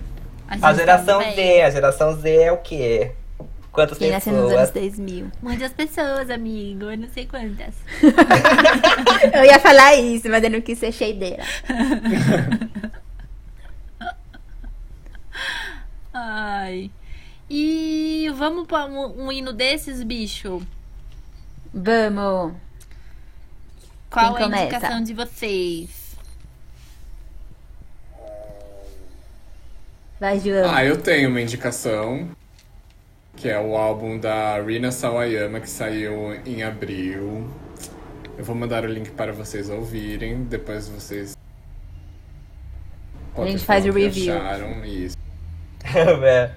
A 0.47 0.73
geração 0.73 1.19
também. 1.19 1.35
Z, 1.35 1.61
a 1.61 1.69
geração 1.71 2.15
Z 2.19 2.35
é 2.43 2.51
o 2.51 2.57
quê? 2.57 3.11
Quantas 3.71 3.97
Quem 3.97 4.09
nasceu 4.09 4.31
nos 4.33 4.43
pessoas? 4.43 4.69
anos 4.69 4.71
2000. 4.71 5.27
Muitas 5.41 5.73
pessoas, 5.73 6.29
amigo. 6.29 6.85
Eu 6.85 6.97
não 6.97 7.09
sei 7.09 7.25
quantas. 7.25 7.75
Eu 9.33 9.43
ia 9.43 9.59
falar 9.59 9.95
isso, 9.95 10.29
mas 10.29 10.41
eu 10.43 10.49
não 10.49 10.61
quis 10.61 10.79
ser 10.79 10.93
cheideira. 10.93 11.43
Ai. 16.13 16.89
E 17.49 18.31
vamos 18.35 18.65
pra 18.67 18.85
um, 18.85 19.25
um 19.25 19.31
hino 19.31 19.53
desses, 19.53 20.01
bicho? 20.03 20.61
Vamos. 21.73 22.53
Qual 24.09 24.33
Quem 24.35 24.43
é 24.43 24.45
a 24.45 24.45
começa? 24.45 24.63
indicação 24.63 25.03
de 25.03 25.13
vocês? 25.13 26.04
Vai, 30.19 30.39
João. 30.39 30.73
Ah, 30.73 30.83
eu 30.85 30.97
tenho 31.01 31.29
uma 31.29 31.41
indicação, 31.41 32.29
que 33.35 33.49
é 33.49 33.59
o 33.59 33.75
álbum 33.75 34.17
da 34.17 34.61
Rina 34.61 34.91
Sawayama, 34.91 35.59
que 35.59 35.69
saiu 35.69 36.33
em 36.45 36.63
abril. 36.63 37.49
Eu 38.37 38.43
vou 38.43 38.55
mandar 38.55 38.83
o 38.85 38.87
link 38.87 39.11
para 39.11 39.33
vocês 39.33 39.69
ouvirem, 39.69 40.43
depois 40.45 40.87
vocês... 40.87 41.37
podem 43.33 43.51
gente 43.53 43.65
faz 43.65 43.85
o 43.85 43.91
review. 43.91 44.37
Acharam, 44.37 44.85
isso. 44.85 45.15
É. 46.23 46.51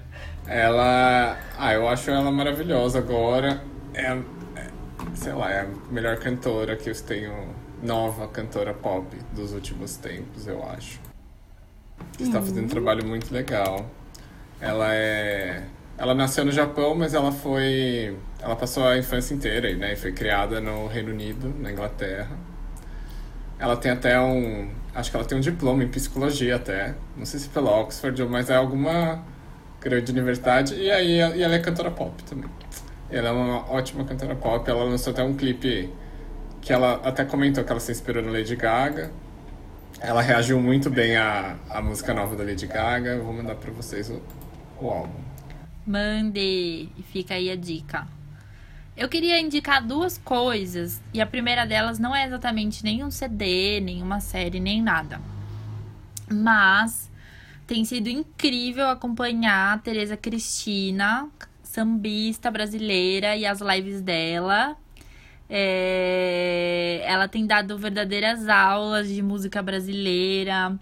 Ela. 0.47 1.37
Ah, 1.57 1.73
eu 1.73 1.87
acho 1.87 2.09
ela 2.09 2.31
maravilhosa 2.31 2.97
agora. 2.97 3.61
É, 3.93 4.07
é- 4.07 4.67
sei 5.13 5.33
lá, 5.33 5.51
é 5.51 5.61
a 5.61 5.67
melhor 5.91 6.17
cantora 6.17 6.75
que 6.75 6.89
eu 6.89 6.95
tenho. 7.03 7.53
Nova 7.81 8.27
cantora 8.27 8.73
pop 8.73 9.15
dos 9.31 9.53
últimos 9.53 9.95
tempos, 9.95 10.47
eu 10.47 10.61
acho. 10.65 10.99
Está 12.19 12.41
fazendo 12.41 12.65
um 12.65 12.67
trabalho 12.67 13.05
muito 13.05 13.33
legal. 13.33 13.89
Ela 14.59 14.93
é. 14.93 15.63
Ela 15.97 16.13
nasceu 16.13 16.45
no 16.45 16.51
Japão, 16.51 16.95
mas 16.95 17.13
ela 17.13 17.31
foi. 17.31 18.17
Ela 18.41 18.55
passou 18.55 18.87
a 18.87 18.97
infância 18.97 19.33
inteira, 19.33 19.73
né? 19.75 19.93
E 19.93 19.95
foi 19.95 20.11
criada 20.11 20.59
no 20.61 20.87
Reino 20.87 21.11
Unido, 21.11 21.53
na 21.59 21.71
Inglaterra. 21.71 22.37
Ela 23.57 23.75
tem 23.77 23.91
até 23.91 24.19
um. 24.19 24.69
Acho 24.93 25.11
que 25.11 25.17
ela 25.17 25.25
tem 25.25 25.37
um 25.37 25.41
diploma 25.41 25.83
em 25.83 25.87
psicologia 25.87 26.55
até. 26.55 26.95
Não 27.15 27.25
sei 27.25 27.39
se 27.39 27.49
pela 27.49 27.71
Oxford, 27.79 28.21
mas 28.25 28.49
é 28.49 28.55
alguma 28.55 29.23
grande 29.81 30.11
universidade. 30.11 30.75
E 30.75 30.89
aí 30.91 31.17
e 31.37 31.41
ela 31.41 31.55
é 31.55 31.59
cantora 31.59 31.91
pop 31.91 32.21
também. 32.23 32.49
Ela 33.09 33.29
é 33.29 33.31
uma 33.31 33.69
ótima 33.71 34.03
cantora 34.03 34.35
pop. 34.35 34.69
Ela 34.69 34.83
lançou 34.83 35.11
até 35.11 35.23
um 35.23 35.33
clipe 35.33 35.91
que 36.61 36.73
ela 36.73 37.01
até 37.03 37.25
comentou 37.25 37.63
que 37.63 37.71
ela 37.71 37.79
se 37.79 37.91
inspirou 37.91 38.23
no 38.23 38.31
Lady 38.31 38.55
Gaga. 38.55 39.11
Ela 40.01 40.21
reagiu 40.21 40.61
muito 40.61 40.89
bem 40.89 41.17
à, 41.17 41.57
à 41.69 41.81
música 41.81 42.13
nova 42.13 42.35
da 42.35 42.43
Lady 42.43 42.65
Gaga. 42.65 43.09
Eu 43.09 43.23
vou 43.23 43.33
mandar 43.33 43.55
pra 43.55 43.71
vocês 43.71 44.09
o, 44.09 44.21
o 44.79 44.89
álbum. 44.89 45.19
Mande! 45.85 46.89
E 46.97 47.03
fica 47.11 47.33
aí 47.33 47.49
a 47.49 47.55
dica. 47.55 48.07
Eu 48.95 49.07
queria 49.07 49.39
indicar 49.39 49.85
duas 49.85 50.17
coisas, 50.17 51.01
e 51.13 51.21
a 51.21 51.25
primeira 51.25 51.65
delas 51.65 51.99
não 51.99 52.13
é 52.13 52.25
exatamente 52.25 52.83
nenhum 52.83 53.09
CD, 53.09 53.79
nenhuma 53.79 54.19
série, 54.19 54.59
nem 54.59 54.81
nada. 54.81 55.21
Mas 56.29 57.09
tem 57.65 57.85
sido 57.85 58.09
incrível 58.09 58.89
acompanhar 58.89 59.73
a 59.73 59.77
Tereza 59.77 60.17
Cristina, 60.17 61.29
sambista 61.63 62.51
brasileira, 62.51 63.37
e 63.37 63.45
as 63.45 63.61
lives 63.61 64.01
dela. 64.01 64.75
É, 65.49 67.01
Ela 67.05 67.27
tem 67.27 67.45
dado 67.45 67.77
verdadeiras 67.77 68.47
aulas 68.47 69.09
de 69.09 69.21
música 69.21 69.61
brasileira. 69.61 70.77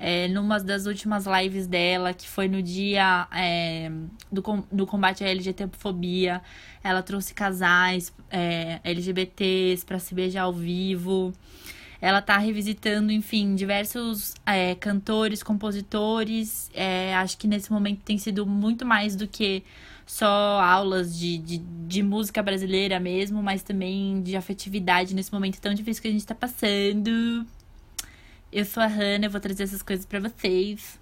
É, 0.00 0.28
numa 0.28 0.60
das 0.60 0.86
últimas 0.86 1.24
lives 1.26 1.66
dela, 1.66 2.14
que 2.14 2.28
foi 2.28 2.46
no 2.46 2.62
dia 2.62 3.26
é, 3.32 3.90
do, 4.30 4.42
do 4.70 4.86
combate 4.86 5.24
à 5.24 5.28
LGBTfobia, 5.28 6.40
ela 6.84 7.02
trouxe 7.02 7.34
casais 7.34 8.14
é, 8.30 8.78
LGBTs 8.84 9.84
para 9.84 9.98
se 9.98 10.14
beijar 10.14 10.42
ao 10.42 10.52
vivo. 10.52 11.32
Ela 12.00 12.22
tá 12.22 12.38
revisitando, 12.38 13.10
enfim, 13.10 13.56
diversos 13.56 14.34
é, 14.46 14.76
cantores, 14.76 15.42
compositores. 15.42 16.70
É, 16.72 17.16
acho 17.16 17.36
que 17.36 17.48
nesse 17.48 17.72
momento 17.72 18.02
tem 18.04 18.16
sido 18.18 18.46
muito 18.46 18.86
mais 18.86 19.16
do 19.16 19.26
que 19.26 19.64
só 20.08 20.26
aulas 20.26 21.16
de, 21.18 21.36
de, 21.36 21.58
de 21.58 22.02
música 22.02 22.42
brasileira 22.42 22.98
mesmo, 22.98 23.42
mas 23.42 23.62
também 23.62 24.22
de 24.22 24.36
afetividade 24.36 25.14
nesse 25.14 25.30
momento 25.30 25.60
tão 25.60 25.74
difícil 25.74 26.00
que 26.00 26.08
a 26.08 26.10
gente 26.10 26.26
tá 26.26 26.34
passando. 26.34 27.46
Eu 28.50 28.64
sou 28.64 28.82
a 28.82 28.86
Hannah, 28.86 29.26
eu 29.26 29.30
vou 29.30 29.38
trazer 29.38 29.64
essas 29.64 29.82
coisas 29.82 30.06
pra 30.06 30.18
vocês. 30.18 30.98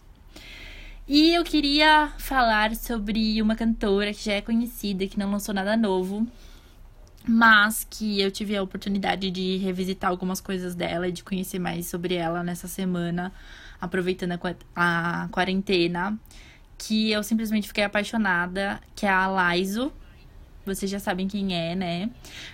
E 1.06 1.32
eu 1.32 1.44
queria 1.44 2.12
falar 2.18 2.74
sobre 2.74 3.40
uma 3.40 3.54
cantora 3.54 4.12
que 4.12 4.24
já 4.24 4.32
é 4.32 4.40
conhecida, 4.40 5.06
que 5.06 5.16
não 5.16 5.30
lançou 5.30 5.54
nada 5.54 5.76
novo, 5.76 6.26
mas 7.24 7.86
que 7.88 8.20
eu 8.20 8.28
tive 8.32 8.56
a 8.56 8.62
oportunidade 8.62 9.30
de 9.30 9.56
revisitar 9.58 10.10
algumas 10.10 10.40
coisas 10.40 10.74
dela 10.74 11.06
e 11.06 11.12
de 11.12 11.22
conhecer 11.22 11.60
mais 11.60 11.86
sobre 11.86 12.16
ela 12.16 12.42
nessa 12.42 12.66
semana, 12.66 13.32
aproveitando 13.80 14.32
a, 14.32 15.22
a 15.22 15.28
quarentena, 15.28 16.18
que 16.78 17.10
eu 17.10 17.22
simplesmente 17.22 17.68
fiquei 17.68 17.84
apaixonada, 17.84 18.80
que 18.94 19.06
é 19.06 19.08
a 19.08 19.26
Laiso. 19.26 19.92
Vocês 20.64 20.90
já 20.90 20.98
sabem 20.98 21.28
quem 21.28 21.54
é, 21.56 21.76
né? 21.76 22.10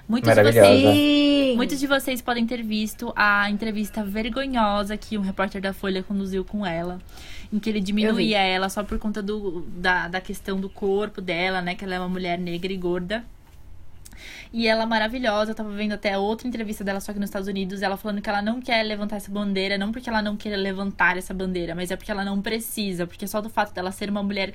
Muitos 0.07 0.29
de 0.35 0.43
vocês. 0.43 1.57
Muitos 1.57 1.81
de 1.81 1.87
vocês 1.87 2.21
podem 2.21 2.47
ter 2.47 2.63
visto 2.63 3.11
a 3.17 3.49
entrevista 3.49 4.05
vergonhosa 4.05 4.99
que 4.99 5.17
um 5.17 5.23
repórter 5.23 5.63
da 5.63 5.73
Folha 5.73 6.03
conduziu 6.03 6.45
com 6.45 6.67
ela, 6.67 6.99
em 7.51 7.59
que 7.59 7.71
ele 7.71 7.81
diminuía 7.81 8.39
ela 8.39 8.69
só 8.69 8.85
por 8.85 8.99
conta 8.99 9.23
do, 9.23 9.63
da, 9.69 10.09
da 10.09 10.21
questão 10.21 10.61
do 10.61 10.69
corpo 10.69 11.23
dela, 11.23 11.63
né? 11.63 11.75
Que 11.75 11.85
ela 11.85 11.95
é 11.95 11.99
uma 11.99 12.09
mulher 12.09 12.39
negra 12.39 12.71
e 12.71 12.77
gorda. 12.77 13.25
E 14.53 14.67
ela 14.67 14.83
é 14.83 14.87
maravilhosa, 14.87 15.53
eu 15.53 15.55
tava 15.55 15.71
vendo 15.71 15.93
até 15.93 16.17
outra 16.17 16.47
entrevista 16.47 16.85
dela, 16.85 17.01
só 17.01 17.13
que 17.13 17.19
nos 17.19 17.29
Estados 17.29 17.49
Unidos, 17.49 17.83
ela 17.83 17.97
falando 17.97 18.21
que 18.21 18.29
ela 18.29 18.43
não 18.43 18.61
quer 18.61 18.83
levantar 18.83 19.17
essa 19.17 19.31
bandeira, 19.31 19.79
não 19.79 19.93
porque 19.93 20.09
ela 20.09 20.23
não 20.23 20.37
quer 20.37 20.57
levantar 20.57 21.17
essa 21.17 21.33
bandeira, 21.33 21.75
mas 21.75 21.91
é 21.91 21.97
porque 21.97 22.11
ela 22.11 22.25
não 22.25 22.41
precisa, 22.41 23.07
porque 23.07 23.27
só 23.27 23.41
do 23.41 23.49
fato 23.49 23.73
dela 23.75 23.91
ser 23.93 24.11
uma 24.11 24.23
mulher 24.23 24.53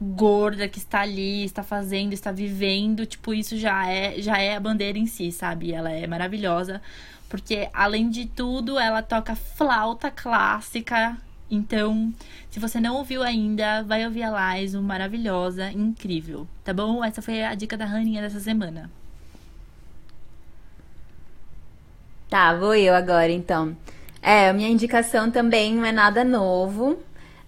gorda 0.00 0.66
que 0.66 0.78
está 0.78 1.00
ali, 1.00 1.44
está 1.44 1.62
fazendo, 1.62 2.12
está 2.12 2.32
vivendo, 2.32 3.04
tipo, 3.04 3.34
isso 3.34 3.56
já 3.56 3.86
é, 3.86 4.20
já 4.20 4.38
é 4.38 4.56
a 4.56 4.60
bandeira 4.60 4.98
em 4.98 5.06
si, 5.06 5.30
sabe? 5.30 5.72
Ela 5.72 5.90
é 5.90 6.06
maravilhosa, 6.06 6.80
porque 7.28 7.68
além 7.72 8.08
de 8.08 8.26
tudo, 8.26 8.78
ela 8.78 9.02
toca 9.02 9.34
flauta 9.34 10.10
clássica. 10.10 11.18
Então, 11.50 12.14
se 12.48 12.60
você 12.60 12.80
não 12.80 12.96
ouviu 12.96 13.22
ainda, 13.22 13.82
vai 13.82 14.04
ouvir 14.06 14.22
a 14.22 14.30
Laiso, 14.30 14.80
maravilhosa, 14.80 15.70
incrível, 15.72 16.46
tá 16.62 16.72
bom? 16.72 17.04
Essa 17.04 17.20
foi 17.20 17.42
a 17.42 17.54
dica 17.54 17.76
da 17.76 17.84
Raninha 17.84 18.22
dessa 18.22 18.38
semana. 18.40 18.90
Tá, 22.30 22.54
vou 22.54 22.74
eu 22.74 22.94
agora 22.94 23.30
então. 23.30 23.76
É, 24.22 24.52
minha 24.52 24.68
indicação 24.68 25.30
também 25.30 25.74
não 25.74 25.84
é 25.84 25.92
nada 25.92 26.24
novo. 26.24 26.98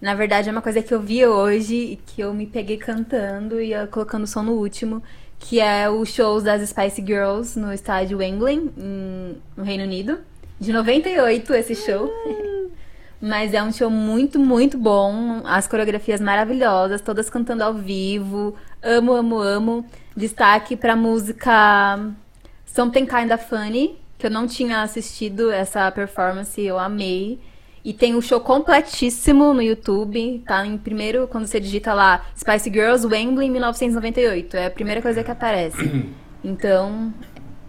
Na 0.01 0.15
verdade, 0.15 0.49
é 0.49 0.53
uma 0.53 0.61
coisa 0.63 0.83
que 0.83 0.93
eu 0.93 1.01
vi 1.01 1.25
hoje 1.25 1.75
e 1.77 1.97
que 1.97 2.21
eu 2.21 2.35
me 2.35 2.47
peguei 2.47 2.77
cantando 2.77 3.61
e 3.63 3.73
eu 3.73 3.87
colocando 3.87 4.27
som 4.27 4.43
no 4.43 4.53
último, 4.55 5.01
que 5.39 5.61
é 5.61 5.89
os 5.89 6.09
shows 6.13 6.43
das 6.43 6.69
Spice 6.69 7.01
Girls 7.01 7.57
no 7.57 7.73
estádio 7.73 8.19
Wembley, 8.19 8.57
em- 8.77 9.37
no 9.57 9.63
Reino 9.63 9.85
Unido. 9.85 10.19
De 10.59 10.73
98 10.73 11.55
esse 11.55 11.77
show. 11.77 12.11
Mas 13.21 13.55
é 13.55 13.63
um 13.63 13.73
show 13.73 13.89
muito, 13.89 14.41
muito 14.41 14.77
bom. 14.77 15.43
As 15.45 15.69
coreografias 15.69 16.21
maravilhosas, 16.21 17.01
todas 17.01 17.31
cantando 17.31 17.63
ao 17.63 17.73
vivo. 17.75 18.57
Amo, 18.83 19.13
amo, 19.13 19.39
amo. 19.39 19.87
Destaque 20.17 20.75
pra 20.77 20.97
música 20.97 22.01
Something 22.67 23.07
Kinda 23.07 23.39
Funny, 23.39 23.97
que 24.23 24.27
eu 24.29 24.31
não 24.31 24.47
tinha 24.47 24.83
assistido 24.83 25.51
essa 25.51 25.91
performance, 25.91 26.61
eu 26.63 26.79
amei. 26.79 27.41
E 27.85 27.93
tem 27.93 28.15
o 28.15 28.23
show 28.23 28.39
completíssimo 28.39 29.53
no 29.53 29.61
YouTube. 29.61 30.45
Tá 30.47 30.65
em 30.65 30.79
primeiro, 30.79 31.27
quando 31.27 31.45
você 31.49 31.59
digita 31.59 31.93
lá 31.93 32.25
Spice 32.39 32.71
Girls 32.71 33.05
Wembley 33.05 33.51
1998. 33.51 34.57
É 34.57 34.67
a 34.67 34.71
primeira 34.71 35.03
coisa 35.03 35.25
que 35.25 35.31
aparece. 35.31 35.77
Então, 36.45 37.15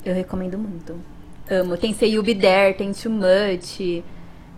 eu 0.04 0.16
recomendo 0.16 0.58
muito. 0.58 0.96
Amo. 1.48 1.78
Tem 1.78 1.94
Say 1.94 2.14
You 2.16 2.24
Be 2.24 2.34
There, 2.34 2.74
tem 2.74 2.92
Too 2.92 3.12
Much. 3.12 4.04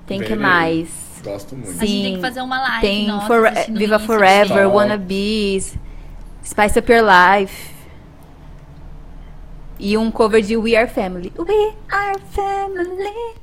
Tem 0.08 0.22
que 0.22 0.36
mais? 0.36 0.88
Gosto 1.22 1.54
muito. 1.54 1.72
A 1.82 1.86
gente 1.86 2.02
tem 2.04 2.16
que 2.16 2.22
fazer 2.22 2.40
uma 2.40 2.62
live. 2.62 2.80
Tem 2.82 3.08
nossa, 3.08 3.28
For- 3.28 3.52
Viva 3.74 3.98
isso, 3.98 4.06
Forever, 4.06 4.64
Top. 4.64 4.74
Wannabes, 4.78 5.78
Spice 6.46 6.80
Up 6.80 6.90
Your 6.90 7.04
Life. 7.04 7.75
E 9.80 9.98
um 9.98 10.10
cover 10.12 10.42
de 10.42 10.56
We 10.56 10.76
Are 10.76 10.90
Family. 10.90 11.32
We 11.38 11.74
Are 11.90 12.20
Family. 12.32 13.36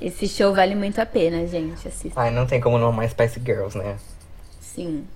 Esse 0.00 0.26
show 0.26 0.54
vale 0.54 0.74
muito 0.74 0.98
a 1.00 1.06
pena, 1.06 1.46
gente. 1.46 1.86
Assista. 1.86 2.20
Ai, 2.20 2.30
não 2.30 2.46
tem 2.46 2.60
como 2.60 2.78
não 2.78 2.88
amar 2.88 3.08
Spice 3.08 3.38
Girls, 3.40 3.76
né? 3.76 3.96
Sim. 4.60 5.06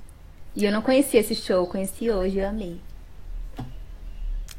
E 0.54 0.64
eu 0.64 0.70
não 0.70 0.82
conhecia 0.82 1.20
esse 1.20 1.34
show, 1.34 1.66
conheci 1.66 2.10
hoje, 2.10 2.38
eu 2.38 2.48
amei. 2.48 2.78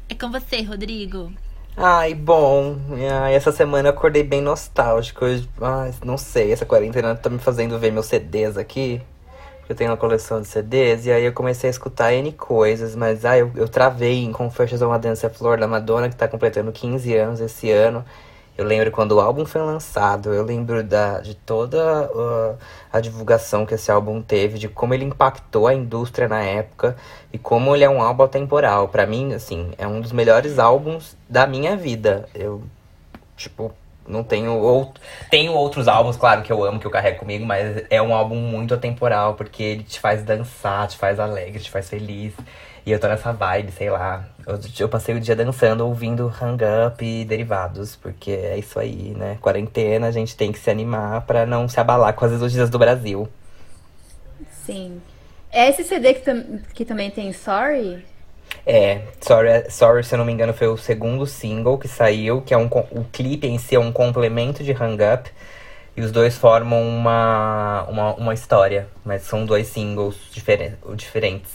É 0.08 0.14
com 0.14 0.30
você, 0.30 0.62
Rodrigo. 0.62 1.32
Ai, 1.76 2.14
bom. 2.14 2.76
Ai, 3.22 3.34
essa 3.34 3.52
semana 3.52 3.88
eu 3.88 3.92
acordei 3.92 4.22
bem 4.22 4.40
nostálgico. 4.42 5.24
Eu- 5.24 5.42
Ai, 5.60 5.94
não 6.04 6.18
sei, 6.18 6.52
essa 6.52 6.66
quarentena 6.66 7.14
tá 7.14 7.30
me 7.30 7.38
fazendo 7.38 7.78
ver 7.78 7.92
meus 7.92 8.06
CDs 8.06 8.56
aqui. 8.56 9.00
Eu 9.68 9.74
tenho 9.74 9.90
uma 9.90 9.96
coleção 9.96 10.40
de 10.40 10.46
CDs 10.46 11.06
e 11.06 11.10
aí 11.12 11.24
eu 11.24 11.32
comecei 11.32 11.68
a 11.68 11.70
escutar 11.72 12.12
N 12.12 12.30
coisas, 12.32 12.94
mas 12.94 13.24
ai, 13.24 13.42
eu, 13.42 13.50
eu 13.56 13.68
travei 13.68 14.22
em 14.22 14.30
Confessions 14.30 14.80
of 14.80 14.92
a 14.94 14.98
Dance 14.98 15.28
Floor 15.30 15.58
da 15.58 15.66
Madonna, 15.66 16.08
que 16.08 16.14
tá 16.14 16.28
completando 16.28 16.70
15 16.70 17.16
anos 17.16 17.40
esse 17.40 17.70
ano. 17.72 18.04
Eu 18.56 18.64
lembro 18.64 18.90
quando 18.90 19.12
o 19.12 19.20
álbum 19.20 19.44
foi 19.44 19.60
lançado, 19.60 20.32
eu 20.32 20.42
lembro 20.42 20.82
da, 20.82 21.20
de 21.20 21.34
toda 21.34 22.04
uh, 22.04 22.56
a 22.90 23.00
divulgação 23.00 23.66
que 23.66 23.74
esse 23.74 23.90
álbum 23.90 24.22
teve, 24.22 24.58
de 24.58 24.68
como 24.68 24.94
ele 24.94 25.04
impactou 25.04 25.66
a 25.66 25.74
indústria 25.74 26.26
na 26.26 26.40
época 26.42 26.96
e 27.32 27.38
como 27.38 27.74
ele 27.74 27.84
é 27.84 27.90
um 27.90 28.00
álbum 28.00 28.22
atemporal. 28.22 28.88
Pra 28.88 29.04
mim, 29.04 29.34
assim, 29.34 29.72
é 29.76 29.86
um 29.86 30.00
dos 30.00 30.12
melhores 30.12 30.58
álbuns 30.58 31.16
da 31.28 31.46
minha 31.46 31.76
vida. 31.76 32.28
Eu, 32.34 32.62
tipo, 33.36 33.72
não 34.08 34.22
tenho 34.24 34.52
outro. 34.56 35.02
Tenho 35.30 35.52
outros 35.52 35.88
álbuns, 35.88 36.16
claro, 36.16 36.42
que 36.42 36.52
eu 36.52 36.64
amo, 36.64 36.78
que 36.78 36.86
eu 36.86 36.90
carrego 36.90 37.18
comigo, 37.18 37.44
mas 37.44 37.84
é 37.90 38.00
um 38.00 38.14
álbum 38.14 38.36
muito 38.36 38.74
atemporal, 38.74 39.34
porque 39.34 39.62
ele 39.62 39.82
te 39.82 40.00
faz 40.00 40.22
dançar, 40.22 40.88
te 40.88 40.96
faz 40.96 41.18
alegre, 41.20 41.62
te 41.62 41.70
faz 41.70 41.88
feliz. 41.88 42.34
E 42.84 42.92
eu 42.92 43.00
tô 43.00 43.08
nessa 43.08 43.32
vibe, 43.32 43.72
sei 43.72 43.90
lá. 43.90 44.24
Eu, 44.46 44.60
eu 44.78 44.88
passei 44.88 45.14
o 45.14 45.20
dia 45.20 45.34
dançando, 45.34 45.84
ouvindo 45.84 46.32
Hang 46.40 46.62
Up 46.86 47.04
e 47.04 47.24
derivados, 47.24 47.96
porque 47.96 48.30
é 48.30 48.56
isso 48.56 48.78
aí, 48.78 49.12
né? 49.16 49.38
Quarentena, 49.40 50.06
a 50.06 50.12
gente 50.12 50.36
tem 50.36 50.52
que 50.52 50.58
se 50.58 50.70
animar 50.70 51.22
pra 51.22 51.44
não 51.44 51.68
se 51.68 51.80
abalar 51.80 52.14
com 52.14 52.24
as 52.24 52.32
exigências 52.32 52.70
do 52.70 52.78
Brasil. 52.78 53.28
Sim. 54.64 55.02
É 55.50 55.68
esse 55.68 55.82
CD 55.82 56.14
que, 56.14 56.60
que 56.74 56.84
também 56.84 57.10
tem 57.10 57.32
Sorry? 57.32 58.04
É, 58.66 59.02
Sorry, 59.20 59.70
Sorry, 59.70 60.02
se 60.02 60.14
eu 60.14 60.18
não 60.18 60.24
me 60.24 60.32
engano, 60.32 60.52
foi 60.52 60.66
o 60.66 60.76
segundo 60.76 61.24
single 61.24 61.78
que 61.78 61.86
saiu, 61.86 62.42
que 62.42 62.52
é 62.52 62.58
um. 62.58 62.66
O 62.90 63.04
clipe 63.12 63.46
em 63.46 63.58
si 63.58 63.76
é 63.76 63.78
um 63.78 63.92
complemento 63.92 64.64
de 64.64 64.72
Hang 64.72 64.98
Up. 65.14 65.30
E 65.96 66.02
os 66.02 66.12
dois 66.12 66.36
formam 66.36 66.82
uma, 66.86 67.84
uma, 67.88 68.14
uma 68.16 68.34
história, 68.34 68.86
mas 69.02 69.22
são 69.22 69.46
dois 69.46 69.68
singles 69.68 70.16
diferen 70.30 70.74
diferentes. 70.94 71.52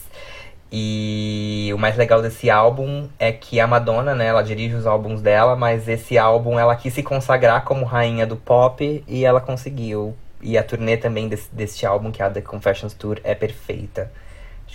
E 0.71 1.69
o 1.75 1.77
mais 1.77 1.95
legal 1.97 2.21
desse 2.21 2.49
álbum 2.49 3.07
é 3.19 3.31
que 3.31 3.59
a 3.59 3.67
Madonna, 3.67 4.15
né, 4.15 4.27
ela 4.27 4.41
dirige 4.41 4.73
os 4.73 4.87
álbuns 4.87 5.21
dela, 5.21 5.55
mas 5.55 5.87
esse 5.87 6.17
álbum 6.17 6.57
ela 6.57 6.75
quis 6.75 6.93
se 6.93 7.03
consagrar 7.03 7.63
como 7.65 7.85
rainha 7.85 8.25
do 8.25 8.37
pop 8.37 9.03
e 9.07 9.25
ela 9.25 9.41
conseguiu. 9.41 10.15
E 10.41 10.57
a 10.57 10.63
turnê 10.63 10.97
também 10.97 11.27
desse, 11.27 11.53
desse 11.53 11.85
álbum, 11.85 12.11
que 12.11 12.21
é 12.23 12.25
a 12.25 12.29
The 12.29 12.41
Confessions 12.41 12.93
Tour, 12.95 13.19
é 13.23 13.35
perfeita. 13.35 14.11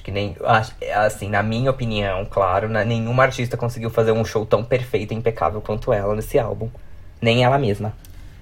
Que 0.06 0.12
nem. 0.12 0.36
acho- 0.44 0.70
Assim, 0.94 1.28
na 1.28 1.42
minha 1.42 1.68
opinião, 1.68 2.24
claro, 2.26 2.68
na- 2.68 2.84
nenhuma 2.84 3.24
artista 3.24 3.56
conseguiu 3.56 3.90
fazer 3.90 4.12
um 4.12 4.24
show 4.24 4.46
tão 4.46 4.62
perfeito 4.62 5.12
e 5.12 5.16
impecável 5.16 5.60
quanto 5.60 5.92
ela 5.92 6.14
nesse 6.14 6.38
álbum. 6.38 6.68
Nem 7.20 7.42
ela 7.42 7.58
mesma. 7.58 7.92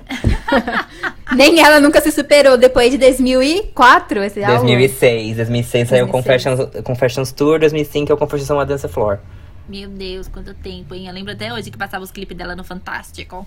Nem 1.35 1.61
ela 1.65 1.81
nunca 1.81 2.03
se 2.03 2.13
superou 2.13 2.59
depois 2.59 2.91
de 2.91 2.99
2004, 2.99 4.23
esse 4.25 4.45
álbum. 4.45 4.59
2006. 4.59 5.37
2006 5.37 5.89
saiu 5.89 6.07
2006. 6.07 6.13
Confessions, 6.45 6.83
Confessions 6.85 7.33
Tour, 7.33 7.59
2005 7.59 8.13
é 8.13 8.15
o 8.15 8.19
Confessions 8.19 8.51
on 8.51 8.61
a 8.61 8.65
Dance 8.65 8.87
Floor. 8.87 9.19
Meu 9.67 9.89
Deus, 9.89 10.29
quanto 10.29 10.53
tempo, 10.53 10.95
hein? 10.95 11.07
Eu 11.09 11.15
lembro 11.15 11.33
até 11.33 11.51
hoje 11.51 11.71
que 11.71 11.79
passava 11.79 12.05
os 12.05 12.11
clipes 12.11 12.37
dela 12.37 12.55
no 12.55 12.63
Fantástico. 12.63 13.47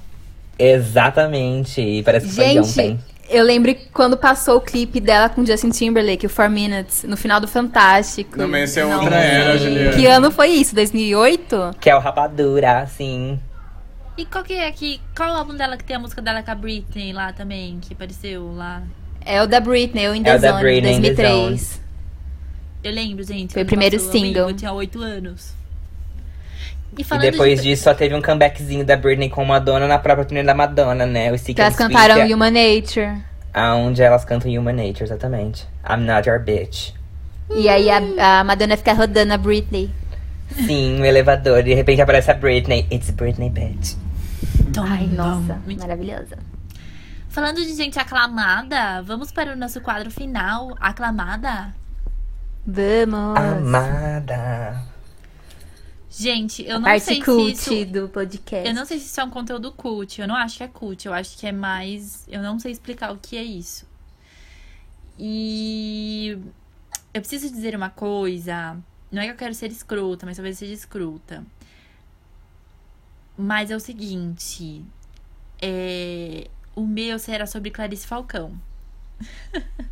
Exatamente. 0.58 1.82
E 1.82 2.04
parece 2.04 2.28
que 2.28 2.34
foi 2.36 2.46
Gente, 2.46 2.70
ontem. 2.70 3.00
eu 3.30 3.44
lembro 3.44 3.74
que 3.76 3.88
quando 3.94 4.18
passou 4.18 4.58
o 4.58 4.62
clipe 4.62 5.00
dela 5.00 5.30
com 5.30 5.46
Justin 5.46 5.70
Timberlake, 5.70 6.26
o 6.26 6.30
4 6.30 6.52
Minutes, 6.52 7.04
no 7.04 7.16
final 7.18 7.40
do 7.40 7.48
Fantástico. 7.48 8.38
Não, 8.38 8.48
mas 8.48 8.70
esse 8.72 8.80
é 8.80 8.86
outra 8.86 9.16
era, 9.16 9.58
Juliana. 9.58 9.96
Que 9.96 10.06
ano 10.08 10.32
foi 10.32 10.48
isso? 10.50 10.74
2008? 10.76 11.76
Que 11.80 11.90
é 11.90 11.96
o 11.96 12.00
Rapadura, 12.00 12.86
sim. 12.88 13.40
E 14.18 14.26
qual 14.26 14.44
que 14.44 14.54
é 14.54 14.68
aqui? 14.68 15.00
Qual 15.16 15.32
o 15.32 15.38
álbum 15.38 15.56
dela 15.56 15.78
que 15.78 15.84
tem 15.84 15.96
a 15.96 16.00
música 16.00 16.22
dela 16.22 16.42
com 16.42 16.50
a 16.52 16.56
Britney 16.56 17.14
lá 17.14 17.32
também, 17.32 17.78
que 17.80 17.94
apareceu 17.94 18.52
lá? 18.56 18.82
É 19.24 19.42
o 19.44 19.48
da 19.48 19.60
Britney, 19.60 20.08
o 20.10 20.16
In 20.16 20.22
É 20.22 20.24
The 20.24 20.38
da 20.40 20.50
Zone, 20.52 20.62
Britney, 20.64 20.94
In 20.96 21.02
The 21.02 21.14
2003. 21.14 21.82
Eu 22.84 22.92
lembro, 22.94 23.24
gente. 23.24 23.54
Foi 23.54 23.64
o 23.64 23.66
primeiro 23.66 23.98
passou, 23.98 24.12
eu 24.14 24.20
single. 24.20 24.34
lembro, 24.34 24.52
Eu 24.52 24.56
tinha 24.58 24.72
oito 24.74 25.02
anos. 25.02 25.54
E 26.96 27.02
E 27.02 27.18
depois 27.20 27.62
de... 27.62 27.70
disso 27.70 27.84
só 27.84 27.94
teve 27.94 28.14
um 28.16 28.22
comebackzinho 28.22 28.86
da 28.86 28.96
Britney 28.96 29.30
com 29.30 29.44
Madonna 29.44 29.88
na 29.88 29.98
própria 30.00 30.26
turnê 30.26 30.44
da 30.44 30.54
Madonna, 30.54 31.06
né? 31.06 31.32
O 31.32 31.38
Que 31.38 31.60
elas 31.60 31.74
Sweet, 31.74 31.94
cantaram 31.94 32.16
é- 32.22 32.34
Human 32.34 32.52
Nature. 32.52 33.22
Aonde 33.54 34.02
elas 34.04 34.24
cantam 34.24 34.52
Human 34.52 34.74
Nature, 34.74 35.04
exatamente. 35.06 35.68
I'm 35.90 36.06
not 36.06 36.28
your 36.30 36.40
bitch. 36.40 36.94
E 37.50 37.68
aí 37.70 37.90
a, 37.90 38.40
a 38.40 38.44
Madonna 38.44 38.78
fica 38.78 38.94
rodando 38.94 39.34
a 39.34 39.38
Britney. 39.38 39.90
Sim, 40.66 40.98
no 41.00 41.06
elevador. 41.06 41.60
E 41.60 41.64
de 41.64 41.74
repente 41.74 42.02
aparece 42.02 42.30
a 42.32 42.34
Britney. 42.34 42.88
It's 42.92 43.10
Britney, 43.10 43.50
bitch. 43.50 43.96
Ai, 44.80 45.08
nossa, 45.08 45.60
maravilhosa. 45.80 46.38
Falando 47.30 47.58
de 47.58 47.74
gente 47.74 48.00
aclamada, 48.00 49.02
vamos 49.04 49.32
para 49.32 49.54
o 49.54 49.56
nosso 49.56 49.82
quadro 49.82 50.10
final. 50.12 50.76
Aclamada? 50.80 51.74
Vamos. 52.66 53.38
Amada. 53.38 54.82
Gente, 56.20 56.66
eu 56.66 56.78
a 56.78 56.80
não 56.80 56.86
parte 56.86 57.04
sei 57.06 57.22
cult 57.22 57.56
se 57.56 57.82
isso... 57.84 57.92
do 57.92 58.10
podcast. 58.10 58.68
Eu 58.68 58.74
não 58.74 58.86
sei 58.86 58.98
se 58.98 59.06
isso 59.06 59.22
é 59.22 59.24
um 59.24 59.30
conteúdo 59.30 59.72
cult. 59.72 60.20
Eu 60.20 60.28
não 60.28 60.36
acho 60.36 60.58
que 60.58 60.64
é 60.64 60.68
cult. 60.68 61.06
Eu 61.06 61.14
acho 61.14 61.38
que 61.38 61.46
é 61.46 61.52
mais. 61.52 62.28
Eu 62.28 62.42
não 62.42 62.58
sei 62.58 62.72
explicar 62.72 63.12
o 63.12 63.18
que 63.18 63.38
é 63.38 63.44
isso. 63.44 63.88
E. 65.18 66.40
Eu 67.14 67.22
preciso 67.22 67.48
dizer 67.52 67.76
uma 67.76 67.92
coisa. 67.92 68.78
Não 69.12 69.22
é 69.22 69.26
que 69.26 69.32
eu 69.34 69.38
quero 69.38 69.54
ser 69.54 69.70
escrota, 69.70 70.26
mas 70.26 70.38
talvez 70.38 70.58
seja 70.58 70.74
escrota. 70.74 71.46
Mas 73.38 73.70
é 73.70 73.76
o 73.76 73.80
seguinte. 73.80 74.84
É... 75.62 76.50
O 76.76 76.86
meu 76.86 77.20
será 77.20 77.46
sobre 77.46 77.70
Clarice 77.70 78.08
Falcão. 78.08 78.60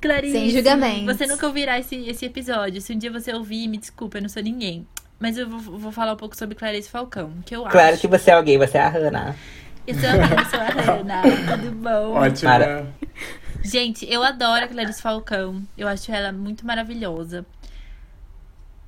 Clarice, 0.00 0.32
Sem 0.32 0.50
julgamentos. 0.50 1.16
você 1.16 1.26
nunca 1.26 1.46
ouvirá 1.46 1.78
esse, 1.78 1.96
esse 2.08 2.24
episódio. 2.26 2.80
Se 2.80 2.92
um 2.92 2.98
dia 2.98 3.10
você 3.10 3.32
ouvir, 3.32 3.66
me 3.68 3.76
desculpa, 3.78 4.18
eu 4.18 4.22
não 4.22 4.28
sou 4.28 4.42
ninguém. 4.42 4.86
Mas 5.18 5.36
eu 5.36 5.48
vou, 5.48 5.78
vou 5.78 5.92
falar 5.92 6.12
um 6.12 6.16
pouco 6.16 6.36
sobre 6.36 6.54
Clarice 6.54 6.88
Falcão, 6.88 7.32
que 7.44 7.54
eu 7.56 7.62
Claro 7.64 7.92
acho. 7.94 8.00
que 8.00 8.06
você 8.06 8.30
é 8.30 8.34
alguém, 8.34 8.56
você 8.56 8.78
é 8.78 8.82
a 8.82 8.88
Hannah. 8.88 9.34
Eu 9.86 9.94
sou 9.94 10.08
a 10.08 10.12
Hannah, 10.12 10.44
sou 10.50 10.60
a 10.60 10.64
Hannah. 10.94 11.22
Tudo 11.56 11.72
bom? 11.72 12.12
Ótimo. 12.14 12.48
Mara- 12.50 12.86
Gente, 13.64 14.06
eu 14.08 14.22
adoro 14.22 14.64
a 14.64 14.68
Clarice 14.68 15.02
Falcão. 15.02 15.62
Eu 15.76 15.88
acho 15.88 16.12
ela 16.12 16.30
muito 16.30 16.64
maravilhosa. 16.64 17.44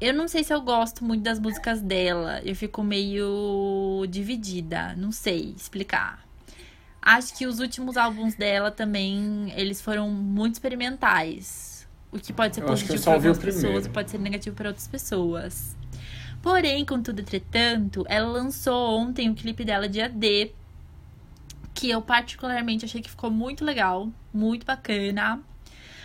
Eu 0.00 0.14
não 0.14 0.28
sei 0.28 0.44
se 0.44 0.54
eu 0.54 0.60
gosto 0.62 1.04
muito 1.04 1.22
das 1.22 1.38
músicas 1.40 1.80
dela. 1.82 2.40
Eu 2.44 2.54
fico 2.54 2.82
meio 2.82 4.06
dividida. 4.08 4.94
Não 4.96 5.10
sei 5.12 5.52
explicar. 5.56 6.20
Acho 7.02 7.36
que 7.36 7.46
os 7.46 7.60
últimos 7.60 7.96
álbuns 7.96 8.34
dela 8.34 8.70
também, 8.70 9.52
eles 9.56 9.80
foram 9.80 10.10
muito 10.10 10.54
experimentais. 10.54 11.88
O 12.12 12.18
que 12.18 12.32
pode 12.32 12.54
ser 12.54 12.62
Eu 12.62 12.66
positivo 12.66 13.02
para 13.02 13.14
algumas 13.14 13.38
pessoas 13.38 13.86
e 13.86 13.88
pode 13.88 14.10
ser 14.10 14.18
negativo 14.18 14.54
para 14.54 14.68
outras 14.68 14.86
pessoas. 14.86 15.76
Porém, 16.42 16.84
contudo, 16.84 17.20
entretanto, 17.20 18.04
ela 18.08 18.28
lançou 18.28 18.98
ontem 18.98 19.30
o 19.30 19.34
clipe 19.34 19.64
dela 19.64 19.88
de 19.88 20.00
AD, 20.00 20.52
que 21.74 21.90
eu 21.90 22.02
particularmente 22.02 22.84
achei 22.84 23.00
que 23.00 23.10
ficou 23.10 23.30
muito 23.30 23.64
legal, 23.64 24.08
muito 24.32 24.66
bacana. 24.66 25.40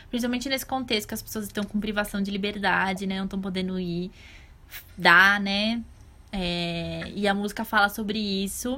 Principalmente 0.10 0.48
nesse 0.48 0.66
contexto 0.66 1.08
que 1.08 1.14
as 1.14 1.22
pessoas 1.22 1.46
estão 1.46 1.64
com 1.64 1.80
privação 1.80 2.22
de 2.22 2.32
liberdade, 2.32 3.08
né? 3.08 3.18
Não 3.18 3.26
estão 3.26 3.42
podendo 3.42 3.80
ir 3.80 4.12
dar, 4.98 5.40
né? 5.40 5.82
É, 6.32 7.12
e 7.16 7.28
a 7.28 7.34
música 7.34 7.66
fala 7.66 7.90
sobre 7.90 8.20
isso. 8.20 8.78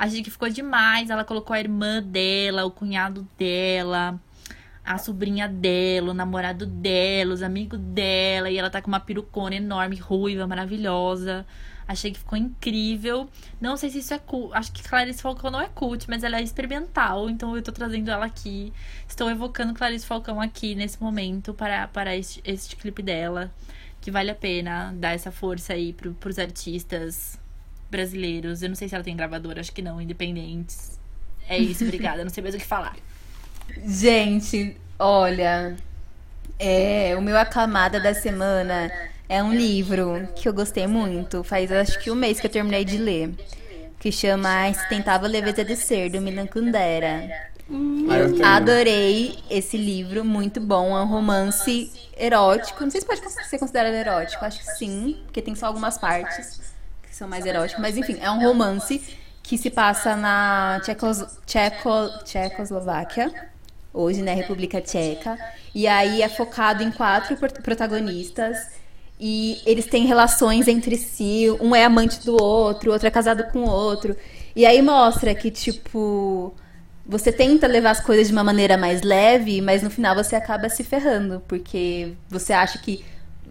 Achei 0.00 0.22
que 0.22 0.30
ficou 0.30 0.48
demais. 0.48 1.10
Ela 1.10 1.24
colocou 1.24 1.52
a 1.52 1.60
irmã 1.60 2.02
dela, 2.02 2.64
o 2.64 2.70
cunhado 2.70 3.28
dela, 3.36 4.18
a 4.82 4.96
sobrinha 4.96 5.46
dela, 5.46 6.12
o 6.12 6.14
namorado 6.14 6.64
dela, 6.64 7.34
os 7.34 7.42
amigos 7.42 7.78
dela. 7.78 8.50
E 8.50 8.56
ela 8.56 8.70
tá 8.70 8.80
com 8.80 8.88
uma 8.88 8.98
perucona 8.98 9.56
enorme, 9.56 9.96
ruiva, 9.96 10.46
maravilhosa. 10.46 11.46
Achei 11.86 12.12
que 12.12 12.18
ficou 12.18 12.38
incrível. 12.38 13.28
Não 13.60 13.76
sei 13.76 13.90
se 13.90 13.98
isso 13.98 14.14
é 14.14 14.18
cult. 14.18 14.54
Acho 14.54 14.72
que 14.72 14.82
Clarice 14.82 15.20
Falcão 15.20 15.50
não 15.50 15.60
é 15.60 15.68
cult, 15.68 16.08
mas 16.08 16.24
ela 16.24 16.38
é 16.38 16.42
experimental. 16.42 17.28
Então 17.28 17.54
eu 17.54 17.62
tô 17.62 17.70
trazendo 17.70 18.10
ela 18.10 18.24
aqui. 18.24 18.72
Estou 19.06 19.28
evocando 19.28 19.74
Clarice 19.74 20.06
Falcão 20.06 20.40
aqui 20.40 20.74
nesse 20.74 20.98
momento 20.98 21.52
para, 21.52 21.86
para 21.88 22.16
este, 22.16 22.40
este 22.42 22.74
clipe 22.74 23.02
dela. 23.02 23.52
Que 24.00 24.10
vale 24.10 24.30
a 24.30 24.34
pena 24.34 24.94
dar 24.96 25.10
essa 25.12 25.30
força 25.30 25.74
aí 25.74 25.92
pro, 25.92 26.14
pros 26.14 26.38
artistas 26.38 27.39
brasileiros. 27.90 28.62
Eu 28.62 28.68
não 28.68 28.76
sei 28.76 28.88
se 28.88 28.94
ela 28.94 29.04
tem 29.04 29.16
gravadora, 29.16 29.60
acho 29.60 29.72
que 29.72 29.82
não, 29.82 30.00
independentes. 30.00 30.98
É 31.48 31.58
isso, 31.58 31.84
obrigada. 31.84 32.22
Não 32.22 32.30
sei 32.30 32.42
mais 32.42 32.54
o 32.54 32.58
que 32.58 32.64
falar. 32.64 32.96
Gente, 33.84 34.76
olha. 34.98 35.76
É, 36.58 37.16
o 37.16 37.22
meu 37.22 37.38
aclamada 37.38 37.98
da 37.98 38.12
semana 38.14 38.92
é 39.28 39.42
um 39.42 39.52
livro 39.52 40.28
que 40.36 40.48
eu 40.48 40.52
gostei 40.52 40.86
muito. 40.86 41.42
Faz 41.42 41.72
acho 41.72 41.98
que 41.98 42.10
um 42.10 42.14
mês 42.14 42.38
que 42.38 42.46
eu 42.46 42.50
terminei 42.50 42.84
de 42.84 42.98
ler. 42.98 43.34
Que 43.98 44.10
chama 44.10 44.48
A 44.48 44.68
Insustentável 44.68 45.28
Leveza 45.28 45.64
de 45.64 45.76
Ser, 45.76 46.10
do 46.10 46.20
Milan 46.20 46.46
Kundera. 46.46 47.50
Ah, 48.08 48.16
eu. 48.16 48.44
Adorei 48.44 49.38
esse 49.50 49.76
livro, 49.76 50.24
muito 50.24 50.60
bom. 50.60 50.96
É 50.96 51.02
um 51.02 51.06
romance 51.06 51.92
erótico. 52.16 52.82
Não 52.82 52.90
sei 52.90 53.00
se 53.00 53.06
pode 53.06 53.20
ser 53.20 53.58
considerado 53.58 53.94
erótico, 53.94 54.44
acho 54.44 54.60
que 54.60 54.72
sim, 54.76 55.20
porque 55.24 55.42
tem 55.42 55.54
só 55.54 55.66
algumas 55.66 55.98
partes 55.98 56.69
que 57.10 57.16
são 57.16 57.28
mais 57.28 57.44
eróticas. 57.44 57.82
Mas 57.82 57.96
enfim, 57.96 58.16
é 58.20 58.30
um 58.30 58.40
romance 58.40 59.02
que 59.42 59.58
se 59.58 59.68
passa 59.68 60.16
na 60.16 60.80
Tchecos... 60.84 61.24
Tcheco... 61.44 61.90
Tchecoslováquia, 62.24 63.50
hoje, 63.92 64.22
né, 64.22 64.32
República 64.32 64.80
Tcheca. 64.80 65.36
E 65.74 65.86
aí 65.86 66.22
é 66.22 66.28
focado 66.28 66.82
em 66.82 66.92
quatro 66.92 67.36
pro- 67.36 67.52
protagonistas. 67.62 68.56
E 69.18 69.60
eles 69.66 69.84
têm 69.86 70.06
relações 70.06 70.66
entre 70.66 70.96
si, 70.96 71.46
um 71.60 71.74
é 71.74 71.84
amante 71.84 72.24
do 72.24 72.42
outro, 72.42 72.88
o 72.88 72.92
outro 72.94 73.06
é 73.06 73.10
casado 73.10 73.44
com 73.52 73.64
o 73.64 73.68
outro. 73.68 74.16
E 74.56 74.64
aí 74.64 74.80
mostra 74.80 75.34
que, 75.34 75.50
tipo, 75.50 76.54
você 77.04 77.30
tenta 77.30 77.66
levar 77.66 77.90
as 77.90 78.00
coisas 78.00 78.28
de 78.28 78.32
uma 78.32 78.42
maneira 78.42 78.78
mais 78.78 79.02
leve, 79.02 79.60
mas 79.60 79.82
no 79.82 79.90
final 79.90 80.14
você 80.14 80.36
acaba 80.36 80.70
se 80.70 80.82
ferrando, 80.82 81.42
porque 81.46 82.14
você 82.30 82.54
acha 82.54 82.78
que 82.78 83.04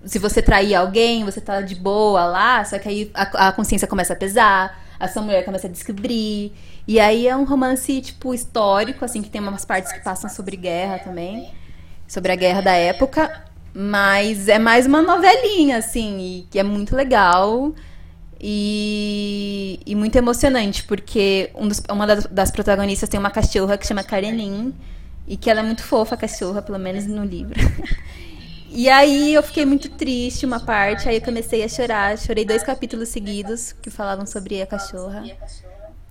se 0.06 0.20
você 0.20 0.42
trair 0.42 0.76
alguém, 0.76 1.24
você 1.26 1.42
tá 1.42 1.62
de 1.62 1.76
boa 1.76 2.26
lá, 2.26 2.64
só 2.66 2.80
que 2.80 2.88
aí 2.90 3.12
a, 3.14 3.48
a 3.48 3.52
consciência 3.52 3.88
começa 3.88 4.14
a 4.14 4.16
pesar, 4.16 4.84
a 5.00 5.08
sua 5.08 5.22
mulher 5.22 5.44
começa 5.46 5.68
a 5.68 5.70
descobrir. 5.70 6.54
E 6.88 7.00
aí 7.00 7.28
é 7.28 7.36
um 7.36 7.44
romance, 7.44 8.02
tipo, 8.02 8.34
histórico, 8.34 9.06
assim, 9.06 9.22
que 9.22 9.30
tem 9.30 9.42
umas 9.42 9.66
partes 9.66 9.92
que 9.92 10.00
passam 10.00 10.30
sobre 10.30 10.56
guerra 10.58 11.00
também, 11.00 11.52
sobre 12.08 12.32
a 12.32 12.36
guerra 12.36 12.62
da 12.62 12.74
época, 12.74 13.44
mas 13.74 14.48
é 14.48 14.58
mais 14.58 14.86
uma 14.88 15.02
novelinha, 15.02 15.78
assim, 15.78 16.48
que 16.50 16.58
é 16.60 16.64
muito 16.64 16.96
legal. 16.96 17.74
E, 18.42 19.80
e 19.86 19.96
muito 19.96 20.16
emocionante, 20.18 20.84
porque 20.84 21.52
um 21.54 21.68
dos- 21.68 21.82
uma 21.92 22.08
das, 22.08 22.26
das 22.28 22.50
protagonistas 22.50 23.10
tem 23.10 23.20
uma 23.20 23.30
cachorra 23.30 23.78
que 23.78 23.86
chama 23.86 24.02
Karenin, 24.04 24.74
e 25.28 25.36
que 25.38 25.50
ela 25.50 25.60
é 25.60 25.64
muito 25.64 25.84
fofa, 25.84 26.16
a 26.16 26.18
cachorra, 26.18 26.62
pelo 26.62 26.80
menos 26.80 27.06
no 27.06 27.24
livro. 27.24 27.54
E 28.72 28.88
aí 28.88 29.34
eu 29.34 29.42
fiquei 29.42 29.66
muito 29.66 29.90
triste 29.90 30.46
uma 30.46 30.60
parte, 30.60 31.10
aí 31.10 31.16
eu 31.16 31.22
comecei 31.22 31.64
a 31.64 31.68
chorar, 31.68 32.18
chorei 32.18 32.46
dois 32.46 32.64
capítulos 32.64 33.10
seguidos 33.10 33.74
que 33.74 33.90
falavam 33.90 34.26
sobre 34.26 34.62
a 34.62 34.68
cachorra. 34.68 35.24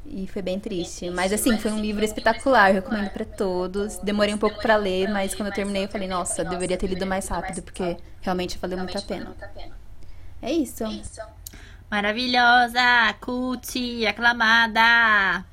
E 0.04 0.26
foi 0.26 0.40
bem 0.40 0.58
triste. 0.58 1.10
Mas 1.10 1.32
assim, 1.32 1.58
foi 1.58 1.70
um 1.70 1.78
livro 1.78 2.04
espetacular, 2.04 2.72
recomendo 2.72 3.10
pra 3.10 3.24
todos. 3.24 3.98
Demorei 3.98 4.34
um 4.34 4.38
pouco 4.38 4.60
pra 4.60 4.76
ler, 4.76 5.08
mas 5.08 5.34
quando 5.34 5.48
eu 5.48 5.54
terminei 5.54 5.84
eu 5.84 5.88
falei, 5.88 6.08
nossa, 6.08 6.44
deveria 6.44 6.76
ter 6.76 6.86
lido 6.86 7.06
mais 7.06 7.28
rápido, 7.28 7.62
porque 7.62 7.96
realmente 8.22 8.58
valeu 8.58 8.78
muito 8.78 8.96
a 8.96 9.02
pena. 9.02 9.36
É 10.40 10.50
isso. 10.50 10.84
Maravilhosa, 11.90 13.14
cult, 13.20 14.06
aclamada. 14.06 15.44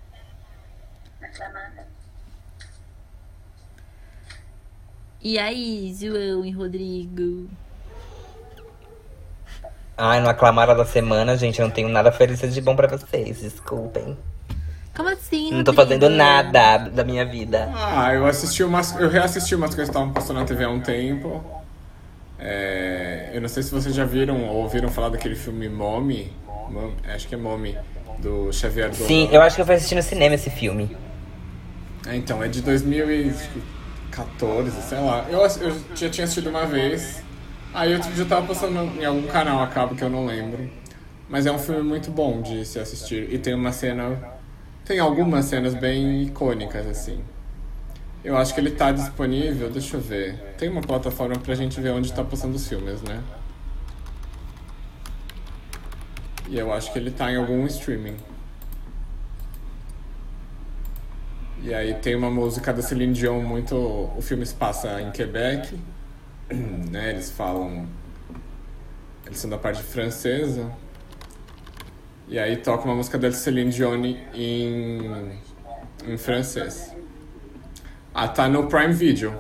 E 5.28 5.40
aí, 5.40 5.92
João 6.00 6.46
e 6.46 6.52
Rodrigo? 6.52 7.50
Ai, 9.98 10.22
no 10.22 10.30
Aclamara 10.30 10.76
da 10.76 10.86
semana, 10.86 11.36
gente, 11.36 11.60
eu 11.60 11.66
não 11.66 11.74
tenho 11.74 11.90
nada 11.90 12.10
oferecido 12.10 12.54
de 12.54 12.62
bom 12.62 12.76
pra 12.76 12.88
vocês, 12.88 13.42
desculpem. 13.42 14.16
Como 14.96 15.10
assim, 15.10 15.52
Não 15.52 15.64
tô 15.64 15.72
Rodrigo? 15.72 16.00
fazendo 16.02 16.16
nada 16.16 16.78
da 16.90 17.04
minha 17.04 17.26
vida. 17.26 17.72
Ah, 17.74 18.14
eu 18.14 18.28
assisti 18.28 18.64
umas. 18.64 18.96
Eu 19.00 19.10
reassisti 19.10 19.56
umas 19.56 19.72
coisas 19.74 19.90
que 19.90 19.98
estavam 19.98 20.14
passando 20.14 20.40
na 20.42 20.46
TV 20.46 20.64
há 20.64 20.70
um 20.70 20.80
tempo. 20.80 21.44
É, 22.38 23.32
eu 23.34 23.42
não 23.42 23.50
sei 23.50 23.64
se 23.64 23.72
vocês 23.72 23.96
já 23.96 24.06
viram 24.06 24.44
ou 24.46 24.58
ouviram 24.58 24.90
falar 24.92 25.10
daquele 25.10 25.34
filme 25.36 25.68
Mommy. 25.68 26.32
Mom- 26.70 26.94
acho 27.12 27.28
que 27.28 27.34
é 27.34 27.38
Mommy, 27.38 27.76
do 28.20 28.54
Xavier 28.54 28.92
Dolan. 28.92 29.08
Sim, 29.08 29.28
eu 29.32 29.42
acho 29.42 29.56
que 29.56 29.62
eu 29.64 29.66
fui 29.66 29.74
assistir 29.74 29.96
no 29.96 30.04
cinema 30.04 30.36
esse 30.36 30.52
filme. 30.52 30.96
É, 32.06 32.16
então, 32.16 32.44
é 32.44 32.48
de 32.48 32.62
2014, 34.16 34.82
sei 34.82 35.00
lá. 35.00 35.26
Eu, 35.30 35.40
eu 35.42 35.82
já 35.96 36.10
tinha 36.10 36.24
assistido 36.24 36.50
uma 36.50 36.66
vez. 36.66 37.22
Aí 37.74 37.94
outro 37.94 38.12
dia 38.14 38.24
eu 38.24 38.28
tava 38.28 38.48
passando 38.48 38.80
em 39.00 39.06
algum 39.06 39.28
canal 39.28 39.62
a 39.62 39.68
cabo 39.68 39.96
que 39.96 40.04
eu 40.04 40.10
não 40.10 40.26
lembro. 40.26 40.70
Mas 41.30 41.46
é 41.46 41.52
um 41.52 41.60
filme 41.60 41.82
muito 41.82 42.10
bom 42.10 42.42
de 42.42 42.66
se 42.66 42.80
assistir. 42.80 43.34
E 43.34 43.38
tem 43.38 43.54
uma 43.54 43.72
cena. 43.72 44.18
Tem 44.86 45.00
algumas 45.00 45.46
cenas 45.46 45.74
bem 45.74 46.24
icônicas, 46.24 46.88
assim. 46.88 47.22
Eu 48.24 48.38
acho 48.38 48.54
que 48.54 48.60
ele 48.60 48.72
tá 48.72 48.92
disponível, 48.92 49.70
deixa 49.70 49.98
eu 49.98 50.02
ver. 50.02 50.56
Tem 50.58 50.70
uma 50.70 50.82
plataforma 50.82 51.38
pra 51.38 51.54
gente 51.54 51.80
ver 51.82 51.92
onde 51.92 52.12
tá 52.14 52.24
passando 52.24 52.56
os 52.56 52.68
filmes, 52.68 53.02
né? 53.02 53.22
E 56.48 56.58
eu 56.58 56.72
acho 56.72 56.94
que 56.94 57.00
ele 57.00 57.12
tá 57.12 57.32
em 57.32 57.36
algum 57.36 57.66
streaming. 57.66 58.16
E 61.66 61.74
aí 61.74 61.96
tem 61.96 62.16
uma 62.16 62.30
música 62.30 62.72
da 62.72 62.84
Celine 62.84 63.12
Dion 63.12 63.42
muito. 63.42 63.76
O 63.76 64.22
filme 64.22 64.46
se 64.46 64.54
passa 64.54 65.02
em 65.02 65.10
Quebec, 65.10 65.76
né? 66.92 67.10
Eles 67.10 67.32
falam. 67.32 67.88
Eles 69.26 69.40
são 69.40 69.50
da 69.50 69.58
parte 69.58 69.82
francesa. 69.82 70.72
E 72.28 72.38
aí 72.38 72.58
toca 72.58 72.86
uma 72.86 72.94
música 72.94 73.18
da 73.18 73.32
Celine 73.32 73.72
Dion 73.72 73.96
em, 74.36 75.32
em 76.06 76.18
francês. 76.20 76.96
Ah, 78.14 78.28
tá 78.28 78.48
no 78.48 78.68
Prime 78.68 78.94
Video 78.94 79.34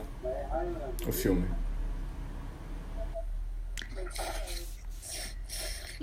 o 1.07 1.11
filme. 1.11 1.45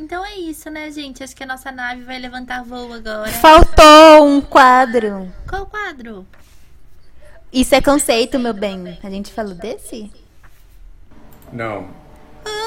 Então 0.02 0.26
é 0.26 0.34
isso, 0.34 0.68
né, 0.68 0.90
gente? 0.90 1.22
Acho 1.22 1.34
que 1.34 1.44
a 1.44 1.46
nossa 1.46 1.70
nave 1.70 2.02
vai 2.02 2.18
levantar 2.18 2.64
voo 2.64 2.92
agora. 2.92 3.30
Faltou 3.30 4.26
um 4.26 4.40
quadro. 4.40 5.32
Qual 5.48 5.64
quadro? 5.64 6.26
Isso 7.52 7.72
é 7.72 7.80
conceito, 7.80 8.36
meu 8.36 8.52
bem. 8.52 8.98
A 9.00 9.08
gente 9.08 9.32
falou 9.32 9.54
desse? 9.54 10.10
Não. 11.52 11.88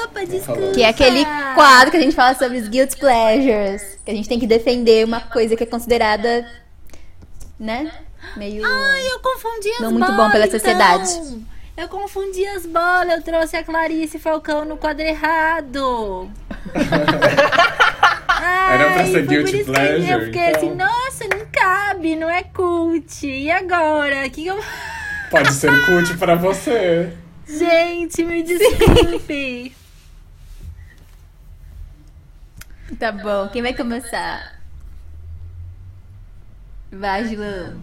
Opa, 0.04 0.24
desculpa. 0.24 0.72
Que 0.72 0.82
é 0.82 0.88
aquele 0.88 1.26
quadro 1.54 1.90
que 1.90 1.98
a 1.98 2.00
gente 2.00 2.16
fala 2.16 2.34
sobre 2.34 2.56
os 2.56 2.68
guilt 2.68 2.96
pleasures. 2.96 3.98
Que 4.02 4.12
a 4.12 4.14
gente 4.14 4.30
tem 4.30 4.40
que 4.40 4.46
defender 4.46 5.04
uma 5.04 5.20
coisa 5.20 5.54
que 5.54 5.62
é 5.62 5.66
considerada, 5.66 6.50
né? 7.60 7.92
Meio. 8.34 8.64
Ai, 8.64 9.12
eu 9.12 9.20
confundi 9.20 9.68
as 9.72 9.80
Não 9.80 9.92
muito 9.92 10.10
bom 10.12 10.30
pela 10.30 10.46
então. 10.46 11.44
Eu 11.76 11.88
confundi 11.88 12.46
as 12.46 12.64
bolas, 12.64 13.18
eu 13.18 13.22
trouxe 13.22 13.56
a 13.56 13.62
Clarice 13.62 14.18
Falcão 14.18 14.64
no 14.64 14.76
quadro 14.78 15.02
errado. 15.04 16.30
Era 18.68 18.92
pra 18.92 19.02
Ai, 19.02 19.10
ser 19.12 19.26
guilty 19.26 19.50
por 19.50 19.54
isso 19.54 19.64
que 19.64 19.72
pleasure, 19.72 20.10
Eu 20.10 20.24
fiquei 20.26 20.48
então. 20.48 20.56
assim, 20.56 20.74
nossa, 20.74 21.24
não 21.28 21.46
cabe, 21.52 22.16
não 22.16 22.30
é 22.30 22.42
cult. 22.42 23.26
E 23.26 23.50
agora? 23.50 24.22
Que 24.30 24.42
que 24.42 24.46
eu... 24.46 24.58
Pode 25.30 25.52
ser 25.52 25.84
cult 25.84 26.16
pra 26.16 26.34
você. 26.34 27.12
Gente, 27.46 28.24
me 28.24 28.42
desculpe. 28.42 29.74
Tá 33.00 33.10
bom, 33.10 33.48
quem 33.48 33.60
vai 33.62 33.74
começar? 33.74 34.60
Vai, 36.90 37.24
João. 37.24 37.74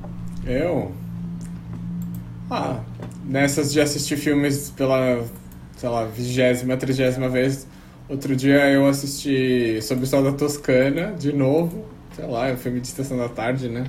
Eu? 0.46 0.96
Ah, 2.50 2.82
nessas 3.26 3.72
de 3.72 3.82
assistir 3.82 4.18
filmes 4.18 4.70
pela, 4.70 5.26
sei 5.78 5.90
lá, 5.90 6.06
vigésima, 6.06 6.78
trigésima 6.78 7.30
vez. 7.30 7.68
Outro 8.10 8.36
dia 8.36 8.70
eu 8.70 8.86
assisti 8.86 9.82
Sob 9.82 10.04
o 10.04 10.06
Sol 10.06 10.24
da 10.24 10.32
Toscana, 10.32 11.14
de 11.14 11.34
novo. 11.34 11.86
Sei 12.16 12.26
lá, 12.26 12.48
é 12.50 12.54
um 12.54 12.58
filme 12.58 12.80
de 12.80 12.88
Estação 12.88 13.18
da 13.18 13.30
Tarde, 13.30 13.70
né? 13.70 13.86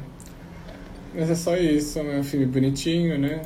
Mas 1.15 1.31
é 1.31 1.35
só 1.35 1.57
isso, 1.57 1.99
é 1.99 2.19
um 2.19 2.25
filme 2.25 2.47
bonitinho, 2.47 3.19
né? 3.19 3.43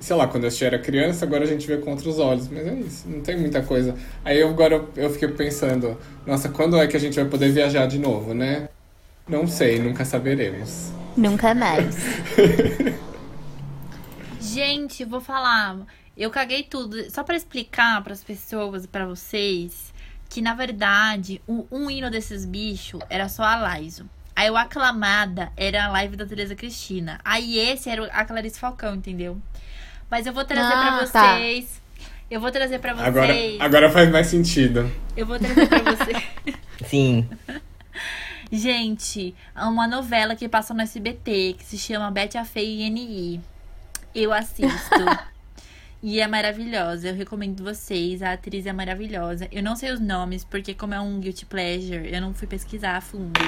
sei 0.00 0.16
lá, 0.16 0.26
quando 0.26 0.44
eu 0.44 0.50
era 0.62 0.78
criança, 0.78 1.24
agora 1.24 1.44
a 1.44 1.46
gente 1.46 1.66
vê 1.66 1.76
com 1.76 1.90
outros 1.90 2.18
olhos. 2.18 2.48
Mas 2.48 2.66
é 2.66 2.74
isso, 2.74 3.08
não 3.08 3.20
tem 3.20 3.36
muita 3.36 3.62
coisa. 3.62 3.94
Aí 4.24 4.40
eu, 4.40 4.48
agora 4.48 4.82
eu 4.96 5.10
fiquei 5.10 5.28
pensando, 5.28 5.96
nossa, 6.26 6.48
quando 6.48 6.76
é 6.78 6.86
que 6.86 6.96
a 6.96 7.00
gente 7.00 7.14
vai 7.14 7.24
poder 7.24 7.50
viajar 7.50 7.86
de 7.86 7.98
novo, 7.98 8.34
né? 8.34 8.68
Não 9.28 9.46
sei, 9.46 9.78
nunca 9.78 10.04
saberemos. 10.04 10.90
Nunca 11.16 11.54
mais. 11.54 11.96
Gente, 14.58 15.04
vou 15.04 15.20
falar. 15.20 15.78
Eu 16.16 16.30
caguei 16.30 16.62
tudo. 16.62 17.10
Só 17.10 17.22
pra 17.22 17.36
explicar 17.36 18.02
pras 18.02 18.24
pessoas 18.24 18.84
e 18.84 18.88
pra 18.88 19.06
vocês 19.06 19.92
que, 20.28 20.42
na 20.42 20.52
verdade, 20.54 21.40
o, 21.46 21.66
um 21.70 21.90
hino 21.90 22.10
desses 22.10 22.44
bichos 22.44 23.00
era 23.08 23.28
só 23.28 23.42
a 23.44 23.56
Laiso. 23.56 24.08
Aí 24.34 24.50
o 24.50 24.56
Aclamada 24.56 25.50
era 25.56 25.84
a 25.84 25.88
live 25.88 26.16
da 26.16 26.26
Teresa 26.26 26.54
Cristina. 26.54 27.20
Aí 27.24 27.58
esse 27.58 27.88
era 27.90 28.04
a 28.06 28.24
Clarice 28.24 28.58
Falcão, 28.58 28.94
entendeu? 28.94 29.40
Mas 30.10 30.26
eu 30.26 30.32
vou 30.32 30.44
trazer 30.44 30.72
Ah, 30.72 30.96
pra 30.98 31.06
tá. 31.08 31.34
vocês. 31.36 31.80
Eu 32.30 32.40
vou 32.40 32.50
trazer 32.50 32.78
pra 32.78 32.94
vocês. 32.94 33.06
Agora, 33.08 33.34
agora 33.60 33.90
faz 33.90 34.10
mais 34.10 34.26
sentido. 34.26 34.90
Eu 35.16 35.24
vou 35.26 35.38
trazer 35.38 35.66
pra 35.68 35.78
vocês. 35.82 36.22
Sim. 36.86 37.28
Gente, 38.50 39.34
é 39.54 39.64
uma 39.64 39.86
novela 39.86 40.34
que 40.34 40.48
passa 40.48 40.72
no 40.72 40.80
SBT 40.82 41.56
que 41.58 41.64
se 41.64 41.76
chama 41.78 42.10
Bete 42.10 42.38
a 42.38 42.44
Feia 42.44 42.86
e 42.86 42.90
NI. 42.90 43.40
Eu 44.18 44.32
assisto. 44.32 44.96
e 46.02 46.20
é 46.20 46.26
maravilhosa. 46.26 47.08
Eu 47.08 47.14
recomendo 47.14 47.62
vocês. 47.62 48.20
A 48.20 48.32
atriz 48.32 48.66
é 48.66 48.72
maravilhosa. 48.72 49.48
Eu 49.52 49.62
não 49.62 49.76
sei 49.76 49.92
os 49.92 50.00
nomes, 50.00 50.42
porque 50.42 50.74
como 50.74 50.92
é 50.92 51.00
um 51.00 51.20
guilty 51.20 51.46
pleasure, 51.46 52.12
eu 52.12 52.20
não 52.20 52.34
fui 52.34 52.48
pesquisar 52.48 52.96
a 52.96 53.00
fundo. 53.00 53.38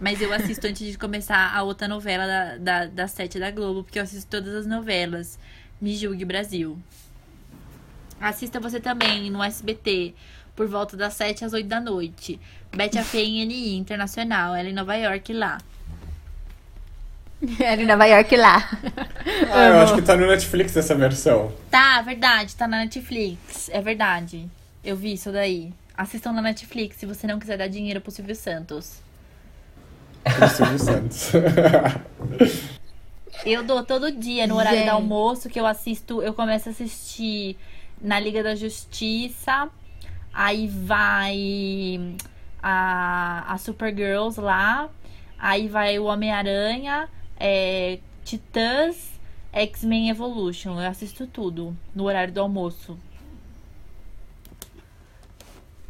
Mas 0.00 0.20
eu 0.20 0.32
assisto 0.32 0.66
antes 0.66 0.90
de 0.90 0.98
começar 0.98 1.54
a 1.54 1.62
outra 1.62 1.86
novela 1.86 2.26
da, 2.26 2.56
da, 2.56 2.86
da 2.86 3.08
sete 3.08 3.38
da 3.38 3.50
Globo, 3.52 3.84
porque 3.84 4.00
eu 4.00 4.02
assisto 4.02 4.28
todas 4.28 4.54
as 4.54 4.66
novelas. 4.66 5.38
Me 5.80 5.96
julgue 5.96 6.24
Brasil. 6.24 6.76
Assista 8.20 8.58
você 8.58 8.80
também 8.80 9.30
no 9.30 9.40
SBT, 9.40 10.12
por 10.56 10.66
volta 10.66 10.96
das 10.96 11.14
7 11.14 11.44
às 11.44 11.52
8 11.52 11.68
da 11.68 11.80
noite. 11.80 12.40
Bete 12.74 12.98
a 12.98 13.04
Feia 13.04 13.28
em 13.28 13.46
NI 13.46 13.76
Internacional, 13.76 14.56
ela 14.56 14.66
é 14.66 14.70
em 14.72 14.74
Nova 14.74 14.96
York 14.96 15.32
lá. 15.32 15.58
Era 17.60 17.80
em 17.80 17.86
Nova 17.86 18.04
York 18.06 18.36
lá. 18.36 18.68
Ah, 19.52 19.66
eu 19.68 19.80
acho 19.80 19.94
que 19.94 20.02
tá 20.02 20.16
no 20.16 20.26
Netflix 20.26 20.76
essa 20.76 20.94
versão. 20.94 21.52
Tá, 21.70 22.02
verdade, 22.02 22.56
tá 22.56 22.66
na 22.66 22.78
Netflix. 22.78 23.68
É 23.72 23.80
verdade. 23.80 24.48
Eu 24.84 24.96
vi 24.96 25.12
isso 25.12 25.30
daí. 25.30 25.72
Assistam 25.96 26.32
na 26.32 26.42
Netflix 26.42 26.96
se 26.96 27.06
você 27.06 27.26
não 27.26 27.38
quiser 27.38 27.56
dar 27.58 27.68
dinheiro 27.68 28.00
pro 28.00 28.10
Silvio 28.10 28.34
Santos. 28.34 29.00
Do 30.24 30.48
Silvio 30.48 30.78
Santos. 30.78 31.30
Eu 33.44 33.62
dou 33.62 33.84
todo 33.84 34.10
dia 34.10 34.46
no 34.46 34.56
horário 34.56 34.80
Gente. 34.80 34.88
do 34.88 34.94
almoço 34.94 35.48
que 35.48 35.60
eu 35.60 35.66
assisto, 35.66 36.20
eu 36.22 36.34
começo 36.34 36.68
a 36.68 36.72
assistir 36.72 37.56
na 38.00 38.18
Liga 38.18 38.42
da 38.42 38.54
Justiça. 38.54 39.68
Aí 40.32 40.66
vai 40.66 42.16
a, 42.62 43.44
a 43.52 43.58
Supergirls 43.58 44.40
lá. 44.40 44.88
Aí 45.38 45.68
vai 45.68 45.98
o 46.00 46.04
Homem-Aranha, 46.04 47.08
é, 47.38 47.98
Titãs, 48.24 48.96
X-Men 49.52 50.10
Evolution. 50.10 50.80
Eu 50.80 50.88
assisto 50.88 51.26
tudo 51.26 51.76
no 51.94 52.04
horário 52.04 52.32
do 52.32 52.40
almoço. 52.40 52.98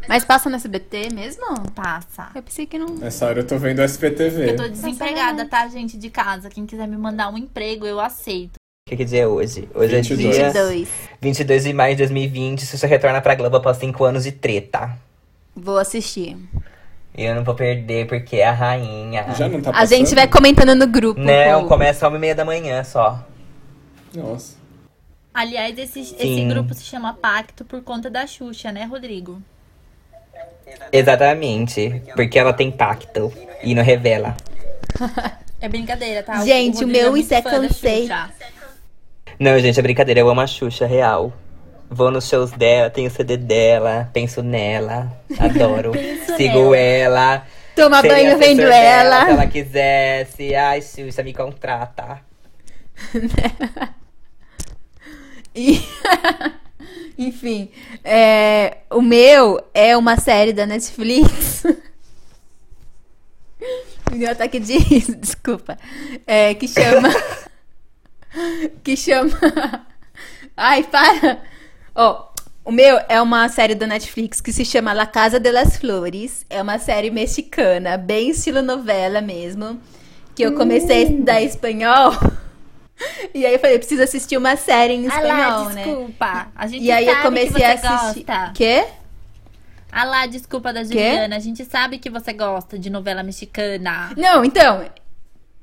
Mas 0.08 0.24
passa 0.24 0.48
no 0.48 0.56
SBT 0.56 1.12
mesmo? 1.12 1.44
Passa. 1.74 2.30
Eu 2.34 2.42
pensei 2.42 2.64
que 2.66 2.78
não. 2.78 2.94
Nessa 2.96 3.26
hora 3.26 3.40
eu 3.40 3.46
tô 3.46 3.58
vendo 3.58 3.82
SPTV. 3.82 4.52
Eu 4.52 4.56
tô 4.56 4.68
desempregada, 4.68 5.46
tá, 5.46 5.68
gente, 5.68 5.98
de 5.98 6.08
casa. 6.08 6.48
Quem 6.48 6.64
quiser 6.64 6.88
me 6.88 6.96
mandar 6.96 7.28
um 7.30 7.36
emprego, 7.36 7.86
eu 7.86 8.00
aceito. 8.00 8.54
O 8.54 8.90
que, 8.90 8.96
que 8.96 9.04
dia 9.04 9.24
é 9.24 9.26
hoje? 9.26 9.68
Hoje 9.74 9.96
22. 9.96 10.36
é 10.38 10.50
dia 10.50 10.64
22. 10.64 10.88
22 11.20 11.64
de 11.64 11.72
maio 11.74 11.94
de 11.94 12.04
2020. 12.04 12.64
Se 12.64 12.78
você 12.78 12.86
retorna 12.86 13.20
pra 13.20 13.34
Globo 13.34 13.58
após 13.58 13.76
5 13.76 14.02
anos 14.02 14.24
de 14.24 14.32
treta. 14.32 14.96
Vou 15.54 15.76
assistir. 15.76 16.38
E 17.18 17.24
eu 17.24 17.34
não 17.34 17.42
vou 17.42 17.52
perder 17.52 18.06
porque 18.06 18.36
é 18.36 18.46
a 18.46 18.52
rainha. 18.52 19.26
Já 19.34 19.48
não 19.48 19.60
tá 19.60 19.72
A 19.74 19.84
gente 19.84 20.14
vai 20.14 20.28
comentando 20.28 20.72
no 20.76 20.86
grupo. 20.86 21.20
Não, 21.20 21.62
pô. 21.62 21.68
começa 21.70 22.06
às 22.06 22.12
1h30 22.12 22.34
da 22.34 22.44
manhã 22.44 22.84
só. 22.84 23.26
Nossa. 24.14 24.56
Aliás, 25.34 25.76
esse, 25.76 25.98
esse 25.98 26.44
grupo 26.44 26.72
se 26.74 26.84
chama 26.84 27.12
Pacto 27.12 27.64
por 27.64 27.82
conta 27.82 28.08
da 28.08 28.24
Xuxa, 28.24 28.70
né, 28.70 28.84
Rodrigo? 28.84 29.42
Exatamente. 30.92 32.04
Porque 32.14 32.38
ela 32.38 32.52
tem 32.52 32.70
pacto 32.70 33.32
e 33.64 33.74
não 33.74 33.82
revela. 33.82 34.36
É 35.60 35.68
brincadeira, 35.68 36.22
tá? 36.22 36.44
Gente, 36.44 36.76
o 36.76 36.80
Rodrigo 36.82 36.92
meu 36.92 37.10
muito 37.10 37.24
isso 37.24 37.34
é 37.34 37.42
cansei. 37.42 38.08
Não, 39.40 39.58
gente, 39.58 39.76
é 39.76 39.82
brincadeira. 39.82 40.20
Eu 40.20 40.30
amo 40.30 40.40
a 40.40 40.46
Xuxa 40.46 40.86
real. 40.86 41.32
Vou 41.90 42.10
nos 42.10 42.28
shows 42.28 42.50
dela, 42.52 42.90
tenho 42.90 43.08
o 43.08 43.10
CD 43.10 43.36
dela, 43.36 44.10
penso 44.12 44.42
nela, 44.42 45.10
adoro. 45.38 45.92
Penso 45.92 46.36
Sigo 46.36 46.70
nela. 46.72 46.76
ela. 46.76 47.46
Toma 47.74 48.00
seria 48.00 48.16
banho 48.16 48.38
vendo 48.38 48.58
dela 48.62 48.74
ela. 48.74 49.24
Se 49.24 49.30
ela 49.30 49.46
quisesse. 49.46 50.54
Ai, 50.54 50.82
Xuxa, 50.82 51.22
me 51.22 51.32
contrata. 51.32 52.20
E- 55.54 55.82
Enfim, 57.18 57.70
é, 58.04 58.78
o 58.90 59.02
meu 59.02 59.60
é 59.74 59.96
uma 59.96 60.16
série 60.16 60.52
da 60.52 60.64
Netflix. 60.66 61.64
Me 64.10 64.18
deu 64.18 64.28
um 64.28 64.32
ataque 64.32 64.60
de 64.60 64.78
riso, 64.78 65.16
desculpa. 65.16 65.76
É, 66.26 66.54
que 66.54 66.68
chama. 66.68 67.08
que 68.84 68.96
chama. 68.96 69.32
Ai, 70.56 70.84
para! 70.84 71.42
Ó, 72.00 72.28
o 72.64 72.70
meu 72.70 73.00
é 73.08 73.20
uma 73.20 73.48
série 73.48 73.74
da 73.74 73.84
Netflix 73.84 74.40
que 74.40 74.52
se 74.52 74.64
chama 74.64 74.92
La 74.92 75.04
Casa 75.04 75.40
de 75.40 75.50
las 75.50 75.78
Flores. 75.78 76.46
É 76.48 76.62
uma 76.62 76.78
série 76.78 77.10
mexicana, 77.10 77.96
bem 77.96 78.30
estilo 78.30 78.62
novela 78.62 79.20
mesmo. 79.20 79.80
Que 80.32 80.44
eu 80.44 80.54
comecei 80.54 80.98
a 80.98 81.00
estudar 81.02 81.42
espanhol. 81.42 82.12
E 83.32 83.46
aí 83.46 83.52
eu 83.52 83.60
falei, 83.60 83.78
preciso 83.78 84.02
assistir 84.02 84.36
uma 84.36 84.56
série 84.56 84.92
em 84.92 85.06
Ah 85.06 85.14
espanhol, 85.14 85.68
né? 85.68 85.84
desculpa. 85.84 86.48
A 86.52 86.66
gente 86.66 86.82
E 86.82 86.90
aí 86.90 87.06
eu 87.06 87.22
comecei 87.22 87.64
a 87.64 87.74
assistir. 87.74 88.24
gosta. 88.24 88.50
Quê? 88.52 88.84
Ah 89.92 90.02
lá, 90.04 90.26
desculpa 90.26 90.72
da 90.72 90.82
Juliana. 90.82 91.36
A 91.36 91.38
gente 91.38 91.64
sabe 91.64 91.98
que 91.98 92.10
você 92.10 92.32
gosta 92.32 92.76
de 92.76 92.90
novela 92.90 93.22
mexicana. 93.22 94.10
Não, 94.16 94.44
então. 94.44 94.84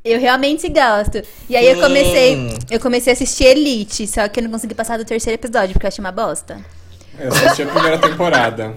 Eu 0.06 0.20
realmente 0.20 0.70
gosto. 0.70 1.20
E 1.50 1.58
aí 1.58 1.68
eu 1.68 1.82
comecei. 1.82 2.56
Eu 2.70 2.80
comecei 2.80 3.12
a 3.12 3.16
assistir 3.16 3.46
Elite, 3.46 4.06
só 4.06 4.28
que 4.28 4.40
eu 4.40 4.44
não 4.44 4.52
consegui 4.52 4.76
passar 4.76 5.00
do 5.00 5.04
terceiro 5.04 5.42
episódio, 5.42 5.74
porque 5.74 5.88
eu 5.88 5.88
achei 5.88 6.04
uma 6.04 6.12
bosta. 6.12 6.64
Eu 7.20 7.30
assisti 7.30 7.64
a 7.64 7.68
primeira 7.68 7.98
temporada, 7.98 8.76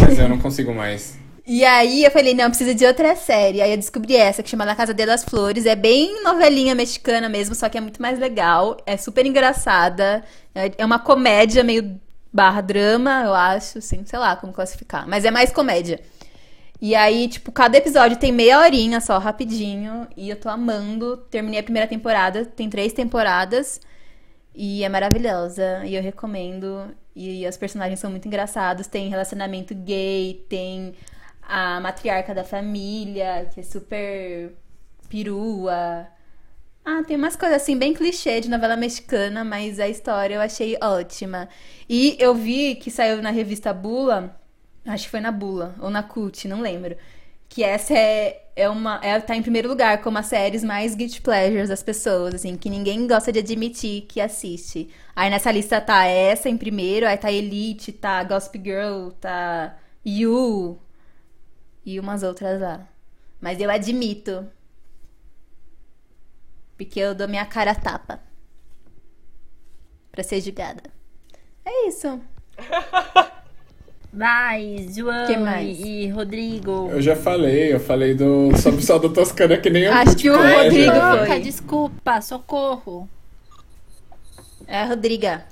mas 0.00 0.18
eu 0.18 0.26
não 0.26 0.38
consigo 0.38 0.72
mais. 0.72 1.18
E 1.46 1.64
aí 1.64 2.04
eu 2.04 2.10
falei, 2.10 2.32
não, 2.32 2.48
precisa 2.48 2.74
de 2.74 2.86
outra 2.86 3.14
série. 3.14 3.60
Aí 3.60 3.72
eu 3.72 3.76
descobri 3.76 4.16
essa, 4.16 4.42
que 4.42 4.48
chama 4.48 4.64
La 4.64 4.74
Casa 4.74 4.94
de 4.94 5.04
las 5.04 5.22
Flores. 5.22 5.66
É 5.66 5.76
bem 5.76 6.22
novelinha 6.22 6.74
mexicana 6.74 7.28
mesmo, 7.28 7.54
só 7.54 7.68
que 7.68 7.76
é 7.76 7.80
muito 7.80 8.00
mais 8.00 8.18
legal. 8.18 8.78
É 8.86 8.96
super 8.96 9.26
engraçada. 9.26 10.24
É 10.54 10.72
é 10.78 10.84
uma 10.86 10.98
comédia 10.98 11.62
meio 11.62 12.00
barra 12.32 12.60
drama, 12.60 13.22
eu 13.24 13.34
acho, 13.34 13.78
assim, 13.78 14.02
sei 14.06 14.18
lá 14.18 14.34
como 14.36 14.52
classificar. 14.52 15.06
Mas 15.06 15.24
é 15.24 15.30
mais 15.30 15.52
comédia. 15.52 16.00
E 16.80 16.94
aí, 16.94 17.28
tipo, 17.28 17.52
cada 17.52 17.76
episódio 17.76 18.16
tem 18.18 18.32
meia 18.32 18.58
horinha 18.58 19.00
só, 19.00 19.18
rapidinho. 19.18 20.08
E 20.16 20.30
eu 20.30 20.36
tô 20.36 20.48
amando. 20.48 21.16
Terminei 21.30 21.60
a 21.60 21.62
primeira 21.62 21.86
temporada, 21.86 22.44
tem 22.46 22.70
três 22.70 22.92
temporadas. 22.92 23.80
E 24.54 24.82
é 24.82 24.88
maravilhosa. 24.88 25.84
E 25.84 25.94
eu 25.94 26.02
recomendo. 26.02 26.94
E 27.14 27.46
os 27.46 27.56
personagens 27.56 28.00
são 28.00 28.10
muito 28.10 28.26
engraçados. 28.26 28.86
Tem 28.86 29.08
relacionamento 29.10 29.74
gay, 29.74 30.44
tem 30.48 30.94
a 31.42 31.80
matriarca 31.80 32.34
da 32.34 32.44
família, 32.44 33.48
que 33.52 33.60
é 33.60 33.62
super 33.62 34.54
perua. 35.08 36.06
Ah, 36.84 37.02
tem 37.04 37.16
umas 37.16 37.36
coisas 37.36 37.60
assim, 37.62 37.76
bem 37.76 37.92
clichê 37.92 38.40
de 38.40 38.48
novela 38.48 38.76
mexicana, 38.76 39.44
mas 39.44 39.78
a 39.78 39.88
história 39.88 40.36
eu 40.36 40.40
achei 40.40 40.78
ótima. 40.80 41.48
E 41.88 42.16
eu 42.18 42.34
vi 42.34 42.74
que 42.76 42.90
saiu 42.90 43.20
na 43.20 43.30
revista 43.30 43.72
Bula, 43.72 44.39
acho 44.86 45.04
que 45.04 45.10
foi 45.10 45.20
na 45.20 45.32
Bula, 45.32 45.74
ou 45.80 45.90
na 45.90 46.02
Cult, 46.02 46.46
não 46.48 46.60
lembro. 46.60 46.96
Que 47.48 47.64
essa 47.64 47.94
é, 47.94 48.44
é 48.54 48.68
uma. 48.68 49.00
É, 49.02 49.18
tá 49.20 49.34
em 49.34 49.42
primeiro 49.42 49.68
lugar 49.68 50.00
como 50.02 50.18
as 50.18 50.26
séries 50.26 50.62
mais 50.62 50.94
guilty 50.94 51.20
pleasures 51.20 51.68
das 51.68 51.82
pessoas, 51.82 52.34
assim, 52.34 52.56
que 52.56 52.70
ninguém 52.70 53.06
gosta 53.06 53.32
de 53.32 53.40
admitir 53.40 54.02
que 54.02 54.20
assiste. 54.20 54.88
Aí 55.16 55.28
nessa 55.30 55.50
lista 55.50 55.80
tá 55.80 56.04
essa 56.04 56.48
em 56.48 56.56
primeiro, 56.56 57.06
aí 57.06 57.16
tá 57.16 57.30
Elite, 57.32 57.92
tá 57.92 58.22
Gossip 58.24 58.58
Girl, 58.62 59.10
tá 59.20 59.76
You 60.04 60.80
e 61.84 61.98
umas 61.98 62.22
outras 62.22 62.60
lá. 62.60 62.88
Mas 63.40 63.60
eu 63.60 63.70
admito. 63.70 64.46
Porque 66.76 67.00
eu 67.00 67.14
dou 67.14 67.28
minha 67.28 67.44
cara 67.46 67.74
tapa. 67.74 68.20
Pra 70.12 70.22
ser 70.22 70.40
julgada. 70.40 70.82
É 71.64 71.88
isso. 71.88 72.20
Vai, 74.12 74.86
João 74.94 75.26
Que 75.26 75.36
mais? 75.36 75.78
E, 75.78 76.04
e 76.04 76.08
Rodrigo. 76.08 76.88
Eu 76.90 77.00
já 77.00 77.14
falei, 77.14 77.72
eu 77.72 77.78
falei 77.78 78.12
do 78.14 78.56
sobre 78.58 78.80
o 78.80 78.84
sol 78.84 78.98
do 78.98 79.08
Toscana 79.10 79.56
que 79.56 79.70
nem 79.70 79.84
eu 79.84 79.92
Acho 79.92 80.16
que 80.16 80.28
o 80.28 80.36
Rodrigo 80.36 80.92
foi. 81.26 81.40
desculpa, 81.40 82.20
socorro. 82.20 83.08
É 84.66 84.78
a 84.82 84.86
Rodriga. 84.86 85.44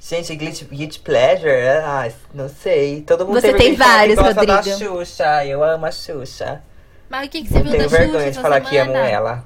Gente, 0.00 0.34
Guilty, 0.36 0.64
guilty 0.64 1.00
Pleasure? 1.00 1.50
Ah, 1.84 2.08
não 2.32 2.48
sei. 2.48 3.02
Todo 3.02 3.26
mundo 3.26 3.40
Você 3.40 3.52
tem 3.52 3.74
vários, 3.74 4.16
gosta 4.16 4.46
da 4.46 4.56
Rodrigo. 4.56 4.78
Xuxa. 4.78 5.44
Eu 5.44 5.62
amo 5.64 5.86
a 5.86 5.90
Xuxa. 5.90 6.62
Mas 7.10 7.26
o 7.26 7.30
que, 7.30 7.42
que 7.42 7.48
você 7.48 7.54
Não 7.54 7.62
viu 7.64 7.72
tenho 7.72 7.82
da 7.82 7.88
Xuxa 7.88 8.02
vergonha 8.04 8.30
de 8.30 8.38
falar 8.40 8.60
que 8.60 8.76
amo 8.78 8.92
semana? 8.92 9.08
ela. 9.10 9.44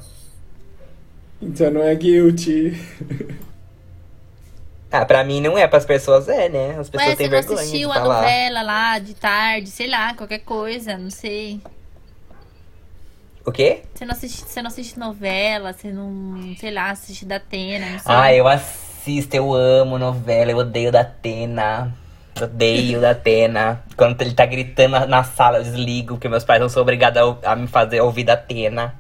Então 1.41 1.71
não 1.71 1.83
é 1.83 1.95
guilty. 1.95 2.77
Ah, 4.93 5.07
pra 5.07 5.25
mim 5.25 5.41
não 5.41 5.57
é, 5.57 5.67
pras 5.67 5.87
pessoas 5.87 6.29
é, 6.29 6.51
né? 6.51 6.77
As 6.79 6.91
pessoas 6.91 7.09
Ué, 7.09 7.11
você 7.11 7.17
têm 7.17 7.27
não 7.29 7.31
vergonha 7.31 7.57
de 7.57 7.63
assistiu 7.63 7.91
a 7.91 7.95
falar. 7.95 8.15
novela 8.17 8.63
lá 8.63 8.99
de 8.99 9.15
tarde, 9.15 9.71
sei 9.71 9.89
lá, 9.89 10.13
qualquer 10.13 10.41
coisa, 10.41 10.99
não 10.99 11.09
sei. 11.09 11.63
O 13.45 13.51
quê? 13.51 13.81
Você 13.95 14.05
não 14.05 14.13
assiste, 14.13 14.43
você 14.43 14.61
não 14.61 14.69
assiste 14.69 14.99
novela, 14.99 15.73
você 15.73 15.91
não, 15.91 16.55
sei 16.59 16.71
lá, 16.71 16.91
assiste 16.91 17.25
da 17.25 17.37
Atena, 17.37 17.87
não 17.87 17.99
sei. 17.99 18.15
Ah, 18.15 18.35
eu 18.35 18.47
assisto, 18.47 19.35
eu 19.35 19.55
amo 19.55 19.99
novela, 19.99 20.51
eu 20.51 20.59
odeio 20.59 20.93
da 20.93 21.01
Atena. 21.01 21.95
Odeio 22.41 23.01
da 23.01 23.11
Atena. 23.11 23.83
Quando 23.97 24.21
ele 24.21 24.35
tá 24.35 24.45
gritando 24.45 25.07
na, 25.07 25.25
sala, 25.25 25.59
eu 25.59 25.65
desligo, 25.65 26.15
porque 26.15 26.29
meus 26.29 26.45
pais 26.45 26.61
não 26.61 26.69
são 26.69 26.83
obrigados 26.83 27.39
a, 27.43 27.53
a 27.53 27.57
me 27.57 27.67
fazer 27.67 28.03
ouvir 28.03 28.25
da 28.25 28.35
Atena. 28.35 28.95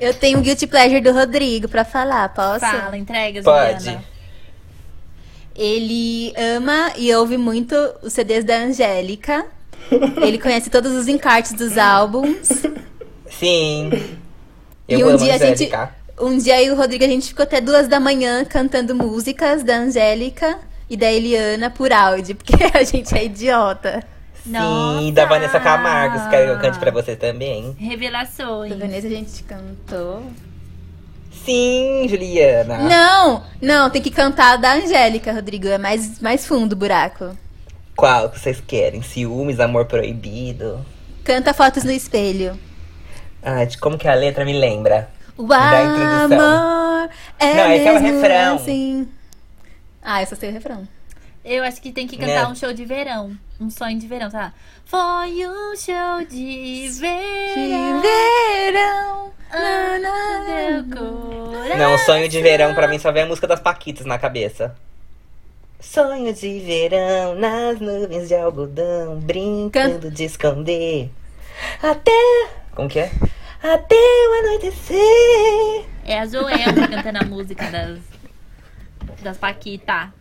Eu 0.00 0.12
tenho 0.12 0.40
o 0.40 0.42
Guilty 0.42 0.66
Pleasure 0.66 1.00
do 1.00 1.12
Rodrigo 1.12 1.68
pra 1.68 1.84
falar, 1.84 2.28
posso? 2.30 2.60
Fala, 2.60 2.96
entrega, 2.96 3.42
Pode. 3.42 3.84
Juliana. 3.84 4.13
Ele 5.54 6.32
ama 6.36 6.92
e 6.96 7.14
ouve 7.14 7.36
muito 7.36 7.74
os 8.02 8.12
CDs 8.12 8.44
da 8.44 8.56
Angélica. 8.56 9.46
Ele 10.22 10.38
conhece 10.38 10.70
todos 10.70 10.92
os 10.92 11.08
encartes 11.08 11.52
dos 11.52 11.78
álbuns. 11.78 12.48
Sim. 13.30 13.90
Eu 14.88 14.98
e 14.98 15.04
um 15.04 15.08
amo 15.10 15.18
dia 15.18 15.34
a 15.34 15.38
gente. 15.38 15.70
Um 16.20 16.38
dia 16.38 16.62
eu 16.62 16.68
e 16.68 16.70
o 16.70 16.76
Rodrigo 16.76 17.04
a 17.04 17.08
gente 17.08 17.28
ficou 17.28 17.42
até 17.42 17.60
duas 17.60 17.88
da 17.88 17.98
manhã 17.98 18.44
cantando 18.44 18.94
músicas 18.94 19.62
da 19.64 19.76
Angélica 19.76 20.58
e 20.88 20.96
da 20.96 21.10
Eliana 21.10 21.70
por 21.70 21.92
áudio, 21.92 22.36
porque 22.36 22.54
a 22.72 22.82
gente 22.82 23.16
é 23.16 23.24
idiota. 23.24 24.02
Sim, 24.44 24.52
Nossa! 24.52 25.12
da 25.12 25.26
Vanessa 25.26 25.58
Camargo. 25.58 26.18
Você 26.18 26.28
quer 26.28 26.44
que 26.44 26.50
eu 26.50 26.58
cante 26.60 26.78
pra 26.78 26.90
você 26.90 27.16
também? 27.16 27.74
Revelações. 27.78 28.70
Da 28.70 28.76
Vanessa 28.76 29.06
a 29.06 29.10
gente 29.10 29.42
cantou. 29.42 30.22
Sim, 31.44 32.06
Juliana. 32.08 32.78
Não, 32.78 33.44
não, 33.60 33.90
tem 33.90 34.00
que 34.00 34.10
cantar 34.10 34.54
a 34.54 34.56
da 34.56 34.72
Angélica, 34.74 35.32
Rodrigo. 35.32 35.68
É 35.68 35.78
mais, 35.78 36.20
mais 36.20 36.46
fundo 36.46 36.72
o 36.72 36.76
buraco. 36.76 37.36
Qual 37.96 38.30
que 38.30 38.40
vocês 38.40 38.60
querem? 38.66 39.02
Ciúmes, 39.02 39.60
amor 39.60 39.84
proibido? 39.86 40.84
Canta 41.22 41.52
fotos 41.54 41.84
no 41.84 41.92
espelho. 41.92 42.58
Ah, 43.42 43.64
de 43.64 43.78
como 43.78 43.98
que 43.98 44.08
a 44.08 44.14
letra 44.14 44.44
me 44.44 44.52
lembra? 44.58 45.08
O 45.36 45.46
dá 45.46 45.70
a 45.70 45.82
introdução. 45.84 46.40
amor 46.40 47.10
é 47.38 47.54
Não, 47.54 47.72
esse 47.72 47.86
é 47.88 47.92
o 47.92 47.98
refrão. 48.00 48.54
assim. 48.56 49.08
Ah, 50.02 50.22
eu 50.22 50.26
só 50.26 50.34
sei 50.36 50.50
o 50.50 50.52
refrão. 50.52 50.86
Eu 51.44 51.62
acho 51.62 51.80
que 51.82 51.92
tem 51.92 52.06
que 52.06 52.16
cantar 52.16 52.44
Né? 52.44 52.46
um 52.46 52.54
show 52.54 52.72
de 52.72 52.84
verão. 52.86 53.36
Um 53.60 53.68
sonho 53.68 53.98
de 53.98 54.06
verão, 54.06 54.30
tá? 54.30 54.52
Foi 54.86 55.46
um 55.46 55.76
show 55.76 56.24
de 56.28 56.88
verão. 56.98 58.00
De 58.00 58.08
verão. 58.08 59.30
Na, 59.54 59.98
na, 60.00 60.44
meu 60.44 60.84
coração. 60.84 61.78
Não, 61.78 61.98
sonho 61.98 62.28
de 62.28 62.42
verão 62.42 62.74
pra 62.74 62.88
mim 62.88 62.98
só 62.98 63.12
vem 63.12 63.22
a 63.22 63.26
música 63.26 63.46
das 63.46 63.60
Paquitas 63.60 64.04
na 64.04 64.18
cabeça. 64.18 64.74
Sonho 65.80 66.32
de 66.34 66.60
verão 66.60 67.34
nas 67.36 67.78
nuvens 67.78 68.28
de 68.28 68.34
algodão, 68.34 69.20
brincando 69.20 70.10
de 70.10 70.24
esconder. 70.24 71.10
Até. 71.80 72.10
Como 72.74 72.88
que 72.88 72.98
é? 72.98 73.12
Até 73.62 73.94
o 73.94 74.38
anoitecer. 74.40 75.84
É 76.04 76.18
a 76.18 76.26
Joelma 76.26 76.88
cantando 76.88 77.18
a 77.18 77.24
música 77.24 77.70
das, 77.70 77.98
das 79.22 79.38
Paquita. 79.38 80.12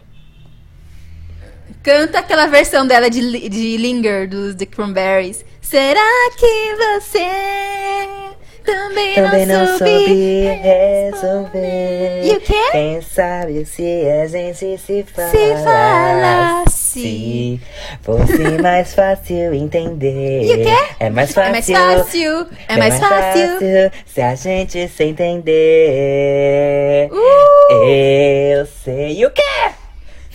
Canta 1.81 2.19
aquela 2.19 2.45
versão 2.45 2.85
dela 2.85 3.09
de, 3.09 3.49
de 3.49 3.77
Linger, 3.77 4.29
dos 4.29 4.55
The 4.55 4.65
Cranberries. 4.65 5.43
Será 5.61 6.29
que 6.37 6.75
você 6.75 8.33
também, 8.63 9.15
Também 9.15 9.45
não 9.45 9.65
soube? 9.67 9.77
soube 9.79 10.43
resolver. 10.63 12.21
E 12.23 12.31
o 12.35 12.39
quê? 12.41 12.53
Quem 12.71 13.01
sabe 13.01 13.65
se 13.65 13.83
a 14.09 14.27
gente 14.27 14.77
se 14.77 15.03
fala. 15.13 15.29
Se 15.29 15.55
falasse. 15.63 16.83
Se 16.93 17.59
fosse 18.01 18.61
mais 18.61 18.93
fácil 18.93 19.53
entender. 19.53 20.43
E 20.43 20.53
o 20.53 20.57
quê? 20.63 20.77
É 20.99 21.09
mais 21.09 21.31
É 21.31 21.33
fácil. 21.33 21.51
mais 21.51 21.65
fácil, 21.99 22.47
é 22.67 22.77
mais 22.77 22.99
fácil. 22.99 23.91
se 24.05 24.21
a 24.21 24.35
gente 24.35 24.87
se 24.87 25.03
entender. 25.03 27.09
Uh! 27.11 27.73
Eu 27.87 28.65
sei 28.83 29.25
o 29.25 29.31
quê? 29.31 29.41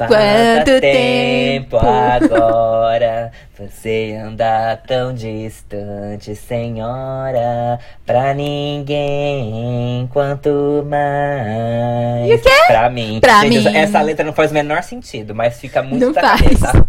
Quanto 0.06 0.80
tempo 0.80 0.80
tempo? 0.80 1.76
agora 1.78 3.32
Você 3.58 4.16
anda 4.22 4.76
tão 4.86 5.12
distante, 5.12 6.34
senhora 6.36 7.78
Pra 8.06 8.32
ninguém, 8.34 10.08
quanto 10.12 10.84
mais 10.88 12.30
E 12.30 12.34
o 12.34 12.38
quê? 12.40 12.50
Pra 12.66 12.88
mim 12.90 13.18
Pra 13.20 13.40
Gente, 13.42 13.58
essa- 13.58 13.70
mim. 13.70 13.76
Essa 13.76 14.02
letra 14.02 14.24
não 14.24 14.32
faz 14.32 14.50
o 14.50 14.54
menor 14.54 14.82
sentido 14.82 15.34
Mas 15.34 15.58
fica 15.60 15.82
muito 15.82 16.06
Não 16.06 16.14
faz. 16.14 16.40
cabeça 16.40 16.88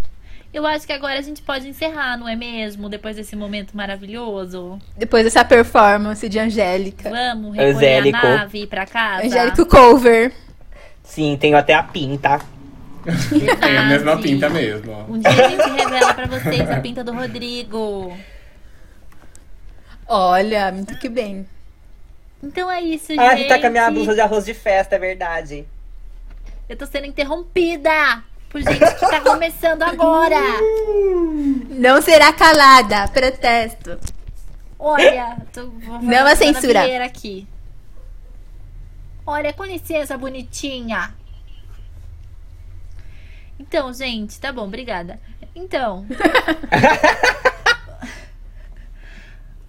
Eu 0.54 0.66
acho 0.66 0.86
que 0.86 0.94
agora 0.94 1.20
a 1.20 1.22
gente 1.22 1.42
pode 1.42 1.68
encerrar, 1.68 2.18
não 2.18 2.28
é 2.28 2.36
mesmo? 2.36 2.90
Depois 2.90 3.16
desse 3.16 3.36
momento 3.36 3.78
maravilhoso. 3.78 4.80
Depois 4.98 5.24
dessa 5.24 5.46
performance 5.46 6.28
de 6.28 6.40
Angélica. 6.40 7.08
Vamos 7.10 7.56
recolher 7.56 7.76
Angélico. 7.76 8.18
a 8.26 8.38
nave 8.38 8.64
ir 8.64 8.68
pra 8.68 8.86
casa. 8.88 9.28
Angélico 9.28 9.64
cover. 9.68 10.32
Sim, 11.04 11.38
tenho 11.40 11.56
até 11.56 11.76
a 11.76 11.84
pinta 11.84 12.40
Tem 13.60 13.78
a 13.78 13.84
mesma 13.86 14.18
pinta 14.22 14.50
mesmo. 14.50 14.92
ó. 14.92 15.04
Um 15.12 15.20
dia 15.20 15.30
a 15.30 15.50
gente 15.50 15.70
revela 15.70 16.14
pra 16.14 16.26
vocês 16.28 16.70
a 16.70 16.80
pinta 16.80 17.04
do 17.04 17.14
Rodrigo. 17.14 18.18
Olha, 20.08 20.72
muito 20.72 20.98
que 20.98 21.08
bem. 21.10 21.48
Então 22.42 22.70
é 22.72 22.82
isso, 22.82 23.12
Ah, 23.18 23.36
gente. 23.36 23.44
você 23.44 23.48
tá 23.50 23.60
com 23.60 23.68
a 23.68 23.70
minha 23.70 23.92
blusa 23.92 24.14
de 24.14 24.22
arroz 24.22 24.46
de 24.46 24.54
festa, 24.54 24.96
é 24.96 25.00
verdade 25.00 25.66
Eu 26.70 26.78
tô 26.78 26.86
sendo 26.86 27.06
interrompida 27.06 28.24
por 28.50 28.62
gente 28.62 28.80
que 28.80 29.10
tá 29.10 29.20
começando 29.22 29.84
agora. 29.84 30.38
Não 31.70 32.02
será 32.02 32.32
calada. 32.34 33.08
Protesto. 33.10 34.00
Olha, 34.80 35.38
tô, 35.54 35.68
vou 35.70 36.02
Não 36.02 36.22
uma 36.22 36.36
censura. 36.36 37.04
aqui. 37.04 37.46
Olha, 39.28 39.54
com 39.54 39.66
licença, 39.66 40.18
bonitinha. 40.18 41.14
Então, 43.60 43.94
gente, 43.94 44.40
tá 44.40 44.54
bom, 44.54 44.64
obrigada. 44.64 45.20
Então. 45.54 46.06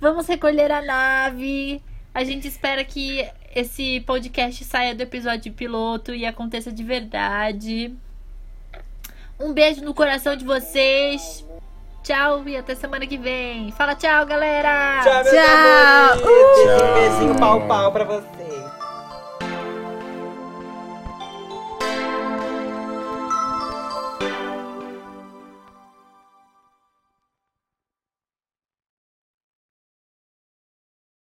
Vamos 0.01 0.27
recolher 0.27 0.71
a 0.71 0.81
nave. 0.81 1.83
A 2.15 2.25
gente 2.25 2.49
espera 2.49 2.83
que 2.85 3.29
esse 3.55 4.01
podcast 4.01 4.65
saia 4.65 4.95
do 4.95 5.03
episódio 5.03 5.53
piloto 5.53 6.15
e 6.15 6.25
aconteça 6.25 6.73
de 6.73 6.83
verdade. 6.83 7.95
Um 9.39 9.53
beijo 9.53 9.83
no 9.83 9.93
coração 9.93 10.37
de 10.37 10.45
vocês. 10.45 11.45
Tchau 12.03 12.49
e 12.49 12.57
até 12.57 12.75
semana 12.75 13.07
que 13.07 13.19
vem. 13.19 13.73
Fala 13.73 13.95
tchau, 13.95 14.25
galera! 14.25 15.01
Tchau, 15.03 15.25
meus 15.25 15.31
Tchau. 15.31 15.45
amores. 15.47 16.23
Tchau. 16.23 16.89
Um 16.89 16.95
beijinho 16.95 17.39
pau 17.39 17.67
pau 17.67 17.93
pra 17.93 18.05
você 18.05 18.50